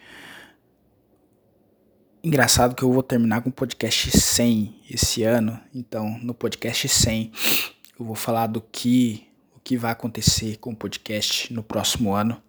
Engraçado 2.22 2.74
que 2.74 2.82
eu 2.82 2.90
vou 2.90 3.02
terminar 3.02 3.42
com 3.42 3.50
o 3.50 3.52
podcast 3.52 4.10
100 4.18 4.82
esse 4.90 5.22
ano. 5.24 5.60
Então, 5.74 6.18
no 6.22 6.32
podcast 6.32 6.88
100, 6.88 7.32
eu 8.00 8.06
vou 8.06 8.14
falar 8.14 8.46
do 8.46 8.62
que 8.62 9.26
que 9.64 9.78
vai 9.78 9.90
acontecer 9.90 10.58
com 10.58 10.72
o 10.72 10.76
podcast 10.76 11.52
no 11.52 11.62
próximo 11.62 12.14
ano, 12.14 12.40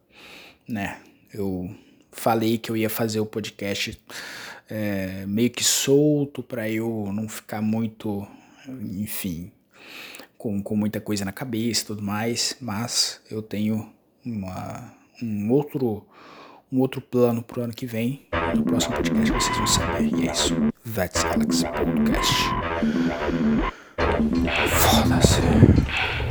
né? 0.68 1.00
Eu 1.34 1.74
falei 2.12 2.58
que 2.58 2.70
eu 2.70 2.78
ia 2.78 2.90
fazer 2.90 3.22
o 3.22 3.26
podcast 3.26 4.00
é, 4.70 5.26
meio 5.26 5.50
que 5.50 5.64
solto 5.64 6.44
para 6.44 6.70
eu 6.70 7.10
não 7.14 7.30
ficar 7.30 7.62
muito, 7.62 8.28
enfim, 8.68 9.52
com, 10.38 10.62
com 10.62 10.76
muita 10.76 11.00
coisa 11.00 11.24
na 11.24 11.32
cabeça 11.32 11.84
e 11.84 11.86
tudo 11.86 12.04
mais, 12.04 12.58
mas 12.60 13.22
eu 13.32 13.42
tenho 13.42 13.90
uma, 14.26 14.94
um 15.22 15.52
outro 15.52 16.06
um 16.72 16.80
outro 16.80 17.00
plano 17.00 17.42
pro 17.42 17.62
ano 17.62 17.74
que 17.74 17.86
vem. 17.86 18.28
No 18.54 18.64
próximo 18.64 18.96
podcast 18.96 19.32
vocês 19.32 19.58
vão 19.58 19.68
saber. 19.68 20.14
E 20.14 20.28
é 20.28 20.32
isso. 20.32 20.56
That's 20.94 21.24
Alex 21.24 21.64
Podcast. 21.64 22.34
Foda-se. 24.70 26.25